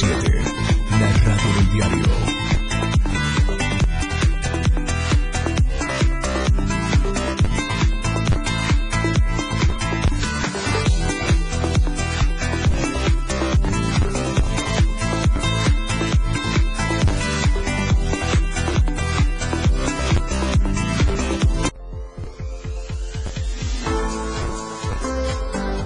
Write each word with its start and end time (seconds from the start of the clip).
97.7, 0.00 0.98
la 0.98 1.12
radio 1.12 1.54
del 1.56 1.72
diario. 1.72 2.04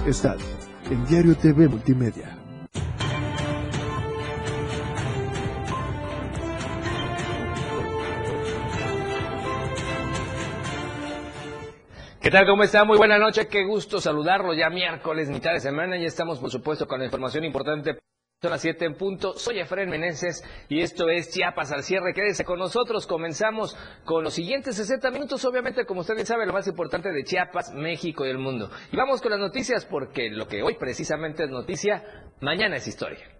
Están 0.07 0.37
en 0.89 1.05
Diario 1.07 1.35
TV 1.35 1.67
Multimedia. 1.67 2.44
¿Qué 12.25 12.31
tal? 12.31 12.47
¿Cómo 12.47 12.63
está? 12.63 12.83
Muy 12.85 12.97
buena 12.97 13.19
noche. 13.19 13.47
Qué 13.47 13.63
gusto 13.65 14.01
saludarlo. 14.01 14.55
Ya 14.55 14.71
miércoles, 14.71 15.29
mitad 15.29 15.53
de 15.53 15.59
semana. 15.59 15.95
Ya 15.95 16.07
estamos, 16.07 16.39
por 16.39 16.49
supuesto, 16.49 16.87
con 16.87 16.97
la 16.97 17.05
información 17.05 17.43
importante. 17.43 17.99
Son 18.41 18.49
las 18.49 18.61
7 18.61 18.83
en 18.83 18.95
punto. 18.95 19.37
Soy 19.37 19.59
Efraín 19.59 19.91
Meneses 19.91 20.43
y 20.67 20.81
esto 20.81 21.07
es 21.07 21.29
Chiapas 21.29 21.71
al 21.71 21.83
cierre. 21.83 22.15
Quédese 22.15 22.43
con 22.43 22.57
nosotros. 22.57 23.05
Comenzamos 23.05 23.77
con 24.05 24.23
los 24.23 24.33
siguientes 24.33 24.75
60 24.75 25.11
minutos. 25.11 25.45
Obviamente, 25.45 25.85
como 25.85 26.01
usted 26.01 26.15
bien 26.15 26.25
sabe, 26.25 26.47
lo 26.47 26.53
más 26.53 26.65
importante 26.65 27.11
de 27.11 27.23
Chiapas, 27.23 27.71
México 27.75 28.25
y 28.25 28.31
el 28.31 28.39
mundo. 28.39 28.71
Y 28.91 28.97
vamos 28.97 29.21
con 29.21 29.29
las 29.29 29.39
noticias 29.39 29.85
porque 29.85 30.31
lo 30.31 30.47
que 30.47 30.63
hoy 30.63 30.77
precisamente 30.79 31.43
es 31.43 31.51
noticia, 31.51 32.03
mañana 32.41 32.77
es 32.77 32.87
historia. 32.87 33.35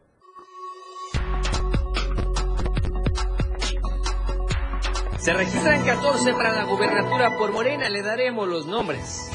Se 5.25 5.33
registran 5.33 5.83
14 5.83 6.33
para 6.33 6.53
la 6.53 6.65
gubernatura 6.65 7.35
por 7.35 7.51
Morena, 7.51 7.89
le 7.89 8.03
daremos 8.03 8.47
los 8.47 8.67
nombres. 8.67 9.31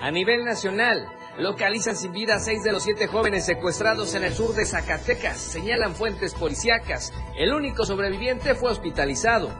A 0.00 0.10
nivel 0.10 0.46
nacional, 0.46 1.12
localizan 1.36 1.94
sin 1.94 2.12
vida 2.12 2.36
a 2.36 2.38
seis 2.38 2.62
de 2.62 2.72
los 2.72 2.84
siete 2.84 3.06
jóvenes 3.06 3.44
secuestrados 3.44 4.14
en 4.14 4.24
el 4.24 4.32
sur 4.32 4.54
de 4.54 4.64
Zacatecas, 4.64 5.36
señalan 5.36 5.94
fuentes 5.94 6.32
policíacas. 6.32 7.12
El 7.36 7.52
único 7.52 7.84
sobreviviente 7.84 8.54
fue 8.54 8.70
hospitalizado. 8.70 9.50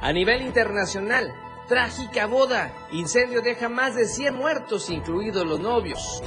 A 0.00 0.10
nivel 0.10 0.40
internacional, 0.40 1.30
trágica 1.68 2.24
boda, 2.24 2.72
incendio 2.90 3.42
deja 3.42 3.68
más 3.68 3.94
de 3.94 4.06
100 4.06 4.34
muertos, 4.34 4.88
incluidos 4.88 5.46
los 5.46 5.60
novios. 5.60 6.22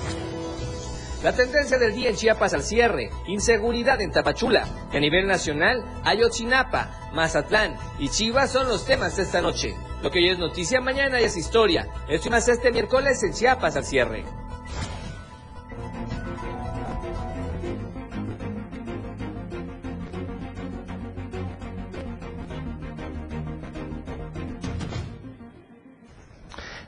La 1.24 1.34
tendencia 1.34 1.78
del 1.78 1.94
día 1.94 2.10
en 2.10 2.16
Chiapas 2.16 2.56
al 2.56 2.64
cierre, 2.64 3.12
inseguridad 3.28 4.02
en 4.02 4.12
Tapachula. 4.12 4.66
A 4.92 5.00
nivel 5.00 5.28
nacional, 5.28 5.86
Ayotzinapa, 6.04 7.12
Mazatlán 7.14 7.76
y 8.00 8.10
Chivas 8.10 8.52
son 8.52 8.68
los 8.68 8.86
temas 8.86 9.18
de 9.18 9.24
esta 9.24 9.40
noche. 9.40 9.76
Lo 10.02 10.10
que 10.10 10.18
hoy 10.18 10.30
es 10.30 10.40
noticia, 10.40 10.82
mañana 10.82 11.20
es 11.20 11.38
historia. 11.38 11.88
Esto 12.10 12.30
y 12.30 12.32
más 12.32 12.48
este 12.48 12.72
miércoles 12.72 13.22
en 13.22 13.34
Chiapas 13.34 13.76
al 13.76 13.86
cierre. 13.86 14.26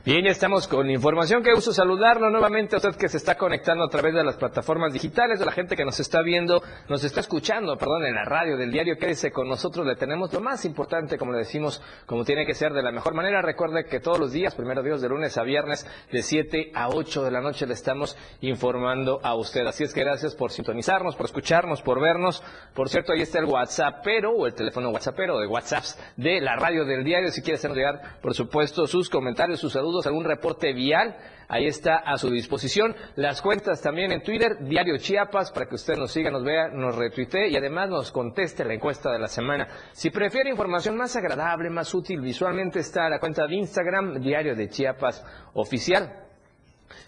Bien, 0.06 0.26
estamos 0.26 0.68
con 0.68 0.90
información. 0.90 1.42
Qué 1.42 1.54
gusto 1.54 1.72
saludarlo 1.72 2.28
nuevamente 2.28 2.76
a 2.76 2.78
usted 2.78 2.94
que 2.94 3.08
se 3.08 3.16
está 3.16 3.36
conectando 3.36 3.84
a 3.84 3.88
través 3.88 4.12
de 4.12 4.22
las 4.22 4.36
plataformas 4.36 4.92
digitales, 4.92 5.38
de 5.38 5.46
la 5.46 5.52
gente 5.52 5.76
que 5.76 5.84
nos 5.86 5.98
está 5.98 6.20
viendo, 6.20 6.62
nos 6.90 7.04
está 7.04 7.20
escuchando, 7.20 7.78
perdón, 7.78 8.04
en 8.04 8.14
la 8.14 8.26
radio 8.26 8.58
del 8.58 8.70
diario. 8.70 8.98
Quédese 8.98 9.32
con 9.32 9.48
nosotros, 9.48 9.86
le 9.86 9.96
tenemos 9.96 10.30
lo 10.30 10.42
más 10.42 10.66
importante, 10.66 11.16
como 11.16 11.32
le 11.32 11.38
decimos, 11.38 11.80
como 12.04 12.22
tiene 12.22 12.44
que 12.44 12.52
ser 12.52 12.74
de 12.74 12.82
la 12.82 12.92
mejor 12.92 13.14
manera. 13.14 13.40
Recuerde 13.40 13.86
que 13.86 13.98
todos 13.98 14.18
los 14.18 14.30
días, 14.30 14.54
primero 14.54 14.82
Dios, 14.82 15.00
de 15.00 15.08
lunes 15.08 15.38
a 15.38 15.42
viernes, 15.42 15.86
de 16.12 16.22
7 16.22 16.72
a 16.74 16.90
8 16.90 17.24
de 17.24 17.30
la 17.30 17.40
noche, 17.40 17.66
le 17.66 17.72
estamos 17.72 18.14
informando 18.42 19.20
a 19.22 19.34
usted. 19.34 19.66
Así 19.66 19.84
es 19.84 19.94
que 19.94 20.00
gracias 20.00 20.34
por 20.34 20.50
sintonizarnos, 20.50 21.16
por 21.16 21.24
escucharnos, 21.24 21.80
por 21.80 21.98
vernos. 21.98 22.42
Por 22.74 22.90
cierto, 22.90 23.14
ahí 23.14 23.22
está 23.22 23.38
el 23.38 23.46
WhatsAppero 23.46 24.32
o 24.32 24.46
el 24.46 24.52
teléfono 24.52 24.90
WhatsAppero 24.90 25.38
de 25.38 25.46
WhatsApps 25.46 25.98
de 26.18 26.42
la 26.42 26.56
radio 26.56 26.84
del 26.84 27.04
diario. 27.04 27.30
Si 27.30 27.40
quiere 27.40 27.56
hacernos 27.56 27.78
llegar, 27.78 28.20
por 28.20 28.34
supuesto, 28.34 28.86
sus 28.86 29.08
comentarios, 29.08 29.60
sus 29.60 29.72
saludos 29.72 29.93
algún 30.06 30.24
reporte 30.24 30.72
vial, 30.72 31.16
ahí 31.48 31.66
está 31.66 31.96
a 31.96 32.16
su 32.16 32.30
disposición. 32.30 32.94
Las 33.16 33.40
cuentas 33.40 33.80
también 33.80 34.12
en 34.12 34.22
Twitter, 34.22 34.58
Diario 34.60 34.96
Chiapas, 34.98 35.52
para 35.52 35.66
que 35.66 35.76
usted 35.76 35.96
nos 35.96 36.12
siga, 36.12 36.30
nos 36.30 36.44
vea, 36.44 36.68
nos 36.68 36.96
retuitee 36.96 37.48
y 37.48 37.56
además 37.56 37.88
nos 37.88 38.10
conteste 38.10 38.64
la 38.64 38.74
encuesta 38.74 39.10
de 39.12 39.18
la 39.18 39.28
semana. 39.28 39.68
Si 39.92 40.10
prefiere 40.10 40.50
información 40.50 40.96
más 40.96 41.14
agradable, 41.16 41.70
más 41.70 41.94
útil 41.94 42.20
visualmente, 42.20 42.80
está 42.80 43.08
la 43.08 43.20
cuenta 43.20 43.46
de 43.46 43.56
Instagram, 43.56 44.20
Diario 44.20 44.54
de 44.54 44.68
Chiapas 44.68 45.24
Oficial. 45.54 46.23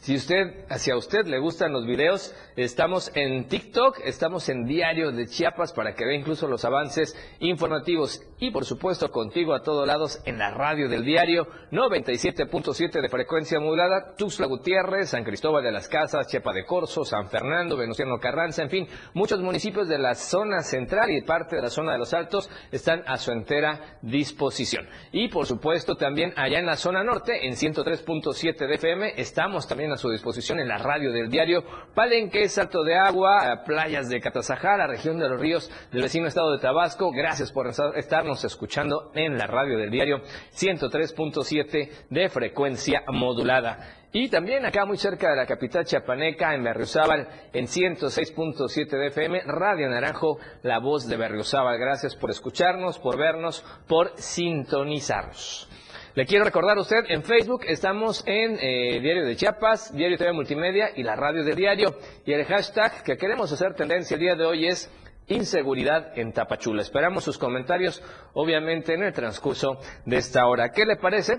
Si 0.00 0.14
usted, 0.14 0.64
hacia 0.68 0.96
usted 0.96 1.26
le 1.26 1.38
gustan 1.38 1.72
los 1.72 1.86
videos, 1.86 2.34
estamos 2.56 3.10
en 3.14 3.48
TikTok, 3.48 4.00
estamos 4.04 4.48
en 4.48 4.64
Diario 4.64 5.10
de 5.12 5.26
Chiapas 5.26 5.72
para 5.72 5.94
que 5.94 6.04
vea 6.04 6.16
incluso 6.16 6.46
los 6.48 6.64
avances 6.64 7.16
informativos 7.40 8.22
y 8.38 8.50
por 8.50 8.64
supuesto 8.64 9.10
contigo 9.10 9.54
a 9.54 9.62
todos 9.62 9.86
lados 9.86 10.20
en 10.24 10.38
la 10.38 10.50
radio 10.50 10.88
del 10.88 11.04
diario 11.04 11.46
97.7 11.72 13.00
de 13.00 13.08
frecuencia 13.08 13.58
modulada, 13.58 14.14
Tuxtla 14.16 14.46
Gutiérrez, 14.46 15.10
San 15.10 15.24
Cristóbal 15.24 15.64
de 15.64 15.72
las 15.72 15.88
Casas, 15.88 16.28
Chiapa 16.28 16.52
de 16.52 16.64
Corzo, 16.64 17.04
San 17.04 17.28
Fernando, 17.28 17.76
Venustiano 17.76 18.18
Carranza, 18.18 18.62
en 18.62 18.70
fin, 18.70 18.88
muchos 19.14 19.40
municipios 19.40 19.88
de 19.88 19.98
la 19.98 20.14
zona 20.14 20.62
central 20.62 21.10
y 21.10 21.22
parte 21.22 21.56
de 21.56 21.62
la 21.62 21.70
zona 21.70 21.92
de 21.92 21.98
los 21.98 22.14
Altos 22.14 22.50
están 22.70 23.02
a 23.06 23.16
su 23.16 23.32
entera 23.32 23.98
disposición. 24.02 24.86
Y 25.12 25.28
por 25.28 25.46
supuesto 25.46 25.96
también 25.96 26.32
allá 26.36 26.58
en 26.58 26.66
la 26.66 26.76
zona 26.76 27.02
norte, 27.02 27.46
en 27.46 27.54
103.7 27.54 28.66
de 28.66 28.74
FM, 28.74 29.14
estamos 29.16 29.66
también 29.76 29.92
a 29.92 29.98
su 29.98 30.08
disposición 30.08 30.58
en 30.58 30.68
la 30.68 30.78
radio 30.78 31.12
del 31.12 31.28
diario 31.28 31.62
Palenque, 31.94 32.48
Salto 32.48 32.82
de 32.82 32.96
Agua, 32.96 33.62
playas 33.66 34.08
de 34.08 34.22
Catazajá, 34.22 34.78
la 34.78 34.86
región 34.86 35.18
de 35.18 35.28
los 35.28 35.38
ríos 35.38 35.70
del 35.92 36.00
vecino 36.00 36.26
estado 36.26 36.52
de 36.52 36.62
Tabasco. 36.62 37.10
Gracias 37.12 37.52
por 37.52 37.68
estarnos 37.68 38.42
escuchando 38.42 39.10
en 39.14 39.36
la 39.36 39.46
radio 39.46 39.76
del 39.76 39.90
diario 39.90 40.22
103.7 40.54 41.90
de 42.08 42.28
frecuencia 42.30 43.02
modulada. 43.12 44.06
Y 44.12 44.30
también 44.30 44.64
acá 44.64 44.86
muy 44.86 44.96
cerca 44.96 45.28
de 45.28 45.36
la 45.36 45.44
capital 45.44 45.84
chiapaneca, 45.84 46.54
en 46.54 46.64
Berriozábal, 46.64 47.28
en 47.52 47.66
106.7 47.66 48.88
de 48.88 49.08
FM, 49.08 49.42
Radio 49.44 49.90
Naranjo, 49.90 50.38
la 50.62 50.78
voz 50.78 51.06
de 51.06 51.18
Berriozábal. 51.18 51.76
Gracias 51.76 52.16
por 52.16 52.30
escucharnos, 52.30 52.98
por 52.98 53.18
vernos, 53.18 53.62
por 53.86 54.12
sintonizarnos. 54.16 55.68
Le 56.16 56.24
quiero 56.24 56.46
recordar 56.46 56.78
a 56.78 56.80
usted, 56.80 57.04
en 57.10 57.22
Facebook 57.22 57.64
estamos 57.68 58.24
en 58.26 58.58
eh, 58.58 59.00
Diario 59.02 59.26
de 59.26 59.36
Chiapas, 59.36 59.94
Diario 59.94 60.16
TV 60.16 60.32
Multimedia 60.32 60.88
y 60.96 61.02
la 61.02 61.14
radio 61.14 61.44
del 61.44 61.54
diario. 61.54 61.98
Y 62.24 62.32
el 62.32 62.46
hashtag 62.46 63.02
que 63.02 63.18
queremos 63.18 63.52
hacer 63.52 63.74
tendencia 63.74 64.14
el 64.14 64.20
día 64.20 64.34
de 64.34 64.46
hoy 64.46 64.66
es 64.66 64.90
inseguridad 65.26 66.18
en 66.18 66.32
Tapachula. 66.32 66.80
Esperamos 66.80 67.22
sus 67.22 67.36
comentarios, 67.36 68.02
obviamente, 68.32 68.94
en 68.94 69.02
el 69.02 69.12
transcurso 69.12 69.78
de 70.06 70.16
esta 70.16 70.46
hora. 70.46 70.70
¿Qué 70.72 70.86
le 70.86 70.96
parece? 70.96 71.34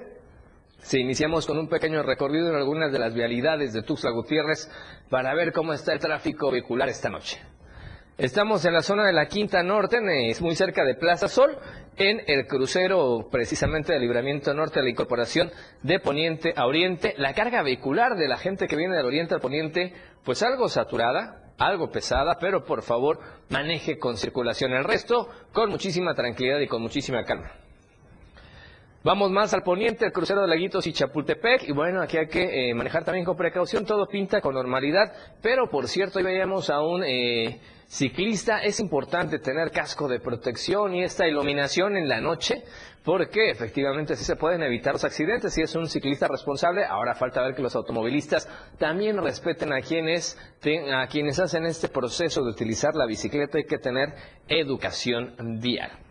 Si 0.78 1.00
iniciamos 1.00 1.48
con 1.48 1.58
un 1.58 1.70
pequeño 1.70 2.04
recorrido 2.04 2.50
en 2.50 2.56
algunas 2.56 2.92
de 2.92 3.00
las 3.00 3.16
vialidades 3.16 3.74
de 3.74 3.82
Tuxtla 3.82 4.12
Gutiérrez 4.12 4.70
para 5.10 5.34
ver 5.34 5.54
cómo 5.54 5.74
está 5.74 5.94
el 5.94 6.00
tráfico 6.00 6.52
vehicular 6.52 6.88
esta 6.88 7.10
noche. 7.10 7.42
Estamos 8.18 8.66
en 8.66 8.74
la 8.74 8.82
zona 8.82 9.06
de 9.06 9.14
la 9.14 9.28
Quinta 9.28 9.62
Norte, 9.62 10.00
es 10.28 10.42
muy 10.42 10.56
cerca 10.56 10.84
de 10.84 10.96
Plaza 10.96 11.28
Sol, 11.28 11.56
en 11.98 12.20
el 12.26 12.48
crucero 12.48 13.28
precisamente 13.32 13.94
de 13.94 14.00
Libramiento 14.00 14.56
Norte, 14.56 14.82
la 14.82 14.90
incorporación 14.90 15.52
de 15.84 16.00
Poniente 16.00 16.52
a 16.56 16.66
Oriente. 16.66 17.14
La 17.18 17.36
carga 17.36 17.62
vehicular 17.62 18.16
de 18.16 18.28
la 18.28 18.38
gente 18.38 18.66
que 18.66 18.76
viene 18.76 18.96
del 18.96 19.06
Oriente 19.06 19.36
al 19.36 19.40
Poniente, 19.40 19.94
pues 20.24 20.42
algo 20.42 20.68
saturada, 20.68 21.54
algo 21.60 21.92
pesada, 21.92 22.40
pero 22.40 22.64
por 22.64 22.82
favor 22.82 23.20
maneje 23.50 24.00
con 24.00 24.18
circulación. 24.18 24.74
El 24.74 24.84
resto 24.84 25.30
con 25.54 25.70
muchísima 25.70 26.16
tranquilidad 26.16 26.58
y 26.58 26.68
con 26.68 26.82
muchísima 26.82 27.24
calma. 27.24 27.52
Vamos 29.08 29.32
más 29.32 29.54
al 29.54 29.64
poniente, 29.64 30.06
el 30.06 30.12
crucero 30.12 30.42
de 30.42 30.50
Laguitos 30.50 30.86
y 30.86 30.92
Chapultepec. 30.92 31.64
Y 31.70 31.72
bueno, 31.72 32.02
aquí 32.02 32.18
hay 32.18 32.28
que 32.28 32.44
eh, 32.70 32.74
manejar 32.74 33.06
también 33.06 33.24
con 33.24 33.38
precaución. 33.38 33.86
Todo 33.86 34.06
pinta 34.06 34.42
con 34.42 34.54
normalidad. 34.54 35.14
Pero 35.42 35.70
por 35.70 35.88
cierto, 35.88 36.20
hoy 36.20 36.26
veíamos 36.26 36.70
a 36.70 36.82
un 36.82 37.06
eh, 37.06 37.62
ciclista. 37.88 38.62
Es 38.62 38.82
importante 38.82 39.40
tener 39.40 39.72
casco 39.72 40.10
de 40.10 40.20
protección 40.20 40.94
y 40.94 41.04
esta 41.04 41.26
iluminación 41.26 41.96
en 41.96 42.10
la 42.10 42.20
noche. 42.20 42.66
Porque 43.06 43.50
efectivamente 43.50 44.18
sí 44.18 44.26
se 44.26 44.36
pueden 44.36 44.62
evitar 44.62 44.92
los 44.92 45.06
accidentes. 45.06 45.54
Si 45.54 45.62
es 45.62 45.74
un 45.76 45.88
ciclista 45.88 46.28
responsable, 46.28 46.84
ahora 46.84 47.16
falta 47.16 47.42
ver 47.42 47.56
que 47.56 47.62
los 47.62 47.78
automovilistas 47.78 48.50
también 48.78 49.24
respeten 49.24 49.72
a 49.72 49.80
quienes, 49.80 50.38
a 50.94 51.08
quienes 51.08 51.40
hacen 51.40 51.66
este 51.66 51.88
proceso 51.88 52.44
de 52.44 52.50
utilizar 52.50 52.94
la 52.94 53.06
bicicleta. 53.06 53.58
Hay 53.58 53.64
que 53.64 53.78
tener 53.78 54.14
educación 54.50 55.34
vial. 55.62 56.07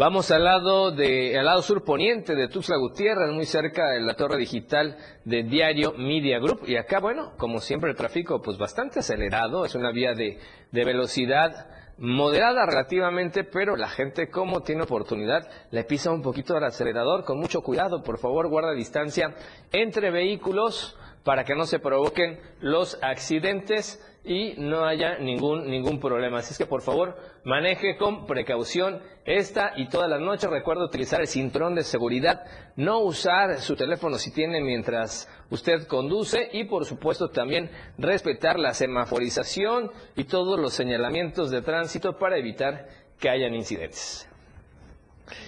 Vamos 0.00 0.30
al 0.30 0.44
lado 0.44 0.92
de, 0.92 1.38
al 1.38 1.44
lado 1.44 1.60
sur 1.60 1.84
poniente 1.84 2.34
de 2.34 2.48
Tuxtla 2.48 2.78
Gutiérrez, 2.78 3.34
muy 3.34 3.44
cerca 3.44 3.90
de 3.90 4.00
la 4.00 4.14
torre 4.14 4.38
digital 4.38 4.96
de 5.26 5.42
Diario 5.42 5.92
Media 5.92 6.38
Group. 6.38 6.62
Y 6.66 6.76
acá, 6.76 7.00
bueno, 7.00 7.34
como 7.36 7.58
siempre 7.58 7.90
el 7.90 7.96
tráfico 7.98 8.40
pues 8.40 8.56
bastante 8.56 9.00
acelerado, 9.00 9.66
es 9.66 9.74
una 9.74 9.92
vía 9.92 10.14
de, 10.14 10.38
de 10.72 10.84
velocidad 10.86 11.66
moderada 11.98 12.64
relativamente, 12.64 13.44
pero 13.44 13.76
la 13.76 13.90
gente 13.90 14.30
como 14.30 14.62
tiene 14.62 14.84
oportunidad 14.84 15.46
le 15.70 15.84
pisa 15.84 16.10
un 16.10 16.22
poquito 16.22 16.56
al 16.56 16.64
acelerador. 16.64 17.24
Con 17.26 17.38
mucho 17.38 17.60
cuidado, 17.60 18.02
por 18.02 18.18
favor 18.18 18.48
guarda 18.48 18.72
distancia 18.72 19.34
entre 19.70 20.10
vehículos 20.10 20.96
para 21.24 21.44
que 21.44 21.54
no 21.54 21.66
se 21.66 21.78
provoquen 21.78 22.40
los 22.60 22.98
accidentes 23.02 24.00
y 24.24 24.54
no 24.58 24.84
haya 24.84 25.18
ningún, 25.18 25.68
ningún 25.68 25.98
problema. 25.98 26.38
Así 26.38 26.52
es 26.52 26.58
que 26.58 26.66
por 26.66 26.82
favor 26.82 27.16
maneje 27.44 27.96
con 27.96 28.26
precaución 28.26 29.00
esta 29.24 29.72
y 29.76 29.88
todas 29.88 30.10
las 30.10 30.20
noches. 30.20 30.50
Recuerda 30.50 30.84
utilizar 30.84 31.20
el 31.20 31.28
cinturón 31.28 31.74
de 31.74 31.82
seguridad, 31.82 32.44
no 32.76 33.00
usar 33.00 33.60
su 33.60 33.76
teléfono 33.76 34.18
si 34.18 34.32
tiene 34.32 34.60
mientras 34.60 35.28
usted 35.50 35.86
conduce 35.86 36.50
y 36.52 36.64
por 36.64 36.84
supuesto 36.84 37.28
también 37.28 37.70
respetar 37.98 38.58
la 38.58 38.74
semaforización 38.74 39.90
y 40.16 40.24
todos 40.24 40.58
los 40.58 40.74
señalamientos 40.74 41.50
de 41.50 41.62
tránsito 41.62 42.18
para 42.18 42.38
evitar 42.38 42.88
que 43.18 43.30
hayan 43.30 43.54
incidentes. 43.54 44.26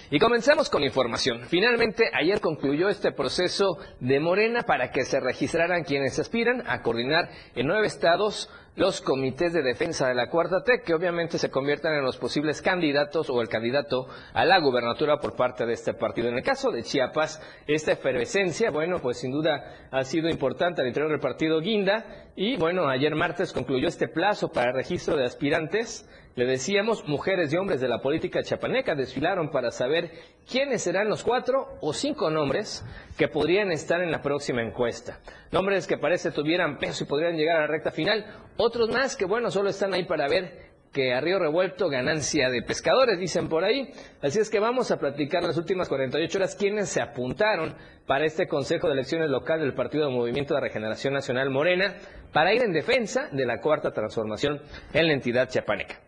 Y 0.09 0.19
comenzamos 0.19 0.69
con 0.69 0.83
información. 0.83 1.41
Finalmente, 1.47 2.09
ayer 2.13 2.39
concluyó 2.39 2.89
este 2.89 3.11
proceso 3.11 3.77
de 3.99 4.19
Morena 4.19 4.63
para 4.63 4.91
que 4.91 5.03
se 5.03 5.19
registraran 5.19 5.83
quienes 5.83 6.19
aspiran 6.19 6.63
a 6.67 6.81
coordinar 6.81 7.29
en 7.55 7.67
nueve 7.67 7.87
estados 7.87 8.49
los 8.75 9.01
comités 9.01 9.53
de 9.53 9.61
defensa 9.61 10.07
de 10.07 10.15
la 10.15 10.29
Cuarta 10.29 10.63
T, 10.63 10.81
que 10.81 10.95
obviamente 10.95 11.37
se 11.37 11.51
conviertan 11.51 11.93
en 11.93 12.03
los 12.03 12.17
posibles 12.17 12.61
candidatos 12.61 13.29
o 13.29 13.39
el 13.41 13.47
candidato 13.47 14.07
a 14.33 14.45
la 14.45 14.59
gubernatura 14.59 15.19
por 15.19 15.35
parte 15.35 15.65
de 15.65 15.73
este 15.73 15.93
partido. 15.93 16.29
En 16.29 16.37
el 16.37 16.43
caso 16.43 16.71
de 16.71 16.81
Chiapas, 16.81 17.41
esta 17.67 17.91
efervescencia, 17.91 18.71
bueno, 18.71 18.99
pues 18.99 19.17
sin 19.17 19.31
duda 19.31 19.87
ha 19.91 20.03
sido 20.03 20.27
importante 20.27 20.81
al 20.81 20.87
interior 20.87 21.11
del 21.11 21.19
partido 21.19 21.59
Guinda 21.59 22.27
y 22.35 22.57
bueno, 22.57 22.87
ayer 22.87 23.13
martes 23.15 23.53
concluyó 23.53 23.87
este 23.87 24.07
plazo 24.07 24.51
para 24.51 24.71
registro 24.71 25.15
de 25.17 25.25
aspirantes 25.25 26.09
le 26.35 26.45
decíamos, 26.45 27.07
mujeres 27.07 27.53
y 27.53 27.57
hombres 27.57 27.79
de 27.79 27.87
la 27.87 28.01
política 28.01 28.41
chapaneca 28.41 28.95
desfilaron 28.95 29.51
para 29.51 29.69
saber 29.69 30.11
quiénes 30.49 30.81
serán 30.81 31.07
los 31.07 31.23
cuatro 31.23 31.77
o 31.79 31.93
cinco 31.93 32.31
nombres 32.31 32.83
que 33.17 33.27
podrían 33.27 33.71
estar 33.71 34.01
en 34.01 34.11
la 34.11 34.21
próxima 34.21 34.63
encuesta. 34.63 35.19
Nombres 35.51 35.85
que 35.85 35.99
parece 35.99 36.31
tuvieran 36.31 36.79
peso 36.79 37.03
y 37.03 37.07
podrían 37.07 37.37
llegar 37.37 37.57
a 37.57 37.61
la 37.61 37.67
recta 37.67 37.91
final. 37.91 38.25
Otros 38.57 38.89
más 38.89 39.15
que, 39.15 39.25
bueno, 39.25 39.51
solo 39.51 39.69
están 39.69 39.93
ahí 39.93 40.05
para 40.05 40.27
ver 40.27 40.73
que 40.91 41.13
a 41.13 41.21
río 41.21 41.37
revuelto 41.37 41.89
ganancia 41.89 42.49
de 42.49 42.61
pescadores, 42.63 43.19
dicen 43.19 43.47
por 43.47 43.63
ahí. 43.63 43.91
Así 44.21 44.39
es 44.39 44.49
que 44.49 44.59
vamos 44.59 44.89
a 44.89 44.97
platicar 44.97 45.43
las 45.43 45.57
últimas 45.57 45.87
48 45.87 46.37
horas 46.37 46.55
quiénes 46.55 46.89
se 46.89 47.01
apuntaron 47.01 47.75
para 48.07 48.25
este 48.25 48.47
Consejo 48.47 48.87
de 48.87 48.93
Elecciones 48.93 49.29
Local 49.29 49.59
del 49.59 49.73
Partido 49.73 50.07
de 50.07 50.13
Movimiento 50.13 50.55
de 50.55 50.61
Regeneración 50.61 51.13
Nacional 51.13 51.51
Morena 51.51 51.95
para 52.31 52.53
ir 52.53 52.63
en 52.63 52.73
defensa 52.73 53.27
de 53.31 53.45
la 53.45 53.61
cuarta 53.61 53.91
transformación 53.91 54.61
en 54.93 55.07
la 55.07 55.13
entidad 55.13 55.49
chapaneca. 55.49 55.99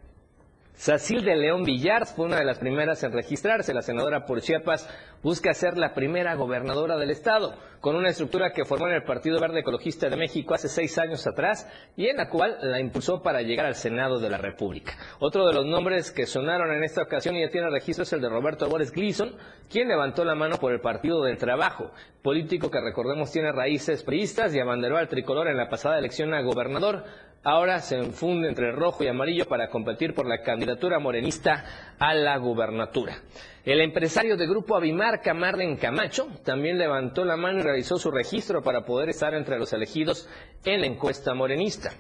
Sacil 0.76 1.24
de 1.24 1.38
León 1.38 1.64
Villar 1.64 2.06
fue 2.06 2.26
una 2.26 2.38
de 2.38 2.46
las 2.46 2.60
primeras 2.60 3.02
en 3.04 3.14
registrarse. 3.14 3.74
La 3.74 3.82
senadora 3.82 4.26
por 4.26 4.42
Chiapas 4.42 4.88
busca 5.24 5.54
ser 5.54 5.78
la 5.78 5.94
primera 5.94 6.36
gobernadora 6.36 6.98
del 6.98 7.12
estado, 7.12 7.56
con 7.80 7.96
una 7.96 8.10
estructura 8.10 8.52
que 8.52 8.66
formó 8.66 8.88
en 8.88 8.96
el 8.96 9.04
Partido 9.04 9.40
Verde 9.40 9.62
Ecologista 9.62 10.10
de 10.10 10.18
México 10.18 10.54
hace 10.54 10.68
seis 10.68 10.98
años 10.98 11.26
atrás 11.26 11.68
y 11.96 12.08
en 12.08 12.18
la 12.18 12.30
cual 12.30 12.58
la 12.62 12.82
impulsó 12.82 13.24
para 13.24 13.42
llegar 13.42 13.66
al 13.66 13.76
Senado 13.76 14.20
de 14.20 14.30
la 14.30 14.38
República. 14.38 14.94
Otro 15.20 15.48
de 15.48 15.54
los 15.54 15.66
nombres 15.66 16.12
que 16.12 16.26
sonaron 16.26 16.72
en 16.72 16.84
esta 16.84 17.04
ocasión 17.04 17.36
y 17.36 17.42
ya 17.42 17.50
tiene 17.50 17.70
registro 17.70 18.04
es 18.04 18.12
el 18.12 18.22
de 18.22 18.30
Roberto 18.30 18.68
Boris 18.68 18.92
Gleason, 18.92 19.34
quien 19.72 19.88
levantó 19.88 20.26
la 20.26 20.36
mano 20.36 20.58
por 20.58 20.74
el 20.74 20.82
Partido 20.82 21.24
del 21.24 21.38
Trabajo, 21.38 21.92
político 22.22 22.70
que 22.70 22.82
recordemos 22.82 23.32
tiene 23.32 23.52
raíces 23.54 24.04
priistas 24.04 24.54
y 24.54 24.60
abanderó 24.60 24.98
al 24.98 25.08
tricolor 25.08 25.48
en 25.48 25.58
la 25.58 25.70
pasada 25.70 25.98
elección 25.98 26.34
a 26.34 26.42
gobernador, 26.42 27.06
ahora 27.46 27.80
se 27.80 27.96
enfunde 27.96 28.50
entre 28.50 28.72
rojo 28.72 29.04
y 29.04 29.08
amarillo 29.08 29.46
para 29.46 29.70
competir 29.70 30.14
por 30.14 30.28
la 30.28 30.42
candidatura 30.42 31.00
morenista 31.00 31.64
a 32.00 32.14
la 32.14 32.36
gubernatura. 32.38 33.22
El 33.64 33.82
empresario 33.82 34.36
de 34.36 34.48
Grupo 34.48 34.76
Avimarca, 34.76 35.34
Marlen 35.34 35.78
Camacho, 35.78 36.28
también 36.44 36.78
levantó 36.78 37.24
la 37.24 37.38
mano 37.38 37.60
y 37.60 37.64
realizó 37.64 37.98
su 37.98 38.12
registro 38.12 38.62
para 38.62 38.84
poder 38.84 39.10
estar 39.10 39.34
entre 39.34 39.58
los 39.58 39.74
elegidos 39.74 40.28
en 40.66 40.82
la 40.82 40.88
encuesta 40.88 41.34
morenista. 41.34 41.92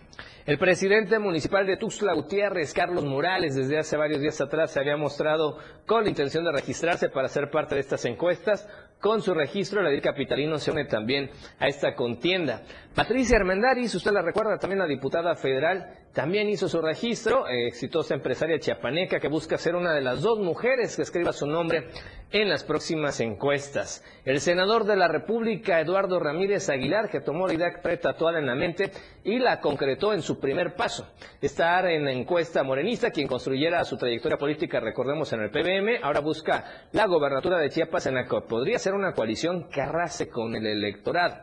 El 0.45 0.59
presidente 0.59 1.17
municipal 1.17 1.65
de 1.65 1.77
Tuxtla 1.77 2.13
Gutiérrez, 2.13 2.71
Carlos 2.71 3.03
Morales, 3.03 3.55
desde 3.55 3.79
hace 3.79 3.97
varios 3.97 4.21
días 4.21 4.39
atrás 4.41 4.71
se 4.71 4.79
había 4.79 4.95
mostrado 4.95 5.57
con 5.87 6.03
la 6.03 6.09
intención 6.09 6.43
de 6.43 6.51
registrarse 6.51 7.09
para 7.09 7.29
ser 7.29 7.49
parte 7.49 7.73
de 7.73 7.81
estas 7.81 8.05
encuestas. 8.05 8.67
Con 9.05 9.21
su 9.21 9.35
registro, 9.35 9.83
la 9.83 9.91
edil 9.91 10.01
capitalino 10.01 10.57
se 10.57 10.71
une 10.71 10.85
también 10.85 11.29
a 11.59 11.67
esta 11.67 11.93
contienda. 11.93 12.63
Patricia 12.95 13.37
Armendáriz, 13.37 13.93
usted 13.93 14.09
la 14.09 14.23
recuerda, 14.23 14.57
también 14.57 14.79
la 14.79 14.87
diputada 14.87 15.35
federal, 15.35 15.93
también 16.15 16.47
hizo 16.47 16.69
su 16.69 16.81
registro, 16.81 17.45
eh, 17.49 17.67
exitosa 17.67 18.13
empresaria 18.13 18.57
chiapaneca 18.57 19.19
que 19.19 19.27
busca 19.27 19.57
ser 19.57 19.75
una 19.75 19.93
de 19.93 19.99
las 19.99 20.21
dos 20.21 20.39
mujeres 20.39 20.95
que 20.95 21.01
escriba 21.01 21.33
su 21.33 21.45
nombre 21.45 21.89
en 22.31 22.47
las 22.47 22.63
próximas 22.63 23.19
encuestas. 23.19 24.01
El 24.23 24.39
senador 24.39 24.85
de 24.85 24.95
la 24.95 25.09
República, 25.09 25.81
Eduardo 25.81 26.17
Ramírez 26.21 26.69
Aguilar, 26.69 27.09
que 27.09 27.19
tomó 27.19 27.47
la 27.47 27.53
idea 27.55 27.81
pretatuada 27.83 28.39
en 28.39 28.47
la 28.47 28.55
mente 28.55 28.91
y 29.25 29.39
la 29.39 29.59
concretó 29.59 30.13
en 30.13 30.21
su 30.21 30.39
primer 30.39 30.75
paso. 30.75 31.05
Estar 31.41 31.85
en 31.87 32.05
la 32.05 32.13
encuesta 32.13 32.63
morenista, 32.63 33.11
quien 33.11 33.27
construyera 33.27 33.83
su 33.83 33.97
trayectoria 33.97 34.37
política, 34.37 34.79
recordemos, 34.79 35.33
en 35.33 35.41
el 35.41 35.51
PBM, 35.51 35.99
ahora 36.01 36.21
busca 36.21 36.87
la 36.93 37.07
gobernatura 37.07 37.59
de 37.59 37.69
Chiapas 37.69 38.05
en 38.05 38.15
la 38.15 38.23
que 38.23 38.39
podría 38.47 38.79
ser 38.79 38.93
una 38.93 39.11
coalición 39.11 39.67
que 39.67 39.81
arrase 39.81 40.29
con 40.29 40.55
el 40.55 40.65
electorado. 40.65 41.35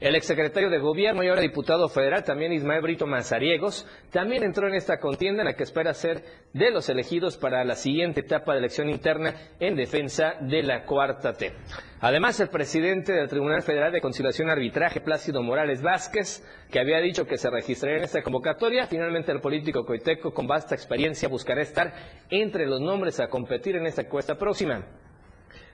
El 0.00 0.14
exsecretario 0.14 0.70
de 0.70 0.78
Gobierno 0.78 1.24
y 1.24 1.28
ahora 1.28 1.40
diputado 1.40 1.88
federal, 1.88 2.22
también 2.22 2.52
Ismael 2.52 2.82
Brito 2.82 3.04
Mazariegos, 3.04 3.84
también 4.12 4.44
entró 4.44 4.68
en 4.68 4.76
esta 4.76 5.00
contienda 5.00 5.42
en 5.42 5.46
la 5.46 5.54
que 5.54 5.64
espera 5.64 5.92
ser 5.92 6.22
de 6.52 6.70
los 6.70 6.88
elegidos 6.88 7.36
para 7.36 7.64
la 7.64 7.74
siguiente 7.74 8.20
etapa 8.20 8.52
de 8.52 8.60
elección 8.60 8.88
interna 8.90 9.34
en 9.58 9.74
defensa 9.74 10.34
de 10.40 10.62
la 10.62 10.84
cuarta 10.84 11.32
T. 11.32 11.52
Además, 12.00 12.38
el 12.38 12.48
presidente 12.48 13.12
del 13.12 13.28
Tribunal 13.28 13.62
Federal 13.62 13.90
de 13.90 14.00
Conciliación 14.00 14.46
y 14.46 14.50
Arbitraje, 14.52 15.00
Plácido 15.00 15.42
Morales 15.42 15.82
Vázquez, 15.82 16.46
que 16.70 16.78
había 16.78 17.00
dicho 17.00 17.26
que 17.26 17.36
se 17.36 17.50
registraría 17.50 17.98
en 17.98 18.04
esta 18.04 18.22
convocatoria, 18.22 18.86
finalmente 18.86 19.32
el 19.32 19.40
político 19.40 19.84
coiteco 19.84 20.32
con 20.32 20.46
vasta 20.46 20.76
experiencia 20.76 21.28
buscará 21.28 21.60
estar 21.60 21.92
entre 22.30 22.66
los 22.66 22.80
nombres 22.80 23.18
a 23.18 23.26
competir 23.26 23.74
en 23.74 23.86
esta 23.86 24.02
encuesta 24.02 24.36
próxima. 24.38 24.86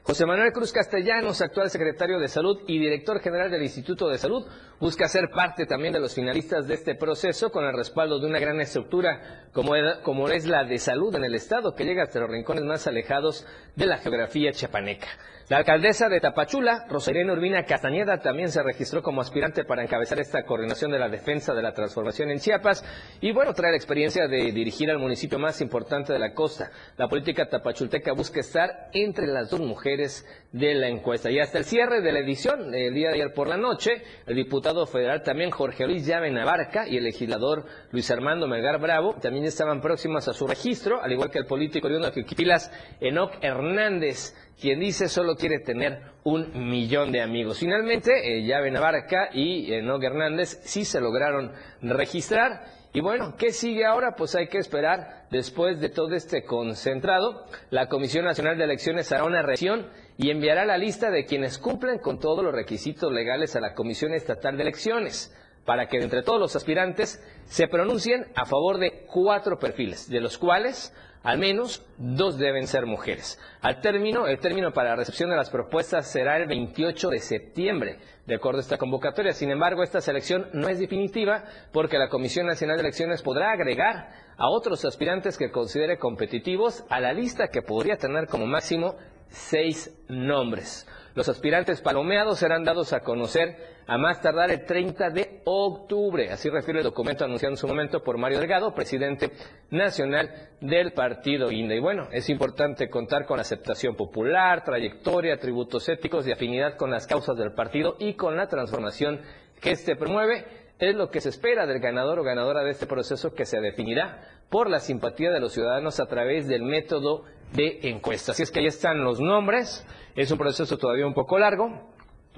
José 0.07 0.27
Manuel 0.27 0.53
Cruz 0.53 0.71
Castellanos, 0.71 1.41
actual 1.41 1.71
secretario 1.71 2.19
de 2.19 2.29
Salud 2.29 2.61
y 2.67 2.79
director 2.79 3.21
general 3.21 3.51
del 3.51 3.63
Instituto 3.63 4.07
de 4.11 4.19
Salud, 4.19 4.47
busca 4.79 5.09
ser 5.09 5.31
parte 5.31 5.65
también 5.65 5.95
de 5.95 5.99
los 5.99 6.15
finalistas 6.15 6.69
de 6.69 6.75
este 6.75 6.95
proceso 6.95 7.51
con 7.51 7.65
el 7.65 7.75
respaldo 7.75 8.21
de 8.21 8.27
una 8.27 8.39
gran 8.39 8.61
estructura 8.61 9.49
como, 9.55 10.29
es 10.29 10.47
la 10.47 10.65
de 10.65 10.77
salud 10.77 11.15
en 11.15 11.25
el 11.25 11.35
Estado, 11.35 11.75
que 11.75 11.87
llega 11.87 12.03
hasta 12.03 12.21
los 12.21 12.29
rincones 12.29 12.65
más 12.65 12.87
alejados 12.87 13.47
de 13.77 13.87
la 13.87 13.97
geografía 13.97 14.53
chapaneca. 14.53 15.09
La 15.51 15.59
alcaldesa 15.59 16.09
de 16.09 16.21
Tapachula, 16.21 16.87
Rosalina 16.89 17.35
Urbina 17.35 17.65
Castañeda, 17.65 18.19
también 18.19 18.51
se 18.51 18.63
registró 18.63 19.03
como 19.03 19.21
aspirante 19.21 19.65
para 19.65 19.83
encabezar 19.83 20.19
esta 20.19 20.43
coordinación 20.45 20.91
de 20.91 20.99
la 20.99 21.11
defensa 21.11 21.53
de 21.53 21.61
la 21.61 21.75
transformación 21.75 22.31
en 22.31 22.39
Chiapas 22.39 22.83
y 23.21 23.31
bueno, 23.31 23.53
trae 23.53 23.73
la 23.73 23.77
experiencia 23.77 24.27
de 24.27 24.53
dirigir 24.53 24.91
al 24.91 24.99
municipio 24.99 25.39
más 25.39 25.61
importante 25.61 26.15
de 26.15 26.19
la 26.19 26.33
costa. 26.33 26.71
La 26.97 27.09
política 27.09 27.47
tapachulteca 27.47 28.15
busca 28.15 28.41
estar 28.41 28.89
entre 28.95 29.27
las 29.27 29.51
dos 29.51 29.61
mujeres 29.61 30.27
de 30.51 30.73
la 30.77 30.89
encuesta. 30.89 31.31
Y 31.31 31.39
hasta 31.39 31.59
el 31.59 31.65
cierre 31.65 32.01
de 32.01 32.13
la 32.13 32.21
edición, 32.21 32.75
el 32.75 32.95
día 32.95 33.09
de 33.09 33.17
ayer 33.17 33.35
por 33.35 33.47
la 33.47 33.59
noche, 33.59 34.03
el 34.27 34.37
diputado 34.37 34.87
federal 34.87 35.23
también 35.23 35.51
Jorge 35.51 35.87
Luis 35.87 36.07
Llave 36.07 36.31
Navarca 36.31 36.89
y 36.89 36.97
el 36.97 37.05
legislador 37.05 37.67
Luis 37.91 38.11
Armando 38.11 38.49
Melgar 38.49 38.81
Bravo 38.81 39.17
también 39.21 39.45
estaban 39.45 39.83
próximas 39.83 40.27
a 40.27 40.33
su 40.33 40.47
registro, 40.47 41.03
al 41.03 41.13
igual 41.13 41.31
que 41.31 41.39
el 41.39 41.45
político 41.45 41.87
de 41.87 42.25
Quipilas 42.25 42.73
Enoc 42.99 43.35
Hernández 43.43 44.35
quien 44.61 44.81
dice 44.81 45.09
solo 45.09 45.37
quiere 45.37 45.61
tener 45.61 46.01
un 46.25 46.69
millón 46.71 47.13
de 47.13 47.21
amigos. 47.21 47.59
Finalmente, 47.59 48.13
eh, 48.13 48.45
Llave 48.45 48.71
Navarca 48.71 49.29
y 49.33 49.73
eh, 49.73 49.85
Hernández 50.03 50.61
sí 50.65 50.85
se 50.85 51.01
lograron 51.01 51.53
registrar. 51.83 52.65
Y 52.93 53.01
bueno, 53.01 53.35
¿qué 53.37 53.51
sigue 53.51 53.85
ahora? 53.85 54.15
Pues 54.17 54.37
hay 54.37 54.47
que 54.47 54.59
esperar, 54.59 55.27
después 55.31 55.81
de 55.81 55.89
todo 55.89 56.15
este 56.15 56.45
concentrado, 56.45 57.45
la 57.71 57.89
Comisión 57.89 58.25
Nacional 58.25 58.57
de 58.57 58.65
Elecciones 58.65 59.11
hará 59.11 59.25
una 59.25 59.43
revisión 59.43 59.89
y 60.17 60.31
enviará 60.31 60.65
la 60.65 60.79
lista 60.79 61.11
de 61.11 61.27
quienes 61.27 61.59
cumplen 61.59 61.99
con 61.99 62.21
todos 62.21 62.45
los 62.45 62.55
requisitos 62.55 63.13
legales 63.13 63.57
a 63.57 63.61
la 63.61 63.75
Comisión 63.75 64.15
Estatal 64.15 64.57
de 64.57 64.63
Elecciones, 64.63 65.37
para 65.65 65.89
que 65.89 65.99
entre 65.99 66.23
todos 66.23 66.39
los 66.39 66.55
aspirantes 66.55 67.21
se 67.47 67.67
pronuncien 67.67 68.27
a 68.37 68.45
favor 68.45 68.79
de 68.79 69.05
cuatro 69.13 69.59
perfiles, 69.59 70.09
de 70.09 70.21
los 70.21 70.39
cuales 70.39 70.95
al 71.25 71.39
menos 71.39 71.83
dos 71.97 72.37
deben 72.37 72.67
ser 72.67 72.85
mujeres. 72.85 73.41
Al 73.63 73.81
término, 73.81 74.27
el 74.27 74.39
término 74.39 74.73
para 74.73 74.91
la 74.91 74.97
recepción 74.97 75.31
de 75.31 75.37
las 75.37 75.49
propuestas 75.49 76.07
será 76.07 76.37
el 76.37 76.47
28 76.47 77.09
de 77.09 77.19
septiembre, 77.19 77.99
de 78.27 78.35
acuerdo 78.35 78.59
a 78.59 78.61
esta 78.61 78.77
convocatoria. 78.77 79.33
Sin 79.33 79.51
embargo, 79.51 79.83
esta 79.83 80.03
selección 80.03 80.49
no 80.53 80.69
es 80.69 80.79
definitiva 80.79 81.45
porque 81.73 81.97
la 81.97 82.11
Comisión 82.11 82.47
Nacional 82.47 82.77
de 82.77 82.83
Elecciones 82.83 83.23
podrá 83.23 83.53
agregar 83.53 84.11
a 84.37 84.51
otros 84.51 84.85
aspirantes 84.85 85.39
que 85.39 85.51
considere 85.51 85.99
competitivos 85.99 86.85
a 86.91 87.01
la 87.01 87.15
lista 87.15 87.49
que 87.49 87.63
podría 87.63 87.97
tener 87.97 88.27
como 88.27 88.47
máximo 88.47 88.97
seis 89.29 89.91
nombres. 90.09 90.87
Los 91.15 91.29
aspirantes 91.29 91.81
palomeados 91.81 92.41
serán 92.41 92.65
dados 92.65 92.93
a 92.93 93.01
conocer 93.01 93.57
a 93.87 93.97
más 93.99 94.21
tardar 94.21 94.51
el 94.51 94.65
30 94.65 95.11
de 95.11 95.43
octubre. 95.45 96.31
Así 96.33 96.51
refiere 96.51 96.81
el 96.81 96.85
documento 96.85 97.25
anunciado 97.25 97.53
en 97.53 97.57
su 97.57 97.69
momento 97.69 98.03
por 98.03 98.19
Mario 98.19 98.41
Delgado, 98.41 98.75
presidente 98.75 99.31
nacional 99.71 100.51
del 100.61 100.93
partido 100.93 101.53
INDE. 101.53 101.77
Y 101.77 101.81
bueno, 101.81 102.09
es 102.11 102.29
importante 102.31 102.91
contar 102.91 103.27
con 103.27 103.39
aceptación 103.39 103.95
popular, 103.95 104.65
trayectoria, 104.65 105.39
tributos 105.39 105.89
éticos 105.89 106.27
y 106.27 106.33
afinidad 106.33 106.77
con 106.77 106.91
las 106.91 107.07
causas 107.07 107.37
del 107.37 107.53
partido 107.53 107.95
y 108.01 108.15
con 108.15 108.37
la 108.37 108.49
transformación 108.49 109.21
que 109.61 109.71
éste 109.71 109.95
promueve. 109.95 110.45
Es 110.81 110.97
lo 110.97 111.11
que 111.11 111.21
se 111.21 111.29
espera 111.29 111.65
del 111.67 111.79
ganador 111.79 112.19
o 112.19 112.25
ganadora 112.25 112.65
de 112.65 112.73
este 112.73 112.87
proceso 112.87 113.35
que 113.35 113.47
se 113.47 113.61
definirá 113.61 114.21
por 114.51 114.69
la 114.69 114.81
simpatía 114.81 115.31
de 115.31 115.39
los 115.39 115.53
ciudadanos 115.53 116.01
a 116.01 116.07
través 116.07 116.49
del 116.49 116.63
método 116.63 117.25
de 117.55 117.79
encuesta. 117.83 118.33
Así 118.33 118.43
es 118.43 118.51
que 118.51 118.61
ahí 118.61 118.67
están 118.67 119.03
los 119.03 119.21
nombres. 119.21 119.87
Es 120.15 120.31
un 120.31 120.39
proceso 120.39 120.77
todavía 120.77 121.07
un 121.07 121.15
poco 121.15 121.39
largo 121.39 121.71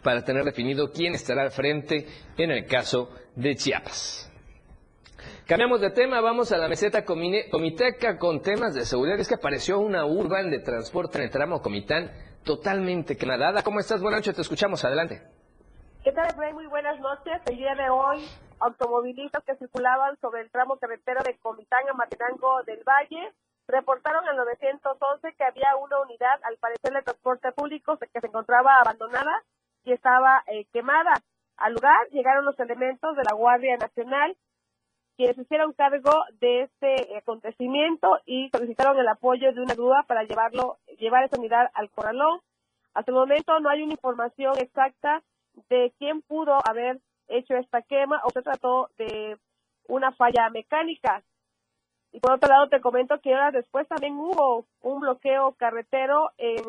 para 0.02 0.22
tener 0.24 0.44
definido 0.44 0.90
quién 0.92 1.14
estará 1.14 1.42
al 1.42 1.50
frente 1.50 2.06
en 2.36 2.50
el 2.50 2.66
caso 2.66 3.10
de 3.34 3.56
Chiapas. 3.56 4.32
Cambiamos 5.46 5.80
de 5.80 5.90
tema, 5.90 6.20
vamos 6.20 6.52
a 6.52 6.58
la 6.58 6.68
meseta 6.68 7.04
comiteca 7.04 8.18
con 8.18 8.42
temas 8.42 8.74
de 8.74 8.84
seguridad. 8.84 9.18
Es 9.18 9.28
que 9.28 9.36
apareció 9.36 9.78
una 9.78 10.04
urban 10.04 10.50
de 10.50 10.58
transporte 10.58 11.18
en 11.18 11.24
el 11.24 11.30
tramo 11.30 11.62
Comitán 11.62 12.10
totalmente 12.44 13.16
quemada. 13.16 13.62
¿Cómo 13.62 13.80
estás? 13.80 14.02
Buenas 14.02 14.20
noches, 14.20 14.34
te 14.34 14.42
escuchamos. 14.42 14.84
Adelante. 14.84 15.22
¿Qué 16.04 16.12
tal, 16.12 16.28
Rey? 16.36 16.52
Muy 16.52 16.66
buenas 16.66 16.98
noches. 17.00 17.40
El 17.46 17.56
día 17.56 17.74
de 17.74 17.88
hoy, 17.90 18.24
automovilistas 18.60 19.42
que 19.44 19.56
circulaban 19.56 20.16
sobre 20.20 20.42
el 20.42 20.50
tramo 20.50 20.76
carretero 20.78 21.22
de 21.24 21.36
Comitán 21.38 21.88
a 21.90 21.94
Matenango 21.94 22.62
del 22.64 22.82
Valle 22.84 23.32
reportaron 23.68 24.26
al 24.28 24.36
911 24.36 25.34
que 25.34 25.44
había 25.44 25.76
una 25.76 26.00
unidad, 26.00 26.40
al 26.42 26.56
parecer 26.58 26.92
de 26.92 27.02
transporte 27.02 27.52
público, 27.52 27.98
que 27.98 28.20
se 28.20 28.26
encontraba 28.26 28.76
abandonada 28.78 29.42
y 29.84 29.92
estaba 29.92 30.42
eh, 30.46 30.66
quemada. 30.72 31.14
Al 31.56 31.74
lugar 31.74 32.08
llegaron 32.10 32.44
los 32.44 32.58
elementos 32.60 33.16
de 33.16 33.24
la 33.24 33.34
Guardia 33.34 33.76
Nacional, 33.76 34.36
quienes 35.16 35.38
hicieron 35.38 35.72
cargo 35.72 36.12
de 36.40 36.62
este 36.62 37.16
acontecimiento 37.16 38.18
y 38.26 38.50
solicitaron 38.50 38.98
el 38.98 39.08
apoyo 39.08 39.52
de 39.52 39.62
una 39.62 39.74
grúa 39.74 40.04
para 40.06 40.24
llevarlo, 40.24 40.78
llevar 40.98 41.24
esa 41.24 41.38
unidad 41.38 41.70
al 41.74 41.90
corralón. 41.90 42.40
Hasta 42.92 43.10
el 43.10 43.16
momento 43.16 43.58
no 43.60 43.70
hay 43.70 43.82
una 43.82 43.92
información 43.92 44.52
exacta 44.58 45.22
de 45.70 45.92
quién 45.98 46.20
pudo 46.22 46.58
haber 46.68 47.00
hecho 47.28 47.54
esta 47.56 47.82
quema 47.82 48.20
o 48.24 48.30
se 48.30 48.42
trató 48.42 48.90
de 48.98 49.38
una 49.88 50.12
falla 50.12 50.50
mecánica. 50.50 51.22
Y 52.16 52.20
por 52.20 52.32
otro 52.32 52.48
lado, 52.48 52.70
te 52.70 52.80
comento 52.80 53.20
que 53.20 53.34
horas 53.34 53.52
después 53.52 53.86
también 53.88 54.14
hubo 54.14 54.64
un 54.80 55.00
bloqueo 55.00 55.52
carretero 55.58 56.30
en 56.38 56.62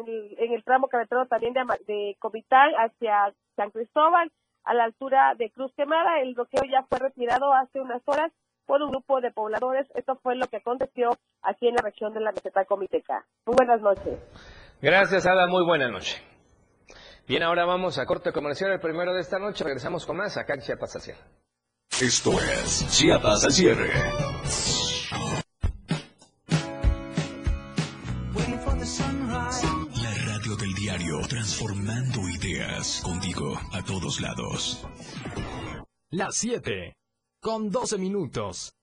el, 0.52 0.62
tramo 0.66 0.90
carretero 0.90 1.26
también 1.26 1.54
de, 1.54 1.62
de 1.88 2.18
Comitán 2.20 2.72
hacia 2.78 3.34
San 3.56 3.72
Cristóbal, 3.72 4.30
a 4.66 4.74
la 4.74 4.84
altura 4.84 5.36
de 5.38 5.50
Cruz 5.50 5.72
Quemada. 5.78 6.20
El 6.20 6.34
bloqueo 6.34 6.64
ya 6.70 6.84
fue 6.90 7.00
retirado 7.00 7.54
hace 7.54 7.80
unas 7.80 8.02
horas 8.08 8.34
por 8.66 8.82
un 8.82 8.92
grupo 8.92 9.22
de 9.22 9.32
pobladores. 9.32 9.88
Esto 9.96 10.20
fue 10.22 10.36
lo 10.36 10.48
que 10.48 10.58
aconteció 10.58 11.12
aquí 11.42 11.70
en 11.70 11.76
la 11.76 11.82
región 11.82 12.14
de 12.14 12.20
la 12.20 12.34
meseta 12.34 12.66
comiteca. 12.66 13.26
Muy 13.46 13.56
buenas 13.56 13.80
noches. 13.80 14.20
Gracias, 14.82 15.26
Ada. 15.26 15.48
Muy 15.48 15.64
buena 15.64 15.88
noche. 15.88 16.22
Bien, 17.26 17.42
ahora 17.44 17.64
vamos 17.64 17.98
a 18.00 18.06
corte 18.06 18.34
comercial 18.34 18.74
el 18.74 18.82
primero 18.82 19.14
de 19.14 19.22
esta 19.22 19.40
noche. 19.40 19.64
Regresamos 19.64 20.06
con 20.06 20.18
más 20.18 20.36
acá 20.36 20.56
en 20.56 20.60
Chiapas 20.60 20.98
al 20.98 21.16
Esto 22.02 22.32
es 22.32 22.86
Chiapas 22.92 23.46
al 23.46 23.52
cierre. 23.54 23.92
Transformando 31.28 32.28
ideas 32.30 33.02
contigo 33.04 33.60
a 33.74 33.84
todos 33.84 34.22
lados. 34.22 34.86
Las 36.10 36.36
7 36.36 36.96
con 37.42 37.70
12 37.70 37.98
minutos. 37.98 38.74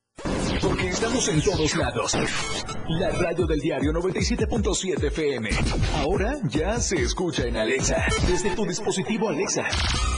Porque 0.62 0.88
estamos 0.88 1.26
en 1.28 1.42
todos 1.42 1.74
lados. 1.76 2.16
La 2.88 3.10
radio 3.10 3.46
del 3.46 3.60
diario 3.60 3.92
97.7 3.92 5.04
FM. 5.08 5.50
Ahora 5.96 6.38
ya 6.44 6.78
se 6.78 6.96
escucha 6.96 7.46
en 7.46 7.56
Alexa. 7.56 8.06
Desde 8.26 8.54
tu 8.54 8.64
dispositivo 8.64 9.28
Alexa. 9.28 9.64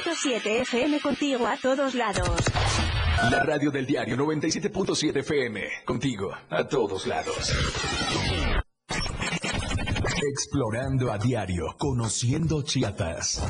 97.7 0.00 0.60
FM 0.62 1.00
contigo 1.00 1.46
a 1.46 1.56
todos 1.58 1.94
lados. 1.94 2.30
La 3.30 3.42
radio 3.44 3.70
del 3.70 3.84
diario 3.84 4.16
97.7 4.16 5.18
FM 5.18 5.60
contigo 5.84 6.30
a 6.48 6.64
todos 6.64 7.06
lados. 7.06 7.52
Explorando 10.32 11.12
a 11.12 11.18
diario, 11.18 11.74
conociendo 11.78 12.62
Chiapas. 12.62 13.42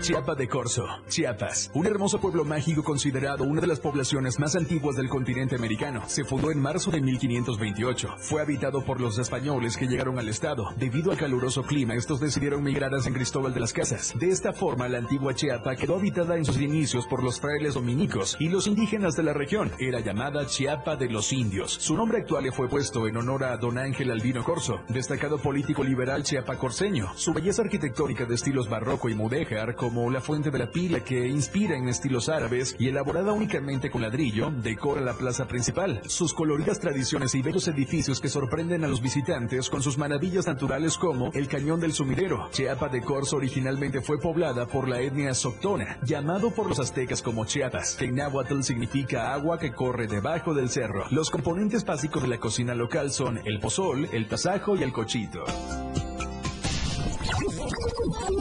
Chiapa 0.00 0.34
de 0.34 0.48
Corzo, 0.48 0.86
Chiapas, 1.08 1.70
un 1.74 1.86
hermoso 1.86 2.18
pueblo 2.20 2.42
mágico 2.46 2.82
considerado 2.82 3.44
una 3.44 3.60
de 3.60 3.66
las 3.66 3.80
poblaciones 3.80 4.38
más 4.38 4.56
antiguas 4.56 4.96
del 4.96 5.10
continente 5.10 5.56
americano. 5.56 6.02
Se 6.06 6.24
fundó 6.24 6.50
en 6.50 6.58
marzo 6.58 6.90
de 6.90 7.02
1528. 7.02 8.16
Fue 8.18 8.40
habitado 8.40 8.82
por 8.82 8.98
los 8.98 9.18
españoles 9.18 9.76
que 9.76 9.86
llegaron 9.86 10.18
al 10.18 10.30
estado. 10.30 10.70
Debido 10.78 11.10
al 11.10 11.18
caluroso 11.18 11.64
clima, 11.64 11.94
estos 11.94 12.18
decidieron 12.18 12.62
migrar 12.62 12.94
a 12.94 13.00
San 13.02 13.12
Cristóbal 13.12 13.52
de 13.52 13.60
las 13.60 13.74
Casas. 13.74 14.14
De 14.18 14.30
esta 14.30 14.54
forma, 14.54 14.88
la 14.88 14.98
antigua 14.98 15.34
Chiapa 15.34 15.76
quedó 15.76 15.96
habitada 15.96 16.38
en 16.38 16.46
sus 16.46 16.58
inicios 16.58 17.06
por 17.06 17.22
los 17.22 17.38
frailes 17.38 17.74
dominicos 17.74 18.38
y 18.40 18.48
los 18.48 18.66
indígenas 18.66 19.16
de 19.16 19.22
la 19.24 19.34
región. 19.34 19.70
Era 19.78 20.00
llamada 20.00 20.46
Chiapa 20.46 20.96
de 20.96 21.10
los 21.10 21.30
Indios. 21.30 21.72
Su 21.72 21.94
nombre 21.94 22.20
actual 22.20 22.44
le 22.44 22.52
fue 22.52 22.70
puesto 22.70 23.06
en 23.06 23.18
honor 23.18 23.44
a 23.44 23.58
don 23.58 23.76
Ángel 23.76 24.10
Albino 24.10 24.44
Corso, 24.44 24.80
destacado 24.88 25.36
político 25.36 25.84
liberal 25.84 26.22
chiapacorseño. 26.22 27.12
Su 27.16 27.34
belleza 27.34 27.60
arquitectónica 27.60 28.24
de 28.24 28.34
estilos 28.34 28.70
barroco 28.70 29.10
y 29.10 29.14
mudéjar 29.14 29.76
como 29.90 30.08
la 30.08 30.20
fuente 30.20 30.52
de 30.52 30.58
la 30.60 30.70
pila 30.70 31.00
que 31.00 31.26
inspira 31.26 31.76
en 31.76 31.88
estilos 31.88 32.28
árabes 32.28 32.76
y 32.78 32.86
elaborada 32.86 33.32
únicamente 33.32 33.90
con 33.90 34.02
ladrillo, 34.02 34.52
decora 34.62 35.00
la 35.00 35.14
plaza 35.14 35.48
principal. 35.48 36.00
Sus 36.06 36.32
coloridas 36.32 36.78
tradiciones 36.78 37.34
y 37.34 37.42
bellos 37.42 37.66
edificios 37.66 38.20
que 38.20 38.28
sorprenden 38.28 38.84
a 38.84 38.86
los 38.88 39.02
visitantes 39.02 39.68
con 39.68 39.82
sus 39.82 39.98
maravillas 39.98 40.46
naturales 40.46 40.96
como 40.96 41.32
el 41.32 41.48
Cañón 41.48 41.80
del 41.80 41.92
Sumidero. 41.92 42.48
Chiapa 42.52 42.88
de 42.88 43.02
Corzo 43.02 43.38
originalmente 43.38 44.00
fue 44.00 44.20
poblada 44.20 44.66
por 44.66 44.88
la 44.88 45.00
etnia 45.00 45.34
Soctona, 45.34 45.98
llamado 46.04 46.52
por 46.52 46.68
los 46.68 46.78
aztecas 46.78 47.20
como 47.20 47.44
Chiapas, 47.44 47.96
que 47.96 48.04
en 48.04 48.62
significa 48.62 49.32
agua 49.32 49.58
que 49.58 49.72
corre 49.72 50.06
debajo 50.06 50.54
del 50.54 50.70
cerro. 50.70 51.04
Los 51.10 51.30
componentes 51.30 51.84
básicos 51.84 52.22
de 52.22 52.28
la 52.28 52.38
cocina 52.38 52.76
local 52.76 53.10
son 53.10 53.40
el 53.44 53.58
pozol, 53.58 54.08
el 54.12 54.28
tasajo 54.28 54.76
y 54.76 54.84
el 54.84 54.92
cochito. 54.92 55.42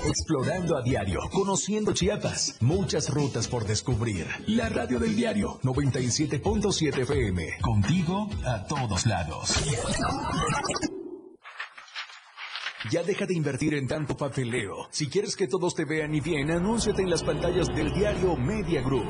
Explorando 0.06 0.78
a 0.78 0.82
diario, 0.82 1.20
conociendo 1.32 1.94
Chiapas, 1.94 2.58
muchas 2.62 3.10
rutas 3.10 3.48
por 3.48 3.66
descubrir. 3.66 4.28
La 4.48 4.70
radio 4.70 5.00
del 5.00 5.16
diario 5.16 5.60
97.7 5.64 7.00
FM, 7.00 7.58
contigo 7.62 8.30
a 8.46 8.66
todos 8.66 9.06
lados. 9.06 9.64
Ya 12.92 13.04
deja 13.04 13.26
de 13.26 13.36
invertir 13.36 13.74
en 13.74 13.88
tanto 13.88 14.16
papeleo. 14.16 14.88
Si 14.90 15.08
quieres 15.08 15.36
que 15.36 15.48
todos 15.48 15.76
te 15.76 15.86
vean 15.86 16.16
y 16.16 16.22
bien, 16.22 16.50
anúnciate 16.50 17.02
en 17.02 17.10
las 17.10 17.24
pantallas 17.24 17.68
del 17.68 17.94
diario 17.94 18.36
Media 18.36 18.82
Group. 18.82 19.10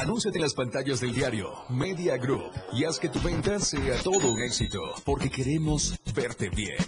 Anúnciate 0.00 0.38
en 0.38 0.42
las 0.42 0.54
pantallas 0.54 1.00
del 1.00 1.12
diario 1.12 1.50
Media 1.68 2.16
Group 2.16 2.50
y 2.72 2.84
haz 2.84 2.98
que 2.98 3.10
tu 3.10 3.20
venta 3.20 3.58
sea 3.58 4.02
todo 4.02 4.32
un 4.32 4.40
éxito, 4.40 4.78
porque 5.04 5.28
queremos 5.28 5.94
verte 6.14 6.48
bien. 6.48 6.78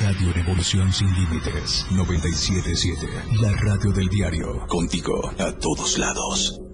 Radio 0.00 0.32
Revolución 0.32 0.90
Sin 0.90 1.12
Límites 1.12 1.84
977, 1.90 3.06
la 3.42 3.52
radio 3.52 3.92
del 3.92 4.08
diario, 4.08 4.66
contigo 4.66 5.30
a 5.38 5.52
todos 5.52 5.98
lados. 5.98 6.67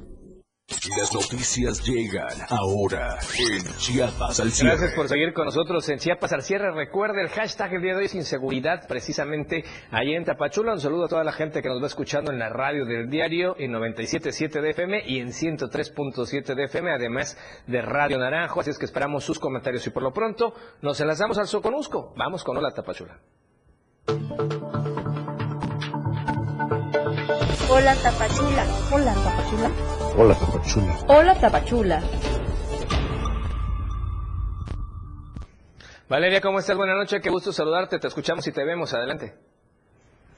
Las 0.99 1.13
noticias 1.13 1.83
llegan 1.87 2.33
ahora 2.49 3.19
en 3.39 3.63
Chiapas 3.77 4.41
al 4.41 4.51
cierre. 4.51 4.77
Gracias 4.77 4.95
por 4.95 5.09
seguir 5.09 5.35
con 5.35 5.45
nosotros 5.45 5.87
en 5.91 5.99
Chiapas 5.99 6.33
al 6.33 6.43
cierre. 6.43 6.73
Recuerde 6.73 7.21
el 7.21 7.29
hashtag 7.29 7.75
el 7.75 7.83
día 7.83 7.93
de 7.93 7.99
hoy 7.99 8.05
es 8.07 8.15
inseguridad, 8.15 8.89
precisamente 8.89 9.63
ahí 9.91 10.15
en 10.15 10.25
Tapachula. 10.25 10.73
Un 10.73 10.81
saludo 10.81 11.05
a 11.05 11.09
toda 11.09 11.23
la 11.23 11.33
gente 11.33 11.61
que 11.61 11.69
nos 11.69 11.83
va 11.83 11.87
escuchando 11.87 12.33
en 12.33 12.39
la 12.39 12.49
radio 12.49 12.87
del 12.87 13.11
diario 13.11 13.57
en 13.59 13.73
97.7 13.73 14.63
de 14.63 14.71
FM 14.71 15.03
y 15.07 15.19
en 15.21 15.29
103.7 15.29 16.55
de 16.55 16.65
FM, 16.65 16.93
además 16.93 17.37
de 17.67 17.83
Radio 17.83 18.19
Naranjo. 18.19 18.61
Así 18.61 18.71
es 18.71 18.79
que 18.79 18.87
esperamos 18.87 19.23
sus 19.23 19.39
comentarios 19.39 19.87
y 19.87 19.91
por 19.91 20.03
lo 20.03 20.15
pronto 20.15 20.55
nos 20.81 20.99
enlazamos 20.99 21.37
al 21.37 21.47
Soconusco. 21.47 22.15
Vamos 22.17 22.43
con 22.43 22.57
Hola 22.57 22.73
Tapachula. 22.73 23.21
Hola 27.77 27.93
Tapachula. 27.97 28.65
Hola 28.93 29.15
Tapachula. 29.15 29.71
Hola, 30.17 30.35
Tapachula. 30.37 30.99
Hola 31.09 31.35
Tapachula. 31.41 32.03
Valeria, 36.09 36.41
¿cómo 36.41 36.61
estás? 36.61 36.77
Buenas 36.77 36.97
noches, 36.97 37.21
qué 37.21 37.31
gusto 37.31 37.53
saludarte. 37.53 37.99
Te 37.99 38.07
escuchamos 38.07 38.47
y 38.47 38.53
te 38.53 38.65
vemos. 38.65 38.95
Adelante. 38.95 39.35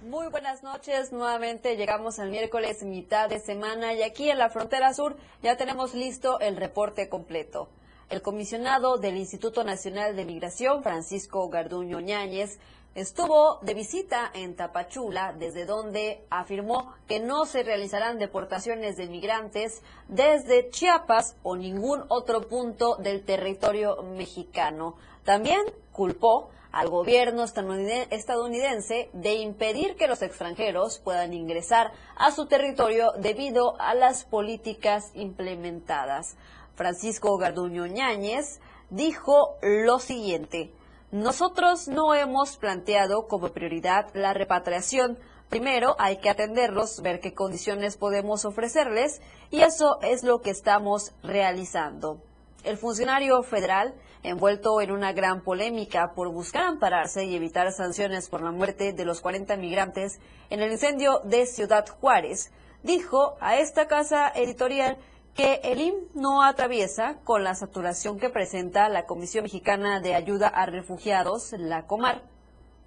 Muy 0.00 0.28
buenas 0.28 0.62
noches, 0.62 1.12
nuevamente 1.12 1.76
llegamos 1.76 2.19
al 2.21 2.31
miércoles 2.31 2.83
mitad 2.85 3.28
de 3.28 3.38
semana 3.38 3.93
y 3.93 4.02
aquí 4.02 4.31
en 4.31 4.38
la 4.38 4.49
frontera 4.49 4.95
sur 4.95 5.19
ya 5.43 5.59
tenemos 5.59 5.93
listo 5.93 6.40
el 6.40 6.57
reporte 6.57 7.11
completo. 7.11 7.69
El 8.09 8.23
comisionado 8.23 8.99
del 8.99 9.17
Instituto 9.17 9.65
Nacional 9.65 10.15
de 10.15 10.25
Migración, 10.25 10.85
Francisco 10.85 11.49
Garduño 11.49 11.99
Ñáñez, 11.99 12.61
estuvo 12.95 13.59
de 13.63 13.75
visita 13.75 14.31
en 14.33 14.55
Tapachula, 14.55 15.35
desde 15.37 15.67
donde 15.67 16.25
afirmó 16.31 16.95
que 17.09 17.19
no 17.19 17.47
se 17.47 17.65
realizarán 17.65 18.21
deportaciones 18.21 18.97
de 18.97 19.09
migrantes 19.09 19.83
desde 20.07 20.71
Chiapas 20.71 21.35
o 21.43 21.57
ningún 21.57 22.05
otro 22.07 22.43
punto 22.47 22.95
del 22.95 23.25
territorio 23.25 24.01
mexicano. 24.05 24.95
También 25.25 25.63
culpó 25.91 26.51
al 26.71 26.89
gobierno 26.89 27.43
estadounidense 27.43 29.11
de 29.15 29.35
impedir 29.35 29.97
que 29.97 30.07
los 30.07 30.23
extranjeros 30.23 31.01
puedan 31.01 31.33
ingresar 31.33 31.91
a 32.15 32.31
su 32.31 32.47
territorio 32.47 33.13
debido 33.19 33.81
a 33.81 33.95
las 33.95 34.25
políticas 34.25 35.11
implementadas. 35.15 36.37
Francisco 36.76 37.37
Garduño 37.38 37.87
Ñáñez 37.87 38.61
dijo 38.90 39.56
lo 39.62 39.99
siguiente. 39.99 40.73
Nosotros 41.11 41.88
no 41.88 42.14
hemos 42.14 42.56
planteado 42.59 43.26
como 43.26 43.49
prioridad 43.49 44.09
la 44.14 44.35
repatriación. 44.35 45.18
Primero 45.49 45.97
hay 45.99 46.18
que 46.18 46.28
atenderlos, 46.28 47.00
ver 47.00 47.21
qué 47.21 47.33
condiciones 47.33 47.97
podemos 47.97 48.45
ofrecerles 48.45 49.23
y 49.50 49.62
eso 49.62 49.99
es 50.02 50.23
lo 50.23 50.40
que 50.42 50.50
estamos 50.50 51.14
realizando. 51.23 52.21
El 52.62 52.76
funcionario 52.76 53.42
federal, 53.42 53.95
envuelto 54.23 54.80
en 54.80 54.90
una 54.90 55.12
gran 55.12 55.42
polémica 55.42 56.12
por 56.14 56.33
buscar 56.33 56.64
ampararse 56.64 57.25
y 57.25 57.37
evitar 57.37 57.71
sanciones 57.73 58.28
por 58.28 58.42
la 58.42 58.50
muerte 58.50 58.92
de 58.92 59.04
los 59.04 59.21
40 59.21 59.56
migrantes 59.56 60.18
en 60.50 60.61
el 60.61 60.73
incendio 60.73 61.21
de 61.25 61.47
Ciudad 61.47 61.87
Juárez, 61.88 62.50
dijo 62.83 63.37
a 63.40 63.56
esta 63.56 63.87
casa 63.87 64.33
editorial 64.35 64.99
que 65.37 65.61
el 65.64 65.81
IM 65.81 65.95
no 66.14 66.43
atraviesa 66.43 67.19
con 67.23 67.45
la 67.45 67.55
saturación 67.55 68.19
que 68.19 68.31
presenta 68.31 68.88
la 68.88 69.05
Comisión 69.05 69.45
Mexicana 69.45 70.00
de 70.00 70.14
Ayuda 70.14 70.49
a 70.49 70.64
Refugiados, 70.64 71.52
la 71.59 71.87
COMAR, 71.87 72.23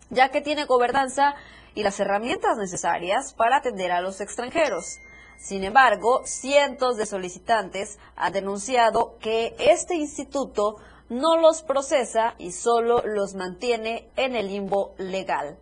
ya 0.10 0.30
que 0.30 0.42
tiene 0.42 0.66
gobernanza 0.66 1.36
y 1.76 1.84
las 1.84 2.00
herramientas 2.00 2.58
necesarias 2.58 3.34
para 3.34 3.58
atender 3.58 3.92
a 3.92 4.02
los 4.02 4.20
extranjeros. 4.20 4.98
Sin 5.38 5.64
embargo, 5.64 6.24
cientos 6.26 6.98
de 6.98 7.06
solicitantes 7.06 8.00
han 8.16 8.34
denunciado 8.34 9.18
que 9.20 9.56
este 9.60 9.96
instituto 9.96 10.78
no 11.08 11.38
los 11.38 11.62
procesa 11.62 12.34
y 12.40 12.52
solo 12.52 13.04
los 13.06 13.36
mantiene 13.36 14.10
en 14.16 14.36
el 14.36 14.48
limbo 14.48 14.96
legal 14.98 15.60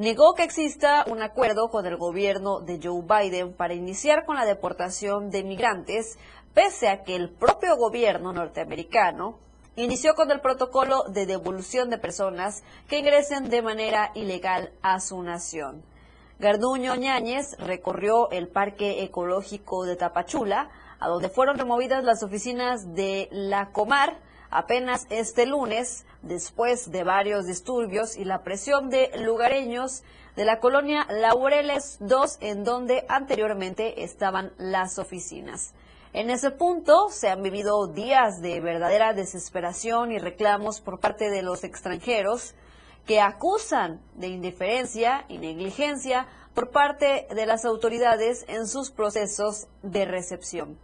negó 0.00 0.32
que 0.34 0.44
exista 0.44 1.04
un 1.10 1.20
acuerdo 1.20 1.68
con 1.68 1.84
el 1.84 1.98
gobierno 1.98 2.60
de 2.60 2.80
Joe 2.82 3.02
Biden 3.02 3.52
para 3.52 3.74
iniciar 3.74 4.24
con 4.24 4.36
la 4.36 4.46
deportación 4.46 5.30
de 5.30 5.44
migrantes, 5.44 6.18
pese 6.54 6.88
a 6.88 7.02
que 7.04 7.14
el 7.14 7.28
propio 7.28 7.76
gobierno 7.76 8.32
norteamericano 8.32 9.38
inició 9.76 10.14
con 10.14 10.30
el 10.30 10.40
protocolo 10.40 11.04
de 11.10 11.26
devolución 11.26 11.90
de 11.90 11.98
personas 11.98 12.64
que 12.88 13.00
ingresen 13.00 13.50
de 13.50 13.60
manera 13.60 14.10
ilegal 14.14 14.72
a 14.80 15.00
su 15.00 15.22
nación. 15.22 15.82
Garduño 16.38 16.96
Ñáñez 16.96 17.58
recorrió 17.58 18.30
el 18.30 18.48
Parque 18.48 19.02
Ecológico 19.04 19.84
de 19.84 19.96
Tapachula, 19.96 20.70
a 20.98 21.08
donde 21.08 21.28
fueron 21.28 21.58
removidas 21.58 22.04
las 22.04 22.22
oficinas 22.22 22.94
de 22.94 23.28
la 23.30 23.70
Comar, 23.72 24.18
apenas 24.50 25.06
este 25.10 25.46
lunes, 25.46 26.04
después 26.22 26.90
de 26.90 27.04
varios 27.04 27.46
disturbios 27.46 28.16
y 28.16 28.24
la 28.24 28.42
presión 28.42 28.90
de 28.90 29.10
lugareños 29.18 30.02
de 30.36 30.44
la 30.44 30.60
colonia 30.60 31.06
Laureles 31.08 31.98
2, 32.00 32.38
en 32.40 32.64
donde 32.64 33.04
anteriormente 33.08 34.02
estaban 34.04 34.52
las 34.58 34.98
oficinas. 34.98 35.74
En 36.12 36.28
ese 36.28 36.50
punto 36.50 37.08
se 37.10 37.28
han 37.28 37.42
vivido 37.42 37.86
días 37.86 38.40
de 38.40 38.60
verdadera 38.60 39.14
desesperación 39.14 40.10
y 40.10 40.18
reclamos 40.18 40.80
por 40.80 40.98
parte 40.98 41.30
de 41.30 41.42
los 41.42 41.62
extranjeros 41.62 42.54
que 43.06 43.20
acusan 43.20 44.00
de 44.14 44.28
indiferencia 44.28 45.24
y 45.28 45.38
negligencia 45.38 46.26
por 46.54 46.70
parte 46.70 47.28
de 47.32 47.46
las 47.46 47.64
autoridades 47.64 48.44
en 48.48 48.66
sus 48.66 48.90
procesos 48.90 49.68
de 49.82 50.04
recepción. 50.04 50.78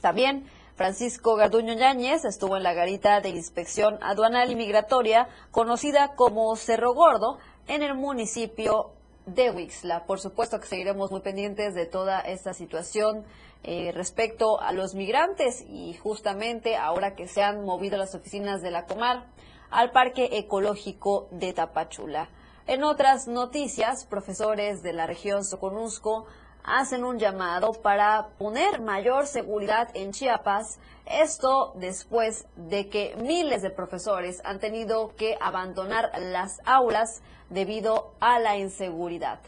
También 0.00 0.46
Francisco 0.74 1.36
Garduño 1.36 1.74
Yáñez 1.74 2.24
estuvo 2.24 2.56
en 2.56 2.62
la 2.62 2.72
garita 2.72 3.20
de 3.20 3.28
inspección 3.28 3.98
aduanal 4.00 4.50
y 4.50 4.56
migratoria, 4.56 5.28
conocida 5.50 6.14
como 6.14 6.56
Cerro 6.56 6.94
Gordo, 6.94 7.38
en 7.68 7.82
el 7.82 7.94
municipio 7.94 8.92
de 9.26 9.50
Huixla. 9.50 10.06
Por 10.06 10.18
supuesto 10.18 10.58
que 10.58 10.66
seguiremos 10.66 11.10
muy 11.10 11.20
pendientes 11.20 11.74
de 11.74 11.84
toda 11.84 12.20
esta 12.20 12.54
situación 12.54 13.24
eh, 13.64 13.92
respecto 13.94 14.60
a 14.60 14.72
los 14.72 14.94
migrantes 14.94 15.62
y 15.68 15.94
justamente 15.94 16.76
ahora 16.76 17.14
que 17.14 17.28
se 17.28 17.42
han 17.42 17.64
movido 17.64 17.98
las 17.98 18.14
oficinas 18.14 18.62
de 18.62 18.70
la 18.70 18.86
Comar 18.86 19.26
al 19.70 19.90
Parque 19.90 20.30
Ecológico 20.32 21.28
de 21.30 21.52
Tapachula. 21.52 22.30
En 22.66 22.82
otras 22.82 23.28
noticias, 23.28 24.06
profesores 24.06 24.82
de 24.82 24.92
la 24.92 25.06
región 25.06 25.44
Soconusco 25.44 26.26
hacen 26.64 27.04
un 27.04 27.18
llamado 27.18 27.72
para 27.72 28.28
poner 28.38 28.80
mayor 28.80 29.26
seguridad 29.26 29.88
en 29.94 30.12
Chiapas, 30.12 30.78
esto 31.06 31.72
después 31.76 32.46
de 32.56 32.88
que 32.88 33.16
miles 33.16 33.62
de 33.62 33.70
profesores 33.70 34.40
han 34.44 34.58
tenido 34.58 35.14
que 35.16 35.36
abandonar 35.40 36.10
las 36.18 36.60
aulas 36.64 37.22
debido 37.50 38.12
a 38.20 38.38
la 38.38 38.56
inseguridad. 38.56 39.40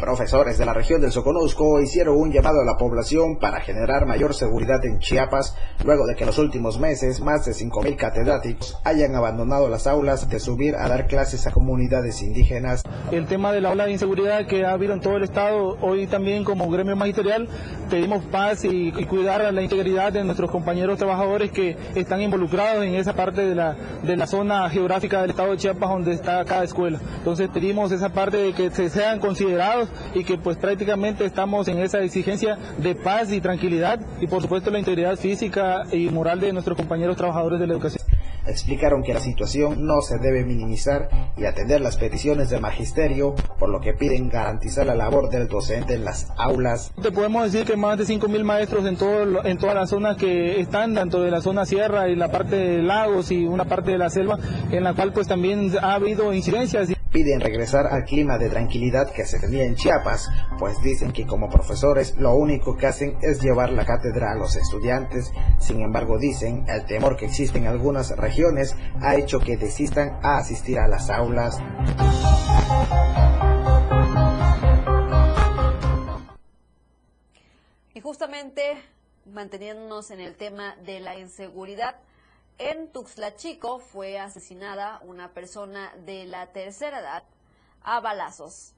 Profesores 0.00 0.56
de 0.56 0.64
la 0.64 0.72
región 0.72 1.02
del 1.02 1.12
Soconusco 1.12 1.78
hicieron 1.78 2.16
un 2.16 2.32
llamado 2.32 2.62
a 2.62 2.64
la 2.64 2.78
población 2.78 3.36
para 3.38 3.60
generar 3.60 4.06
mayor 4.06 4.34
seguridad 4.34 4.82
en 4.82 4.98
Chiapas 4.98 5.54
luego 5.84 6.06
de 6.06 6.14
que 6.14 6.24
en 6.24 6.28
los 6.28 6.38
últimos 6.38 6.80
meses 6.80 7.20
más 7.20 7.44
de 7.44 7.52
5.000 7.52 7.96
catedráticos 7.96 8.80
hayan 8.84 9.14
abandonado 9.14 9.68
las 9.68 9.86
aulas 9.86 10.26
de 10.30 10.40
subir 10.40 10.74
a 10.74 10.88
dar 10.88 11.06
clases 11.06 11.46
a 11.46 11.52
comunidades 11.52 12.22
indígenas. 12.22 12.82
El 13.12 13.26
tema 13.26 13.52
de 13.52 13.60
la 13.60 13.72
ola 13.72 13.84
de 13.84 13.92
inseguridad 13.92 14.46
que 14.46 14.64
ha 14.64 14.72
habido 14.72 14.94
en 14.94 15.00
todo 15.00 15.18
el 15.18 15.24
estado, 15.24 15.76
hoy 15.82 16.06
también 16.06 16.44
como 16.44 16.70
gremio 16.70 16.96
magisterial 16.96 17.46
pedimos 17.90 18.24
paz 18.24 18.64
y, 18.64 18.92
cuidar 19.10 19.52
la 19.52 19.60
integridad 19.62 20.12
de 20.12 20.24
nuestros 20.24 20.50
compañeros 20.50 20.96
trabajadores 20.96 21.50
que 21.50 21.76
están 21.94 22.22
involucrados 22.22 22.84
en 22.84 22.94
esa 22.94 23.14
parte 23.14 23.42
de 23.42 23.54
la, 23.54 23.76
de 24.02 24.16
la 24.16 24.26
zona 24.26 24.70
geográfica 24.70 25.20
del 25.20 25.30
estado 25.30 25.50
de 25.50 25.56
Chiapas 25.58 25.90
donde 25.90 26.12
está 26.12 26.42
cada 26.46 26.64
escuela. 26.64 26.98
Entonces 27.18 27.50
pedimos 27.52 27.92
esa 27.92 28.10
parte 28.10 28.36
de 28.38 28.52
que 28.54 28.70
se 28.70 28.88
sean 28.88 29.18
considerados 29.18 29.89
y 30.14 30.24
que 30.24 30.38
pues 30.38 30.56
prácticamente 30.56 31.24
estamos 31.24 31.68
en 31.68 31.78
esa 31.78 32.00
exigencia 32.00 32.58
de 32.78 32.94
paz 32.94 33.32
y 33.32 33.40
tranquilidad 33.40 34.00
y 34.20 34.26
por 34.26 34.42
supuesto 34.42 34.70
la 34.70 34.78
integridad 34.78 35.16
física 35.16 35.84
y 35.92 36.08
moral 36.08 36.40
de 36.40 36.52
nuestros 36.52 36.76
compañeros 36.76 37.16
trabajadores 37.16 37.60
de 37.60 37.66
la 37.66 37.74
educación. 37.74 38.04
Explicaron 38.46 39.02
que 39.02 39.12
la 39.12 39.20
situación 39.20 39.86
no 39.86 40.00
se 40.00 40.18
debe 40.18 40.44
minimizar 40.44 41.08
y 41.36 41.44
atender 41.44 41.80
las 41.80 41.96
peticiones 41.96 42.48
del 42.50 42.60
magisterio, 42.60 43.34
por 43.58 43.68
lo 43.68 43.80
que 43.80 43.92
piden 43.92 44.28
garantizar 44.28 44.86
la 44.86 44.94
labor 44.94 45.28
del 45.28 45.46
docente 45.46 45.94
en 45.94 46.04
las 46.04 46.32
aulas. 46.36 46.92
Te 47.00 47.12
podemos 47.12 47.44
decir 47.44 47.66
que 47.66 47.76
más 47.76 47.98
de 47.98 48.04
5.000 48.04 48.42
maestros 48.42 48.86
en, 48.86 48.96
todo, 48.96 49.44
en 49.44 49.58
todas 49.58 49.74
las 49.74 49.90
zonas 49.90 50.16
que 50.16 50.58
están, 50.60 50.94
tanto 50.94 51.20
de 51.22 51.30
la 51.30 51.42
zona 51.42 51.66
sierra 51.66 52.08
y 52.08 52.16
la 52.16 52.30
parte 52.30 52.56
de 52.56 52.82
lagos 52.82 53.30
y 53.30 53.44
una 53.44 53.66
parte 53.66 53.92
de 53.92 53.98
la 53.98 54.08
selva, 54.08 54.38
en 54.70 54.84
la 54.84 54.94
cual 54.94 55.12
pues 55.12 55.28
también 55.28 55.70
ha 55.80 55.94
habido 55.94 56.32
incidencias 56.32 56.88
piden 57.10 57.40
regresar 57.40 57.86
al 57.86 58.04
clima 58.04 58.38
de 58.38 58.48
tranquilidad 58.48 59.12
que 59.12 59.24
se 59.24 59.38
tenía 59.38 59.64
en 59.64 59.74
Chiapas, 59.74 60.28
pues 60.58 60.80
dicen 60.82 61.12
que 61.12 61.26
como 61.26 61.48
profesores 61.48 62.16
lo 62.16 62.34
único 62.34 62.76
que 62.76 62.86
hacen 62.86 63.18
es 63.22 63.40
llevar 63.40 63.70
la 63.72 63.84
cátedra 63.84 64.32
a 64.32 64.36
los 64.36 64.56
estudiantes. 64.56 65.32
Sin 65.58 65.80
embargo, 65.80 66.18
dicen, 66.18 66.64
el 66.68 66.86
temor 66.86 67.16
que 67.16 67.26
existe 67.26 67.58
en 67.58 67.66
algunas 67.66 68.16
regiones 68.16 68.76
ha 69.00 69.16
hecho 69.16 69.40
que 69.40 69.56
desistan 69.56 70.18
a 70.22 70.38
asistir 70.38 70.78
a 70.78 70.88
las 70.88 71.10
aulas. 71.10 71.58
Y 77.94 78.00
justamente 78.00 78.62
manteniéndonos 79.26 80.10
en 80.10 80.20
el 80.20 80.36
tema 80.36 80.76
de 80.84 81.00
la 81.00 81.18
inseguridad, 81.18 81.96
en 82.60 82.92
Tuxtla 82.92 83.36
Chico 83.36 83.78
fue 83.78 84.18
asesinada 84.18 85.00
una 85.04 85.32
persona 85.32 85.94
de 86.04 86.26
la 86.26 86.52
tercera 86.52 87.00
edad 87.00 87.22
a 87.82 88.00
balazos. 88.00 88.74